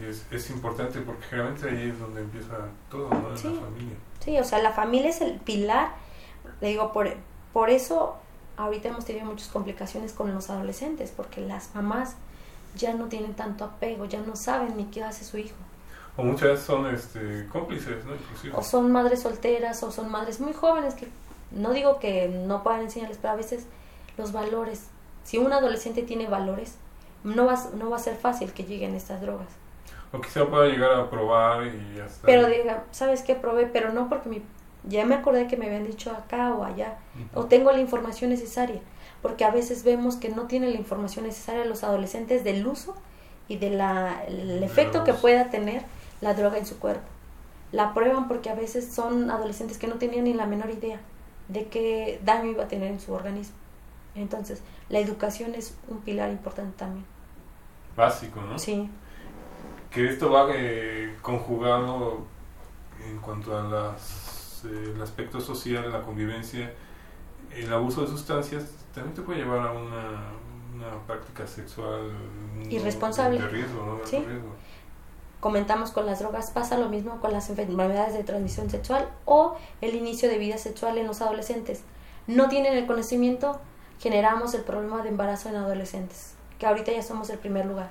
Sí, 0.00 0.06
es, 0.06 0.24
es 0.30 0.50
importante 0.50 1.00
porque 1.00 1.22
generalmente 1.24 1.68
ahí 1.70 1.90
es 1.90 1.98
donde 1.98 2.20
empieza 2.22 2.56
todo, 2.90 3.08
¿no? 3.10 3.30
En 3.30 3.38
Sí. 3.38 3.48
la 3.54 3.60
familia. 3.60 3.96
Sí, 4.20 4.38
o 4.38 4.44
sea, 4.44 4.58
la 4.60 4.72
familia 4.72 5.10
es 5.10 5.20
el 5.20 5.38
pilar. 5.38 5.92
Le 6.60 6.68
digo, 6.68 6.92
por, 6.92 7.12
por 7.52 7.70
eso 7.70 8.16
ahorita 8.56 8.88
hemos 8.88 9.04
tenido 9.04 9.26
muchas 9.26 9.48
complicaciones 9.48 10.12
con 10.12 10.32
los 10.34 10.50
adolescentes, 10.50 11.12
porque 11.16 11.40
las 11.40 11.74
mamás 11.74 12.14
ya 12.76 12.94
no 12.94 13.06
tienen 13.06 13.34
tanto 13.34 13.64
apego, 13.64 14.04
ya 14.06 14.20
no 14.20 14.36
saben 14.36 14.76
ni 14.76 14.84
qué 14.86 15.02
hace 15.04 15.24
su 15.24 15.38
hijo. 15.38 15.56
O 16.16 16.22
muchas 16.22 16.48
veces 16.50 16.64
son 16.64 16.86
este, 16.94 17.46
cómplices, 17.52 18.04
¿no? 18.04 18.14
Inclusive. 18.14 18.54
O 18.56 18.62
son 18.62 18.90
madres 18.92 19.22
solteras 19.22 19.82
o 19.82 19.90
son 19.90 20.10
madres 20.10 20.40
muy 20.40 20.52
jóvenes 20.52 20.94
que 20.94 21.08
no 21.50 21.72
digo 21.72 21.98
que 21.98 22.28
no 22.28 22.62
puedan 22.62 22.82
enseñarles, 22.82 23.18
pero 23.20 23.32
a 23.34 23.36
veces 23.36 23.66
los 24.16 24.32
valores, 24.32 24.84
si 25.24 25.38
un 25.38 25.52
adolescente 25.52 26.02
tiene 26.02 26.28
valores, 26.28 26.76
no 27.24 27.46
va, 27.46 27.58
no 27.76 27.90
va 27.90 27.96
a 27.96 28.00
ser 28.00 28.16
fácil 28.16 28.52
que 28.52 28.64
lleguen 28.64 28.94
estas 28.94 29.20
drogas. 29.20 29.48
O 30.14 30.20
quizá 30.20 30.46
pueda 30.46 30.68
llegar 30.68 30.92
a 30.92 31.10
probar 31.10 31.66
y 31.66 31.96
ya 31.96 32.06
está. 32.06 32.26
Pero 32.26 32.46
diga, 32.46 32.84
¿sabes 32.92 33.22
qué? 33.22 33.34
Probé, 33.34 33.66
pero 33.66 33.92
no 33.92 34.08
porque 34.08 34.28
mi, 34.28 34.42
ya 34.84 35.04
me 35.04 35.16
acordé 35.16 35.48
que 35.48 35.56
me 35.56 35.66
habían 35.66 35.84
dicho 35.84 36.12
acá 36.12 36.54
o 36.54 36.62
allá, 36.64 36.98
o 37.34 37.46
tengo 37.46 37.72
la 37.72 37.80
información 37.80 38.30
necesaria, 38.30 38.80
porque 39.22 39.44
a 39.44 39.50
veces 39.50 39.82
vemos 39.82 40.16
que 40.16 40.28
no 40.28 40.42
tienen 40.42 40.72
la 40.72 40.78
información 40.78 41.26
necesaria 41.26 41.64
los 41.64 41.82
adolescentes 41.82 42.44
del 42.44 42.64
uso 42.64 42.94
y 43.48 43.56
del 43.56 43.80
efecto 44.62 45.02
que 45.02 45.14
pueda 45.14 45.50
tener 45.50 45.82
la 46.20 46.34
droga 46.34 46.58
en 46.58 46.66
su 46.66 46.78
cuerpo. 46.78 47.08
La 47.72 47.92
prueban 47.92 48.28
porque 48.28 48.50
a 48.50 48.54
veces 48.54 48.94
son 48.94 49.32
adolescentes 49.32 49.78
que 49.78 49.88
no 49.88 49.96
tenían 49.96 50.24
ni 50.24 50.32
la 50.32 50.46
menor 50.46 50.70
idea 50.70 51.00
de 51.48 51.66
qué 51.66 52.20
daño 52.24 52.52
iba 52.52 52.64
a 52.64 52.68
tener 52.68 52.92
en 52.92 53.00
su 53.00 53.12
organismo. 53.12 53.56
Entonces, 54.14 54.62
la 54.88 55.00
educación 55.00 55.56
es 55.56 55.76
un 55.88 55.98
pilar 56.02 56.30
importante 56.30 56.76
también. 56.78 57.04
Básico, 57.96 58.40
¿no? 58.42 58.58
Sí. 58.58 58.88
Que 59.94 60.08
esto 60.08 60.30
va 60.30 60.48
eh, 60.52 61.14
conjugado 61.22 62.18
en 63.08 63.18
cuanto 63.18 63.56
a 63.56 63.62
las, 63.62 64.62
eh, 64.64 64.92
el 64.94 65.00
aspecto 65.00 65.40
social, 65.40 65.90
la 65.92 66.02
convivencia, 66.02 66.72
el 67.54 67.72
abuso 67.72 68.00
de 68.02 68.08
sustancias 68.08 68.64
también 68.92 69.14
te 69.14 69.22
puede 69.22 69.40
llevar 69.40 69.66
a 69.68 69.72
una, 69.72 70.22
una 70.74 71.06
práctica 71.06 71.46
sexual 71.46 72.10
no- 72.56 72.68
Irresponsable. 72.70 73.38
de 73.40 73.48
riesgo, 73.48 73.84
¿no? 73.86 73.96
De 73.98 74.06
Sí. 74.06 74.16
alto 74.16 74.28
riesgo. 74.30 74.48
comentamos 75.40 75.90
con 75.90 76.06
las 76.06 76.20
drogas, 76.20 76.50
pasa 76.52 76.78
lo 76.78 76.88
mismo 76.88 77.20
con 77.20 77.32
las 77.32 77.50
enfermedades 77.50 78.14
de 78.14 78.24
transmisión 78.24 78.70
sexual 78.70 79.08
o 79.26 79.56
el 79.82 79.94
inicio 79.94 80.28
de 80.30 80.38
vida 80.38 80.56
sexual 80.56 80.96
en 80.96 81.06
los 81.06 81.20
adolescentes. 81.20 81.82
No 82.26 82.48
tienen 82.48 82.72
el 82.78 82.86
conocimiento, 82.86 83.60
generamos 84.00 84.54
el 84.54 84.62
problema 84.62 85.02
de 85.02 85.10
embarazo 85.10 85.50
en 85.50 85.56
adolescentes, 85.56 86.32
que 86.58 86.66
ahorita 86.66 86.92
ya 86.92 87.02
somos 87.02 87.28
el 87.28 87.38
primer 87.38 87.66
lugar 87.66 87.90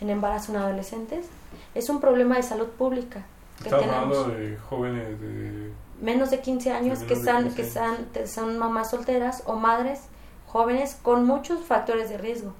en 0.00 0.10
embarazo 0.10 0.52
en 0.52 0.58
adolescentes. 0.58 1.26
Es 1.74 1.88
un 1.88 2.00
problema 2.00 2.36
de 2.36 2.42
salud 2.42 2.68
pública 2.68 3.24
que 3.62 3.74
hablando 3.74 4.24
de 4.24 4.56
jóvenes 4.56 5.20
de... 5.20 5.72
Menos 6.00 6.30
de 6.30 6.40
15 6.40 6.70
años 6.70 7.00
De 7.00 7.06
que, 7.06 7.14
están, 7.14 7.42
15 7.44 7.56
que 7.56 7.62
están, 7.62 8.08
son 8.26 8.56
mamás 8.56 8.90
solteras 8.90 9.42
o 9.46 9.56
madres 9.56 10.02
jóvenes 10.46 10.96
con 11.02 11.26
muchos 11.26 11.64
factores 11.64 12.08
de 12.08 12.18
riesgo. 12.18 12.52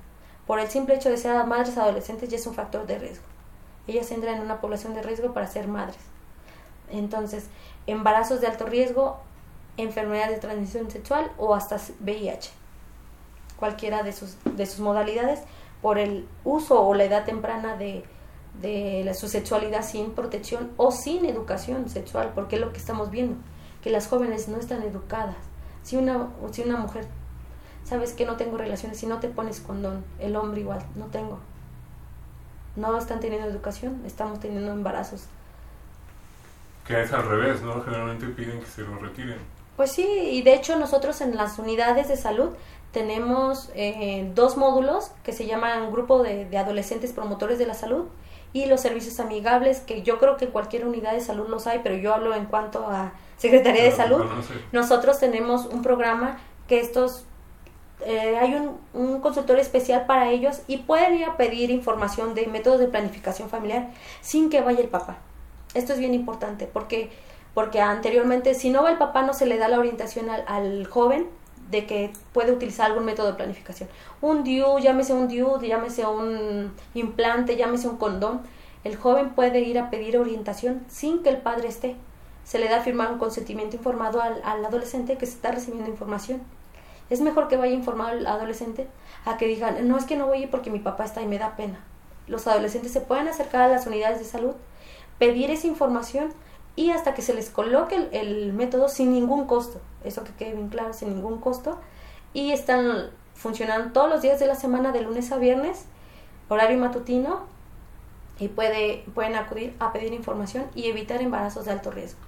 Por 0.47 0.59
el 0.59 0.68
simple 0.68 0.97
hecho 0.97 1.09
de 1.09 1.16
ser 1.16 1.45
madres 1.47 1.78
adolescentes 1.78 2.28
ya 2.28 2.36
es 2.36 2.47
un 2.47 2.55
factor 2.55 2.86
de 2.86 2.99
riesgo 2.99 3.22
ellas 3.89 4.11
entran 4.12 4.36
en 4.36 4.43
una 4.43 4.61
población 4.61 4.95
de 4.95 5.03
riesgo 5.03 5.32
para 5.32 5.49
ser 5.49 5.66
madres. 5.66 5.99
Entonces, 6.91 7.47
embarazos 7.86 8.41
de 8.41 8.47
alto 8.47 8.66
riesgo, 8.66 9.18
enfermedades 9.76 10.36
de 10.36 10.41
transmisión 10.41 10.91
sexual 10.91 11.30
o 11.39 11.55
hasta 11.55 11.80
VIH. 12.01 12.51
Cualquiera 13.57 14.03
de 14.03 14.12
sus, 14.12 14.36
de 14.45 14.66
sus 14.66 14.80
modalidades 14.80 15.41
por 15.83 15.99
el 15.99 16.26
uso 16.45 16.83
o 16.83 16.95
la 16.95 17.05
edad 17.05 17.24
temprana 17.24 17.76
de, 17.76 18.05
de 18.61 19.03
la, 19.05 19.14
su 19.14 19.29
sexualidad 19.29 19.85
sin 19.85 20.12
protección 20.12 20.70
o 20.76 20.91
sin 20.91 21.24
educación 21.24 21.89
sexual, 21.89 22.33
porque 22.35 22.57
es 22.57 22.61
lo 22.61 22.72
que 22.72 22.79
estamos 22.79 23.11
viendo, 23.11 23.37
que 23.83 23.91
las 23.91 24.09
jóvenes 24.09 24.49
no 24.49 24.59
están 24.59 24.83
educadas. 24.83 25.37
Si 25.83 25.97
una, 25.97 26.29
si 26.51 26.62
una 26.62 26.76
mujer, 26.76 27.07
sabes 27.85 28.12
que 28.12 28.26
no 28.26 28.37
tengo 28.37 28.59
relaciones, 28.59 28.99
si 28.99 29.07
no 29.07 29.20
te 29.20 29.29
pones 29.29 29.61
condón, 29.61 30.05
el 30.18 30.37
hombre 30.37 30.61
igual, 30.61 30.85
no 30.97 31.07
tengo 31.07 31.39
no 32.79 32.97
están 32.97 33.20
teniendo 33.20 33.49
educación, 33.49 34.03
estamos 34.07 34.41
teniendo 34.41 34.72
embarazos. 34.72 35.24
Que 36.87 37.03
es 37.03 37.12
al 37.12 37.29
revés, 37.29 37.61
¿no? 37.61 37.83
Generalmente 37.83 38.26
piden 38.29 38.61
que 38.61 38.66
se 38.66 38.83
lo 38.83 38.97
retiren. 38.99 39.37
Pues 39.76 39.93
sí, 39.93 40.07
y 40.07 40.43
de 40.43 40.55
hecho 40.55 40.79
nosotros 40.79 41.20
en 41.20 41.37
las 41.37 41.59
unidades 41.59 42.09
de 42.09 42.16
salud 42.16 42.51
tenemos 42.99 43.71
eh, 43.77 44.29
dos 44.35 44.57
módulos 44.57 45.13
que 45.23 45.33
se 45.33 45.47
llaman 45.47 45.93
Grupo 45.93 46.21
de, 46.21 46.47
de 46.47 46.59
Adolescentes 46.59 47.13
Promotores 47.13 47.57
de 47.57 47.65
la 47.65 47.75
Salud 47.75 48.07
y 48.53 48.67
los 48.67 48.81
servicios 48.81 49.21
amigables, 49.21 49.79
que 49.79 50.03
yo 50.03 50.19
creo 50.19 50.37
que 50.37 50.47
en 50.47 50.51
cualquier 50.51 50.85
unidad 50.85 51.13
de 51.13 51.21
salud 51.21 51.47
los 51.49 51.69
hay, 51.69 51.79
pero 51.85 51.95
yo 51.95 52.13
hablo 52.13 52.35
en 52.35 52.47
cuanto 52.47 52.89
a 52.89 53.13
Secretaría 53.37 53.85
de 53.85 53.93
Salud. 53.93 54.25
Nosotros 54.73 55.21
tenemos 55.21 55.67
un 55.67 55.83
programa 55.83 56.41
que 56.67 56.81
estos 56.81 57.25
eh, 58.05 58.37
hay 58.37 58.57
un, 58.57 58.81
un, 58.95 59.21
consultorio 59.21 59.63
especial 59.63 60.07
para 60.07 60.31
ellos 60.31 60.63
y 60.67 60.79
pueden 60.79 61.15
ir 61.19 61.27
a 61.27 61.37
pedir 61.37 61.71
información 61.71 62.35
de 62.35 62.49
métodos 62.49 62.81
de 62.81 62.89
planificación 62.89 63.49
familiar 63.49 63.91
sin 64.23 64.51
que 64.51 64.61
vaya 64.61 64.81
el 64.81 64.89
papá. 64.89 65.19
Esto 65.75 65.93
es 65.93 66.01
bien 66.01 66.15
importante 66.15 66.67
porque, 66.67 67.11
porque 67.55 67.81
anteriormente 67.81 68.55
si 68.55 68.71
no 68.71 68.83
va 68.83 68.91
el 68.91 68.99
papá 68.99 69.23
no 69.23 69.35
se 69.35 69.47
le 69.47 69.57
da 69.57 69.69
la 69.69 69.79
orientación 69.79 70.31
al, 70.31 70.43
al 70.49 70.85
joven 70.89 71.29
de 71.71 71.87
que 71.87 72.12
puede 72.33 72.53
utilizar 72.53 72.87
algún 72.87 73.05
método 73.05 73.29
de 73.29 73.35
planificación. 73.35 73.89
Un 74.21 74.45
DIU, 74.45 74.79
llámese 74.79 75.12
un 75.12 75.29
DIU, 75.29 75.61
llámese 75.61 76.07
un 76.07 76.73
implante, 76.95 77.57
llámese 77.57 77.89
un 77.89 77.97
condón. 77.97 78.41
El 78.85 78.97
joven 78.97 79.31
puede 79.31 79.61
ir 79.61 79.79
a 79.79 79.91
pedir 79.91 80.19
orientación 80.19 80.85
sin 80.89 81.23
que 81.23 81.29
el 81.29 81.39
padre 81.39 81.69
esté. 81.69 81.97
Se 82.45 82.59
le 82.59 82.69
da 82.69 82.79
a 82.79 82.83
firmar 82.83 83.12
un 83.12 83.19
consentimiento 83.19 83.77
informado 83.77 84.23
al, 84.23 84.43
adolescente 84.45 85.19
que 85.19 85.27
se 85.27 85.35
está 85.35 85.51
recibiendo 85.51 85.91
información 85.91 86.41
Es 87.11 87.21
mejor 87.21 87.49
que 87.49 87.59
vaya 87.59 87.75
informado 87.75 88.16
el 88.16 88.27
adolescente 88.27 88.89
a 89.27 89.37
que 89.37 89.47
digan, 89.47 89.87
no 89.87 89.99
es 89.99 90.05
que 90.05 90.16
no 90.16 90.27
voy 90.27 90.47
porque 90.47 90.71
mi 90.71 90.79
papá 90.79 91.05
está 91.05 91.21
y 91.21 91.27
me 91.27 91.39
da 91.39 91.57
pena. 91.57 91.85
Los 92.27 92.47
adolescentes 92.47 92.93
se 92.93 93.03
pueden 93.03 93.29
acercar 93.29 93.62
a 93.62 93.69
las 93.69 93.87
unidades 93.87 94.19
de 94.19 94.25
salud, 94.25 94.55
pedir 95.19 95.51
esa 95.51 95.66
información 95.66 96.33
y 96.79 96.93
hasta 96.93 97.12
que 97.12 97.22
se 97.22 97.35
les 97.35 97.51
coloque 97.51 97.97
el, 97.97 98.09
el 98.12 98.53
método 98.53 98.89
sin 98.89 99.12
ningún 99.12 99.47
costo. 99.47 99.81
Eso 100.05 100.22
que 100.22 100.31
quede 100.35 100.53
bien 100.53 100.68
claro, 100.68 100.93
sin 100.93 101.12
ningún 101.12 101.39
costo. 101.41 101.76
Y 102.33 102.53
están 102.53 103.11
funcionando 103.35 103.93
todos 103.93 104.09
los 104.09 104.22
días 104.22 104.39
de 104.39 104.47
la 104.47 104.55
semana, 104.55 104.93
de 104.93 105.01
lunes 105.01 105.33
a 105.33 105.39
viernes, 105.39 105.87
horario 106.49 106.79
matutino, 106.79 107.47
y 108.39 108.47
puede, 108.47 109.03
pueden 109.12 109.35
acudir 109.35 109.74
a 109.81 109.93
pedir 109.93 110.12
información 110.12 110.66
y 110.76 110.87
evitar 110.87 111.20
embarazos 111.20 111.64
de 111.64 111.72
alto 111.72 111.91
riesgo. 111.91 112.20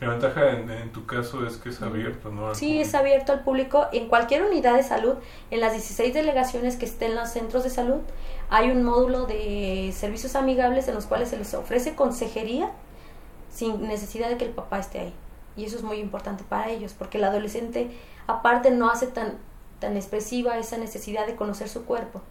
La 0.00 0.08
ventaja 0.08 0.52
en, 0.52 0.70
en 0.70 0.90
tu 0.90 1.04
caso 1.04 1.46
es 1.46 1.58
que 1.58 1.68
es 1.68 1.82
abierto, 1.82 2.30
¿no? 2.30 2.48
Al 2.48 2.56
Sí, 2.56 2.80
es 2.80 2.94
abierto 2.94 3.32
al 3.32 3.44
público 3.44 3.88
en 3.92 4.08
cualquier 4.08 4.42
unidad 4.42 4.76
de 4.76 4.84
salud, 4.84 5.16
en 5.50 5.60
las 5.60 5.72
16 5.72 6.14
delegaciones 6.14 6.76
que 6.76 6.86
estén 6.86 7.10
en 7.10 7.16
los 7.16 7.28
centros 7.28 7.62
de 7.62 7.68
salud. 7.68 8.00
Hay 8.48 8.70
un 8.70 8.84
módulo 8.84 9.26
de 9.26 9.92
servicios 9.94 10.34
amigables 10.34 10.88
en 10.88 10.94
los 10.94 11.04
cuales 11.04 11.28
se 11.28 11.36
les 11.36 11.52
ofrece 11.52 11.94
consejería 11.94 12.70
sin 13.58 13.82
necesidad 13.88 14.28
de 14.28 14.36
que 14.36 14.44
el 14.44 14.52
papá 14.52 14.78
esté 14.78 15.00
ahí. 15.00 15.14
Y 15.56 15.64
eso 15.64 15.76
es 15.76 15.82
muy 15.82 15.98
importante 15.98 16.44
para 16.48 16.70
ellos, 16.70 16.94
porque 16.96 17.18
el 17.18 17.24
adolescente 17.24 17.90
aparte 18.28 18.70
no 18.70 18.88
hace 18.88 19.08
tan, 19.08 19.38
tan 19.80 19.96
expresiva 19.96 20.58
esa 20.58 20.78
necesidad 20.78 21.26
de 21.26 21.34
conocer 21.34 21.68
su 21.68 21.84
cuerpo. 21.84 22.22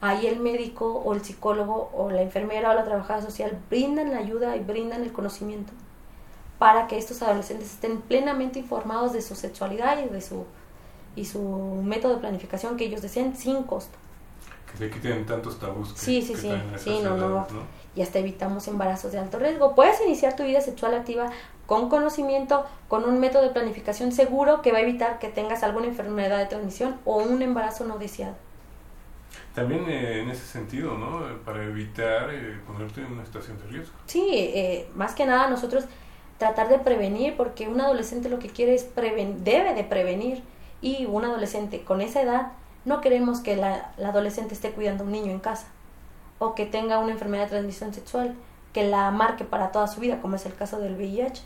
Ahí 0.00 0.28
el 0.28 0.38
médico 0.38 0.92
o 0.92 1.12
el 1.12 1.24
psicólogo 1.24 1.90
o 1.92 2.10
la 2.10 2.22
enfermera 2.22 2.70
o 2.70 2.74
la 2.74 2.84
trabajadora 2.84 3.26
social 3.26 3.58
brindan 3.68 4.12
la 4.12 4.18
ayuda 4.18 4.54
y 4.56 4.60
brindan 4.60 5.02
el 5.02 5.12
conocimiento 5.12 5.72
para 6.60 6.86
que 6.86 6.98
estos 6.98 7.20
adolescentes 7.20 7.72
estén 7.72 8.00
plenamente 8.00 8.60
informados 8.60 9.12
de 9.12 9.22
su 9.22 9.34
sexualidad 9.34 9.98
y 10.04 10.08
de 10.08 10.20
su 10.20 10.44
y 11.16 11.24
su 11.24 11.40
método 11.82 12.14
de 12.14 12.20
planificación 12.20 12.76
que 12.76 12.84
ellos 12.84 13.02
deseen 13.02 13.36
sin 13.36 13.64
costo. 13.64 13.98
Se 14.76 14.90
quiten 14.90 15.24
tantos 15.24 15.58
tabús 15.58 15.92
que, 15.92 15.98
Sí, 15.98 16.22
sí, 16.22 16.34
que 16.34 16.38
sí, 16.38 16.50
sí, 16.76 17.00
no, 17.02 17.16
no, 17.16 17.46
y 17.94 18.02
hasta 18.02 18.18
evitamos 18.18 18.68
embarazos 18.68 19.12
de 19.12 19.18
alto 19.18 19.38
riesgo. 19.38 19.74
Puedes 19.74 20.00
iniciar 20.04 20.36
tu 20.36 20.44
vida 20.44 20.60
sexual 20.60 20.94
activa 20.94 21.30
con 21.66 21.88
conocimiento, 21.88 22.64
con 22.88 23.04
un 23.04 23.18
método 23.18 23.42
de 23.42 23.48
planificación 23.50 24.12
seguro 24.12 24.62
que 24.62 24.72
va 24.72 24.78
a 24.78 24.82
evitar 24.82 25.18
que 25.18 25.28
tengas 25.28 25.62
alguna 25.62 25.86
enfermedad 25.86 26.38
de 26.38 26.46
transmisión 26.46 26.96
o 27.04 27.16
un 27.16 27.42
embarazo 27.42 27.84
no 27.84 27.98
deseado. 27.98 28.34
También 29.54 29.88
eh, 29.88 30.20
en 30.20 30.30
ese 30.30 30.44
sentido, 30.44 30.96
¿no? 30.96 31.22
Para 31.44 31.64
evitar 31.64 32.28
eh, 32.32 32.60
ponerte 32.66 33.00
en 33.00 33.12
una 33.12 33.24
situación 33.24 33.58
de 33.58 33.66
riesgo. 33.66 33.94
Sí, 34.06 34.28
eh, 34.32 34.88
más 34.94 35.14
que 35.14 35.26
nada 35.26 35.48
nosotros 35.48 35.84
tratar 36.38 36.68
de 36.68 36.78
prevenir, 36.78 37.36
porque 37.36 37.66
un 37.66 37.80
adolescente 37.80 38.28
lo 38.28 38.38
que 38.38 38.48
quiere 38.48 38.74
es 38.74 38.84
preven 38.84 39.42
debe 39.42 39.74
de 39.74 39.84
prevenir 39.84 40.42
y 40.82 41.06
un 41.06 41.24
adolescente 41.24 41.82
con 41.82 42.02
esa 42.02 42.20
edad 42.20 42.52
no 42.86 43.02
queremos 43.02 43.40
que 43.40 43.56
la, 43.56 43.92
la 43.98 44.08
adolescente 44.08 44.54
esté 44.54 44.70
cuidando 44.70 45.04
a 45.04 45.06
un 45.06 45.12
niño 45.12 45.30
en 45.30 45.40
casa 45.40 45.66
o 46.38 46.54
que 46.54 46.64
tenga 46.64 46.98
una 46.98 47.12
enfermedad 47.12 47.44
de 47.44 47.50
transmisión 47.50 47.92
sexual 47.92 48.34
que 48.72 48.88
la 48.88 49.10
marque 49.10 49.44
para 49.44 49.72
toda 49.72 49.86
su 49.88 50.00
vida, 50.00 50.20
como 50.20 50.36
es 50.36 50.46
el 50.46 50.54
caso 50.54 50.78
del 50.78 50.96
VIH. 50.96 51.42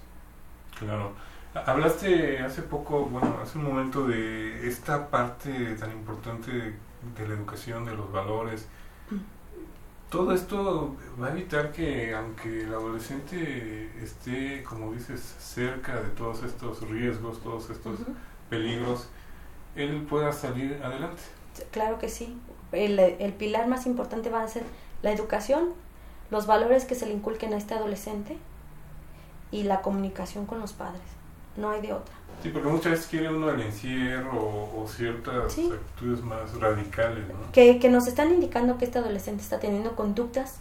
Claro. 0.78 1.12
Hablaste 1.54 2.38
hace 2.40 2.62
poco, 2.62 3.06
bueno, 3.06 3.38
hace 3.42 3.58
un 3.58 3.64
momento 3.64 4.06
de 4.06 4.68
esta 4.68 5.08
parte 5.08 5.74
tan 5.76 5.90
importante 5.92 6.50
de 6.52 7.28
la 7.28 7.34
educación, 7.34 7.84
de 7.84 7.94
los 7.94 8.10
valores. 8.12 8.68
Todo 10.10 10.32
esto 10.32 10.96
va 11.20 11.28
a 11.28 11.30
evitar 11.30 11.70
que, 11.70 12.14
aunque 12.14 12.64
el 12.64 12.74
adolescente 12.74 13.92
esté, 14.02 14.62
como 14.64 14.92
dices, 14.92 15.20
cerca 15.38 16.00
de 16.00 16.08
todos 16.10 16.42
estos 16.42 16.80
riesgos, 16.88 17.40
todos 17.40 17.70
estos 17.70 18.00
peligros, 18.48 19.08
él 19.76 20.06
pueda 20.08 20.32
salir 20.32 20.80
adelante. 20.82 21.22
Claro 21.70 21.98
que 21.98 22.08
sí. 22.08 22.36
El, 22.72 22.98
el 22.98 23.32
pilar 23.32 23.66
más 23.66 23.86
importante 23.86 24.30
va 24.30 24.42
a 24.42 24.48
ser 24.48 24.62
la 25.02 25.10
educación, 25.12 25.70
los 26.30 26.46
valores 26.46 26.84
que 26.84 26.94
se 26.94 27.06
le 27.06 27.12
inculquen 27.12 27.52
a 27.54 27.56
este 27.56 27.74
adolescente 27.74 28.36
y 29.50 29.64
la 29.64 29.82
comunicación 29.82 30.46
con 30.46 30.60
los 30.60 30.72
padres. 30.72 31.02
No 31.56 31.70
hay 31.70 31.80
de 31.80 31.92
otra. 31.92 32.14
Sí, 32.42 32.48
porque 32.50 32.68
muchas 32.68 32.92
veces 32.92 33.06
quiere 33.08 33.28
uno 33.28 33.50
el 33.50 33.60
encierro 33.60 34.32
o, 34.32 34.82
o 34.82 34.88
ciertas 34.88 35.52
Sí. 35.52 35.70
actitudes 35.72 36.22
más 36.22 36.54
radicales, 36.58 37.26
¿no? 37.28 37.52
Que, 37.52 37.78
que 37.78 37.90
nos 37.90 38.06
están 38.06 38.32
indicando 38.32 38.78
que 38.78 38.84
este 38.86 38.98
adolescente 38.98 39.42
está 39.42 39.58
teniendo 39.58 39.94
conductas 39.96 40.56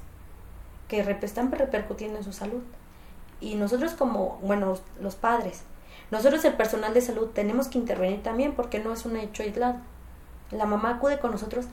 que 0.88 1.02
están 1.22 1.52
repercutiendo 1.52 2.18
en 2.18 2.24
su 2.24 2.34
salud. 2.34 2.62
Y 3.40 3.56
nosotros 3.56 3.94
como, 3.94 4.40
bueno, 4.42 4.78
los 5.00 5.16
padres, 5.16 5.62
nosotros 6.12 6.44
el 6.46 6.54
personal 6.54 6.94
de 6.94 7.02
salud 7.02 7.30
tenemos 7.34 7.68
que 7.68 7.78
intervenir 7.78 8.24
también 8.24 8.54
porque 8.54 8.80
no 8.80 8.94
es 8.94 9.06
un 9.06 9.16
hecho 9.16 9.44
aislado. 9.44 9.76
La 10.52 10.66
mamá 10.66 10.96
acude 10.96 11.20
con 11.20 11.32
nosotros 11.32 11.68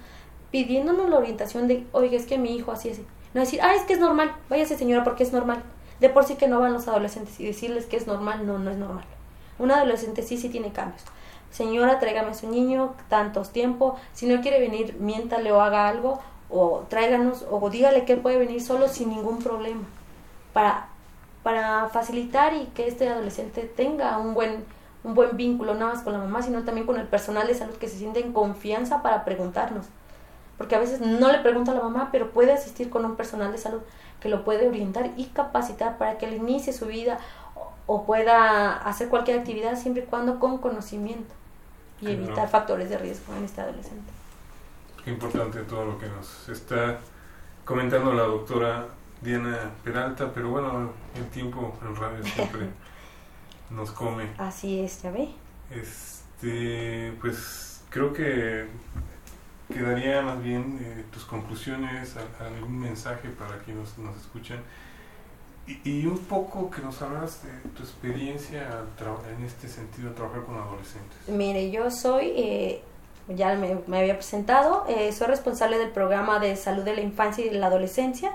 pidiéndonos 0.51 1.09
la 1.09 1.19
orientación 1.19 1.69
de, 1.69 1.87
oiga, 1.93 2.17
es 2.17 2.27
que 2.27 2.39
mi 2.39 2.55
hijo 2.55 2.73
así, 2.73 2.91
así. 2.91 3.05
No 3.35 3.41
decir, 3.41 3.61
ah, 3.63 3.75
es 3.75 3.83
que 3.83 3.95
es 3.95 3.99
normal, 3.99 4.35
váyase 4.49 4.79
señora 4.79 5.05
porque 5.05 5.23
es 5.23 5.33
normal. 5.33 5.63
De 6.01 6.09
por 6.09 6.25
sí 6.25 6.37
que 6.37 6.49
no 6.49 6.61
van 6.61 6.73
los 6.73 6.89
adolescentes 6.89 7.39
y 7.41 7.47
decirles 7.47 7.87
que 7.87 7.97
es 7.97 8.07
normal, 8.07 8.47
no, 8.47 8.59
no 8.59 8.71
es 8.71 8.77
normal. 8.77 9.05
Un 9.59 9.71
adolescente 9.71 10.23
sí, 10.23 10.37
sí 10.37 10.49
tiene 10.49 10.73
cambios. 10.73 11.03
Señora, 11.51 11.99
tráigame 11.99 12.31
a 12.31 12.35
su 12.35 12.49
niño, 12.49 12.95
tantos 13.09 13.51
tiempo. 13.51 13.99
Si 14.13 14.27
no 14.27 14.41
quiere 14.43 14.61
venir, 14.61 14.97
miéntale 15.01 15.53
o 15.53 15.61
haga 15.61 15.89
algo. 15.89 16.21
O 16.51 16.85
tráiganos, 16.89 17.45
o 17.51 17.71
dígale 17.71 18.05
que 18.05 18.13
él 18.13 18.21
puede 18.21 18.39
venir 18.39 18.63
solo 18.63 18.89
sin 18.89 19.09
ningún 19.09 19.39
problema. 19.39 19.83
Para, 20.53 20.89
para 21.47 21.89
facilitar 21.91 22.55
y 22.55 22.65
que 22.75 22.89
este 22.89 23.09
adolescente 23.09 23.71
tenga 23.77 24.19
un 24.19 24.35
buen, 24.35 24.65
un 25.05 25.15
buen 25.15 25.37
vínculo, 25.37 25.75
no 25.75 25.87
más 25.87 26.03
con 26.03 26.13
la 26.13 26.19
mamá, 26.19 26.43
sino 26.43 26.65
también 26.65 26.89
con 26.89 26.99
el 26.99 27.07
personal 27.07 27.47
de 27.47 27.55
salud 27.55 27.77
que 27.77 27.89
se 27.89 27.99
siente 27.99 28.19
en 28.19 28.33
confianza 28.33 29.01
para 29.01 29.25
preguntarnos. 29.25 29.87
Porque 30.59 30.75
a 30.75 30.81
veces 30.81 31.01
no 31.01 31.31
le 31.31 31.39
pregunta 31.39 31.71
a 31.71 31.77
la 31.77 31.83
mamá, 31.83 32.09
pero 32.11 32.33
puede 32.33 32.53
asistir 32.53 32.91
con 32.91 33.05
un 33.05 33.15
personal 33.15 33.53
de 33.53 33.59
salud 33.59 33.79
que 34.19 34.29
lo 34.29 34.45
puede 34.45 34.67
orientar 34.67 35.13
y 35.17 35.27
capacitar 35.27 35.99
para 35.99 36.19
que 36.19 36.27
él 36.27 36.35
inicie 36.35 36.73
su 36.73 36.87
vida 36.87 37.21
o, 37.87 38.03
pueda 38.03 38.79
hacer 38.79 39.09
cualquier 39.09 39.39
actividad 39.39 39.77
siempre 39.77 40.03
y 40.03 40.07
cuando 40.07 40.41
con 40.41 40.59
conocimiento 40.59 41.33
y 42.01 42.07
Claro. 42.07 42.25
evitar 42.25 42.49
factores 42.49 42.91
de 42.91 42.99
riesgo 42.99 43.33
en 43.37 43.45
este 43.45 43.61
adolescente. 43.61 44.13
Qué 45.05 45.13
importante 45.13 45.61
todo 45.61 45.85
lo 45.85 45.97
que 45.97 46.09
nos 46.09 46.49
está 46.49 46.99
comentando 47.65 48.13
la 48.15 48.25
doctora 48.25 48.96
Diana 49.27 49.73
Peralta, 49.83 50.31
pero 50.33 50.51
bueno, 50.51 50.93
el 51.17 51.27
tiempo 51.31 51.77
en 51.83 51.97
radio 51.97 52.25
siempre 52.25 52.69
nos 53.71 53.91
come. 53.91 54.29
Así 54.39 54.79
es, 54.79 55.03
ya 55.03 55.11
ve. 55.11 55.31
Este, 55.69 57.13
pues 57.21 57.83
creo 57.91 58.13
que 58.13 58.67
quedaría 59.69 60.23
más 60.23 60.41
bien 60.41 60.79
eh, 60.81 61.05
tus 61.13 61.25
conclusiones, 61.25 62.15
algún 62.39 62.79
mensaje 62.79 63.29
para 63.31 63.59
quienes 63.59 63.99
nos 63.99 64.17
escuchan 64.17 64.61
y, 65.67 65.81
y 66.03 66.07
un 66.07 66.19
poco 66.19 66.71
que 66.71 66.81
nos 66.81 67.03
hablas 67.03 67.43
de 67.43 67.71
tu 67.71 67.83
experiencia 67.83 68.85
en 69.37 69.45
este 69.45 69.67
sentido, 69.67 70.13
trabajar 70.13 70.45
con 70.45 70.55
adolescentes. 70.55 71.19
Mire, 71.27 71.73
yo 71.73 71.91
soy, 71.91 72.33
eh, 72.37 72.83
ya 73.27 73.57
me, 73.57 73.81
me 73.89 73.99
había 73.99 74.15
presentado, 74.15 74.85
eh, 74.89 75.13
soy 75.13 75.27
responsable 75.27 75.79
del 75.79 75.91
programa 75.91 76.39
de 76.39 76.55
salud 76.55 76.85
de 76.85 76.95
la 76.95 77.01
infancia 77.01 77.45
y 77.45 77.49
de 77.49 77.59
la 77.59 77.67
adolescencia, 77.67 78.31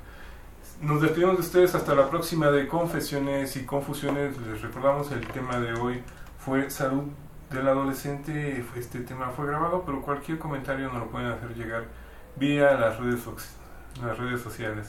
Nos 0.80 1.02
despedimos 1.02 1.34
de 1.36 1.40
ustedes 1.42 1.74
hasta 1.74 1.94
la 1.94 2.08
próxima 2.08 2.50
de 2.50 2.68
Confesiones 2.68 3.56
y 3.56 3.64
Confusiones. 3.66 4.38
Les 4.38 4.60
recordamos 4.62 5.10
el 5.10 5.26
tema 5.28 5.58
de 5.58 5.72
hoy 5.74 6.02
fue 6.38 6.70
salud 6.70 7.04
del 7.50 7.66
adolescente. 7.66 8.64
Este 8.76 9.00
tema 9.00 9.30
fue 9.30 9.46
grabado, 9.46 9.82
pero 9.84 10.02
cualquier 10.02 10.38
comentario 10.38 10.88
nos 10.92 10.98
lo 11.00 11.10
pueden 11.10 11.32
hacer 11.32 11.54
llegar 11.56 11.86
vía 12.36 12.72
las 12.74 12.98
redes, 13.00 13.20
las 14.00 14.16
redes 14.18 14.40
sociales. 14.40 14.88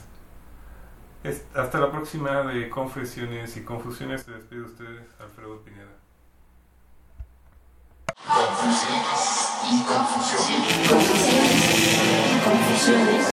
Es- 1.24 1.44
hasta 1.56 1.80
la 1.80 1.92
próxima 1.92 2.44
de 2.44 2.70
Confesiones 2.70 3.58
y 3.58 3.64
Confusiones. 3.64 4.22
Se 4.22 4.32
despide 4.32 4.60
de 4.60 4.66
ustedes, 4.68 5.02
Alfredo 5.20 5.60
Pineda. 5.64 5.90
Confusiones 8.28 9.50
y 9.72 9.84
confusiones. 12.46 13.30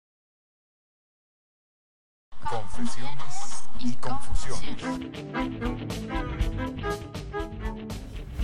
Confesiones 2.53 3.65
y 3.81 3.93
confusiones. 3.95 4.83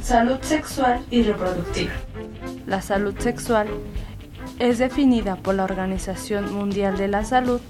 Salud 0.03 0.41
sexual 0.41 1.05
y 1.11 1.23
reproductiva. 1.25 1.93
La 2.67 2.81
salud 2.81 3.15
sexual 3.19 3.69
es 4.59 4.79
definida 4.79 5.37
por 5.37 5.57
la 5.57 5.65
Organización 5.65 6.55
Mundial 6.55 6.97
de 6.97 7.09
la 7.09 7.27
Salud 7.27 7.61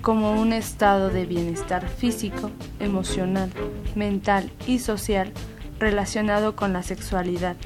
como 0.00 0.40
un 0.40 0.52
estado 0.52 1.10
de 1.10 1.26
bienestar 1.26 1.88
físico, 1.88 2.52
emocional, 2.78 3.50
mental 3.96 4.52
y 4.68 4.78
social 4.78 5.32
relacionado 5.80 6.54
con 6.54 6.72
la 6.72 6.84
sexualidad. 6.84 7.56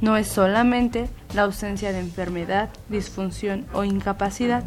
No 0.00 0.16
es 0.16 0.28
solamente 0.28 1.10
la 1.34 1.42
ausencia 1.42 1.92
de 1.92 2.00
enfermedad, 2.00 2.70
disfunción 2.88 3.66
o 3.74 3.84
incapacidad. 3.84 4.64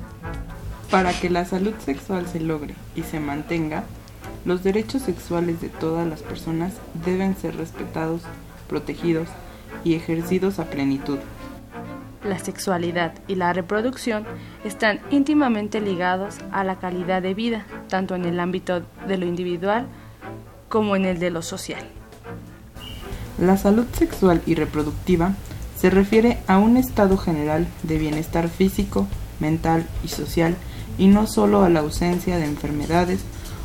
Para 0.91 1.13
que 1.13 1.29
la 1.29 1.45
salud 1.45 1.73
sexual 1.79 2.27
se 2.27 2.39
logre 2.39 2.75
y 2.95 3.03
se 3.03 3.19
mantenga, 3.19 3.83
los 4.45 4.63
derechos 4.63 5.01
sexuales 5.01 5.59
de 5.61 5.69
todas 5.69 6.07
las 6.07 6.21
personas 6.21 6.73
deben 7.05 7.35
ser 7.35 7.57
respetados, 7.57 8.21
protegidos 8.67 9.27
y 9.83 9.95
ejercidos 9.95 10.59
a 10.59 10.65
plenitud. 10.65 11.17
La 12.23 12.39
sexualidad 12.39 13.13
y 13.27 13.35
la 13.35 13.53
reproducción 13.53 14.25
están 14.63 14.99
íntimamente 15.11 15.79
ligados 15.79 16.37
a 16.51 16.63
la 16.63 16.77
calidad 16.77 17.21
de 17.21 17.33
vida, 17.33 17.65
tanto 17.87 18.15
en 18.15 18.25
el 18.25 18.39
ámbito 18.39 18.81
de 19.07 19.17
lo 19.17 19.25
individual 19.25 19.87
como 20.69 20.95
en 20.95 21.05
el 21.05 21.19
de 21.19 21.29
lo 21.29 21.41
social. 21.41 21.83
La 23.37 23.57
salud 23.57 23.85
sexual 23.93 24.41
y 24.45 24.55
reproductiva 24.55 25.33
se 25.77 25.89
refiere 25.89 26.39
a 26.47 26.57
un 26.57 26.77
estado 26.77 27.17
general 27.17 27.67
de 27.83 27.97
bienestar 27.97 28.47
físico, 28.47 29.07
mental 29.39 29.85
y 30.03 30.07
social 30.07 30.55
y 30.97 31.07
no 31.07 31.27
solo 31.27 31.63
a 31.63 31.69
la 31.69 31.81
ausencia 31.81 32.37
de 32.37 32.45
enfermedades 32.45 33.21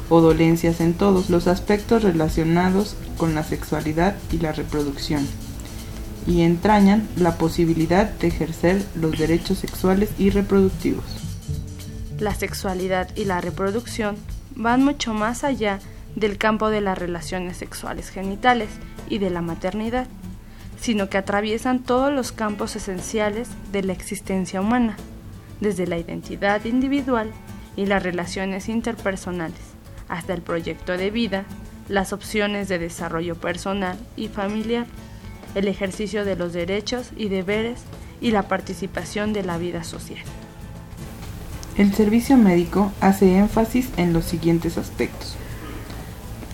o 0.08 0.20
dolencias 0.20 0.80
en 0.80 0.94
todos 0.94 1.30
los 1.30 1.46
aspectos 1.46 2.02
relacionados 2.02 2.96
con 3.16 3.34
la 3.34 3.44
sexualidad 3.44 4.16
y 4.32 4.38
la 4.38 4.52
reproducción 4.52 5.26
y 6.26 6.42
entrañan 6.42 7.08
la 7.16 7.36
posibilidad 7.36 8.08
de 8.10 8.28
ejercer 8.28 8.84
los 8.94 9.18
derechos 9.18 9.58
sexuales 9.58 10.10
y 10.18 10.30
reproductivos. 10.30 11.04
La 12.18 12.34
sexualidad 12.34 13.08
y 13.16 13.24
la 13.24 13.40
reproducción 13.40 14.16
van 14.54 14.84
mucho 14.84 15.14
más 15.14 15.44
allá 15.44 15.78
del 16.16 16.38
campo 16.38 16.70
de 16.70 16.80
las 16.80 16.98
relaciones 16.98 17.56
sexuales 17.56 18.10
genitales 18.10 18.68
y 19.08 19.18
de 19.18 19.30
la 19.30 19.40
maternidad, 19.40 20.06
sino 20.80 21.08
que 21.08 21.18
atraviesan 21.18 21.80
todos 21.80 22.12
los 22.12 22.32
campos 22.32 22.76
esenciales 22.76 23.48
de 23.72 23.82
la 23.82 23.92
existencia 23.92 24.60
humana, 24.60 24.96
desde 25.60 25.86
la 25.86 25.98
identidad 25.98 26.64
individual 26.64 27.30
y 27.76 27.86
las 27.86 28.02
relaciones 28.02 28.68
interpersonales, 28.68 29.60
hasta 30.08 30.34
el 30.34 30.42
proyecto 30.42 30.96
de 30.96 31.10
vida, 31.10 31.44
las 31.88 32.12
opciones 32.12 32.68
de 32.68 32.78
desarrollo 32.78 33.34
personal 33.34 33.98
y 34.16 34.28
familiar, 34.28 34.86
el 35.54 35.68
ejercicio 35.68 36.24
de 36.24 36.36
los 36.36 36.52
derechos 36.52 37.10
y 37.16 37.28
deberes 37.28 37.80
y 38.20 38.30
la 38.30 38.42
participación 38.48 39.32
de 39.32 39.42
la 39.42 39.58
vida 39.58 39.84
social. 39.84 40.22
El 41.76 41.94
servicio 41.94 42.36
médico 42.36 42.92
hace 43.00 43.36
énfasis 43.36 43.88
en 43.96 44.12
los 44.12 44.24
siguientes 44.24 44.76
aspectos. 44.76 45.34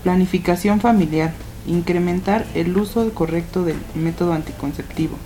Planificación 0.03 0.79
familiar, 0.79 1.33
incrementar 1.67 2.45
el 2.55 2.75
uso 2.77 3.13
correcto 3.13 3.65
del 3.65 3.77
método 3.93 4.33
anticonceptivo. 4.33 5.17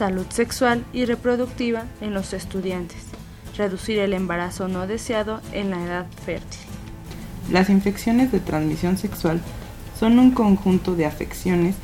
Salud 0.00 0.24
sexual 0.30 0.82
y 0.94 1.04
reproductiva 1.04 1.84
en 2.00 2.14
los 2.14 2.32
estudiantes, 2.32 3.02
reducir 3.58 3.98
el 3.98 4.14
embarazo 4.14 4.66
no 4.66 4.86
deseado 4.86 5.42
en 5.52 5.68
la 5.68 5.84
edad 5.84 6.06
fértil. 6.24 6.58
Las 7.52 7.68
infecciones 7.68 8.32
de 8.32 8.40
transmisión 8.40 8.96
sexual 8.96 9.42
son 9.98 10.18
un 10.18 10.30
conjunto 10.30 10.94
de 10.94 11.04
afecciones 11.04 11.76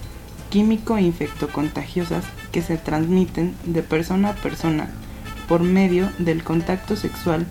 químico-infectocontagiosas 0.48 2.24
que 2.52 2.62
se 2.62 2.78
transmiten 2.78 3.54
de 3.66 3.82
persona 3.82 4.30
a 4.30 4.34
persona 4.36 4.88
por 5.46 5.60
medio 5.60 6.08
del 6.16 6.42
contacto 6.42 6.96
sexual 6.96 7.44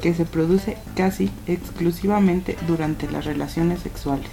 que 0.00 0.14
se 0.14 0.26
produce 0.26 0.76
casi 0.94 1.28
exclusivamente 1.48 2.56
durante 2.68 3.10
las 3.10 3.24
relaciones 3.24 3.80
sexuales. 3.80 4.30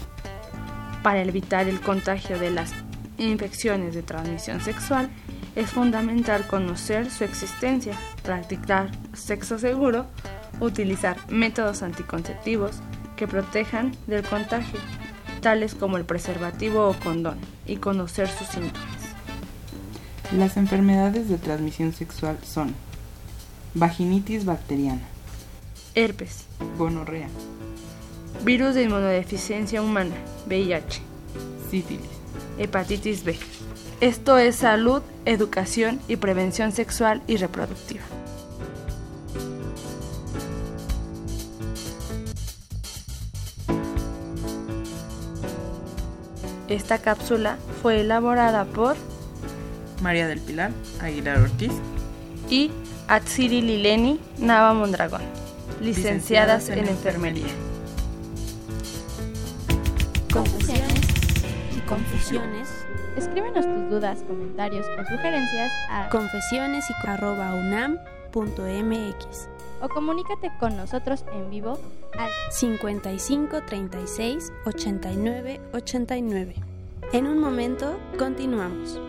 Para 1.02 1.24
evitar 1.24 1.68
el 1.68 1.82
contagio 1.82 2.38
de 2.38 2.52
las 2.52 2.72
infecciones 3.18 3.96
de 3.96 4.04
transmisión 4.04 4.62
sexual, 4.62 5.10
es 5.56 5.72
fundamental 5.72 6.48
conocer 6.48 7.10
su 7.10 7.24
existencia, 7.24 7.94
practicar 8.24 8.90
sexo 9.14 9.60
seguro, 9.60 10.06
utilizar 10.60 11.18
métodos 11.30 11.84
anticonceptivos 11.84 12.78
que 13.16 13.28
protejan 13.28 13.96
del 14.08 14.24
contagio, 14.24 14.80
tales 15.42 15.76
como 15.76 15.98
el 15.98 16.06
preservativo 16.06 16.88
o 16.88 16.94
condón, 16.94 17.38
y 17.66 17.78
conocer 17.78 18.28
sus 18.30 18.48
síntomas. 18.48 18.82
Las 20.36 20.56
enfermedades 20.58 21.28
de 21.30 21.38
transmisión 21.38 21.94
sexual 21.94 22.38
son 22.44 22.74
vaginitis 23.74 24.46
bacteriana, 24.46 25.02
Herpes, 25.94 26.46
gonorrea, 26.78 27.28
virus 28.46 28.76
de 28.76 28.84
inmunodeficiencia 28.84 29.82
humana, 29.82 30.16
VIH, 30.48 31.02
sífilis, 31.70 32.10
hepatitis 32.58 33.26
B. 33.26 33.38
Esto 34.02 34.40
es 34.40 34.56
salud, 34.56 35.04
educación 35.26 36.00
y 36.08 36.16
prevención 36.16 36.72
sexual 36.72 37.22
y 37.28 37.38
reproductiva. 37.38 38.02
Esta 46.68 46.98
cápsula 46.98 47.58
fue 47.84 48.02
elaborada 48.02 48.66
por 48.66 48.96
María 50.02 50.28
del 50.28 50.40
Pilar 50.40 50.72
Aguilar 51.00 51.38
Ortiz 51.38 51.74
y 52.50 52.72
Atsiri 53.08 53.62
Lileni 53.62 54.20
Nava 54.40 54.74
Mondragón, 54.74 55.22
licenciadas 55.80 56.70
en 56.70 56.88
enfermería. 56.88 57.54
Confusiones 60.34 61.02
y 61.78 61.82
confusiones. 61.82 62.81
Escríbenos 63.18 63.66
tus 63.66 63.90
dudas, 63.90 64.24
comentarios 64.28 64.86
o 65.00 65.04
sugerencias 65.06 65.72
a 65.90 66.10
Confesiones 66.10 66.86
y 66.90 67.08
arroba 67.08 67.54
unam.mx 67.54 69.50
o 69.82 69.90
comunícate 69.90 70.52
con 70.60 70.78
nosotros 70.78 71.26
en 71.34 71.50
vivo 71.50 71.78
al 72.18 72.30
55 72.52 73.62
36 73.66 74.54
89 74.66 75.62
89. 75.74 76.56
En 77.14 77.28
un 77.28 77.40
momento 77.40 78.00
continuamos. 78.18 79.00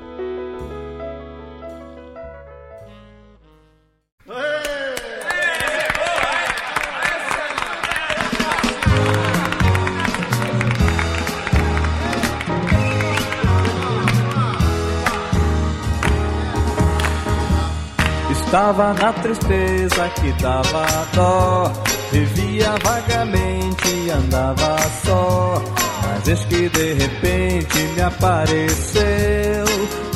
Estava 18.53 18.93
na 18.93 19.11
tristeza 19.15 20.11
que 20.11 20.31
dava 20.33 20.85
dó 21.15 21.73
Vivia 22.13 22.75
vagamente 22.85 23.89
e 23.89 24.11
andava 24.11 24.77
só 25.07 25.63
Mas 26.03 26.29
eis 26.29 26.45
que 26.45 26.69
de 26.69 26.93
repente 26.93 27.79
me 27.79 28.03
apareceu 28.03 29.65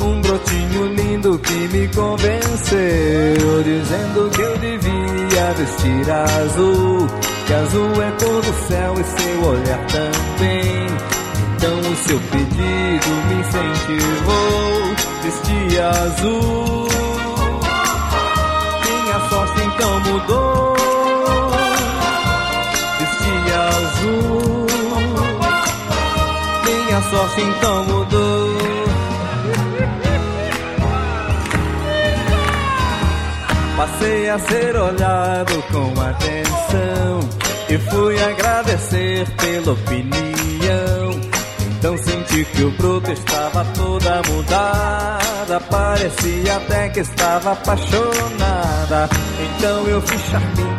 Um 0.03 0.21
brotinho 0.21 0.85
lindo 0.93 1.39
que 1.39 1.67
me 1.69 1.87
convenceu, 1.87 3.63
dizendo 3.63 4.29
que 4.29 4.41
eu 4.43 4.57
devia 4.59 5.53
vestir 5.57 6.11
azul. 6.11 7.07
Que 7.47 7.53
azul 7.55 7.91
é 8.03 8.11
cor 8.23 8.41
do 8.43 8.67
céu 8.67 8.93
e 8.99 9.03
seu 9.03 9.45
olhar 9.45 9.83
também. 9.87 10.85
Então 11.55 11.79
o 11.79 11.95
seu 12.07 12.19
pedido 12.19 13.09
me 13.29 13.39
incentivou, 13.41 14.95
vestir 15.23 15.81
azul. 15.81 16.86
Então 27.37 27.83
mudou. 27.83 28.57
Passei 33.77 34.29
a 34.29 34.39
ser 34.39 34.75
olhado 34.75 35.63
com 35.71 36.01
atenção 36.01 37.19
e 37.69 37.77
fui 37.77 38.23
agradecer 38.23 39.27
pela 39.35 39.73
opinião. 39.73 41.21
Então 41.77 41.95
senti 41.97 42.43
que 42.45 42.63
o 42.63 42.71
broto 42.71 43.11
estava 43.11 43.63
toda 43.75 44.21
mudada, 44.29 45.59
parecia 45.69 46.57
até 46.57 46.89
que 46.89 47.01
estava 47.01 47.51
apaixonada. 47.51 49.09
Então 49.39 49.87
eu 49.87 50.01
fui 50.01 50.17
charminho 50.17 50.77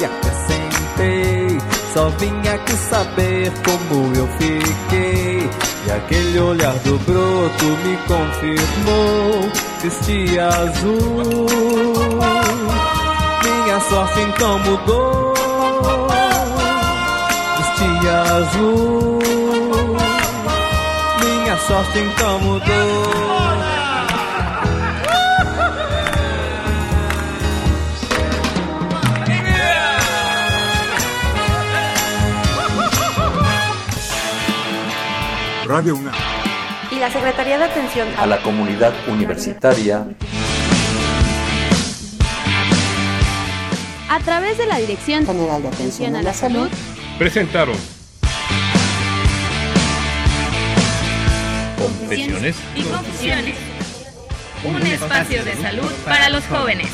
e 0.00 0.04
acrescentei. 0.06 1.58
Só 1.92 2.08
vim 2.10 2.48
aqui 2.48 2.72
saber 2.72 3.52
como 3.62 4.16
eu 4.16 4.28
fiquei. 4.38 5.67
E 5.88 5.90
aquele 5.90 6.38
olhar 6.38 6.74
do 6.84 6.98
broto 6.98 7.64
me 7.64 7.96
confirmou. 8.06 9.50
Vesti 9.80 10.38
azul. 10.38 11.46
Minha 13.42 13.80
sorte 13.80 14.20
então 14.20 14.58
mudou. 14.58 15.34
Vesti 17.56 18.08
azul. 18.36 19.18
Minha 21.24 21.56
sorte 21.56 21.98
então 22.00 22.38
mudou. 22.40 23.77
Radio 35.68 35.96
UNAM. 35.96 36.14
Y 36.90 36.98
la 36.98 37.10
Secretaría 37.10 37.58
de 37.58 37.64
Atención 37.64 38.08
A 38.16 38.26
la 38.26 38.40
comunidad 38.40 38.94
universitaria 39.06 40.06
A 44.08 44.18
través 44.20 44.56
de 44.56 44.64
la 44.64 44.78
Dirección 44.78 45.26
General 45.26 45.60
de 45.60 45.68
Atención 45.68 46.16
a 46.16 46.22
la 46.22 46.32
Salud, 46.32 46.70
Presentaron 47.18 47.76
Confesiones 51.76 52.56
y 52.74 52.82
confusiones. 52.84 53.54
Un 54.64 54.86
espacio 54.86 55.44
de 55.44 55.54
salud 55.56 55.92
para 56.06 56.30
los 56.30 56.44
jóvenes. 56.46 56.88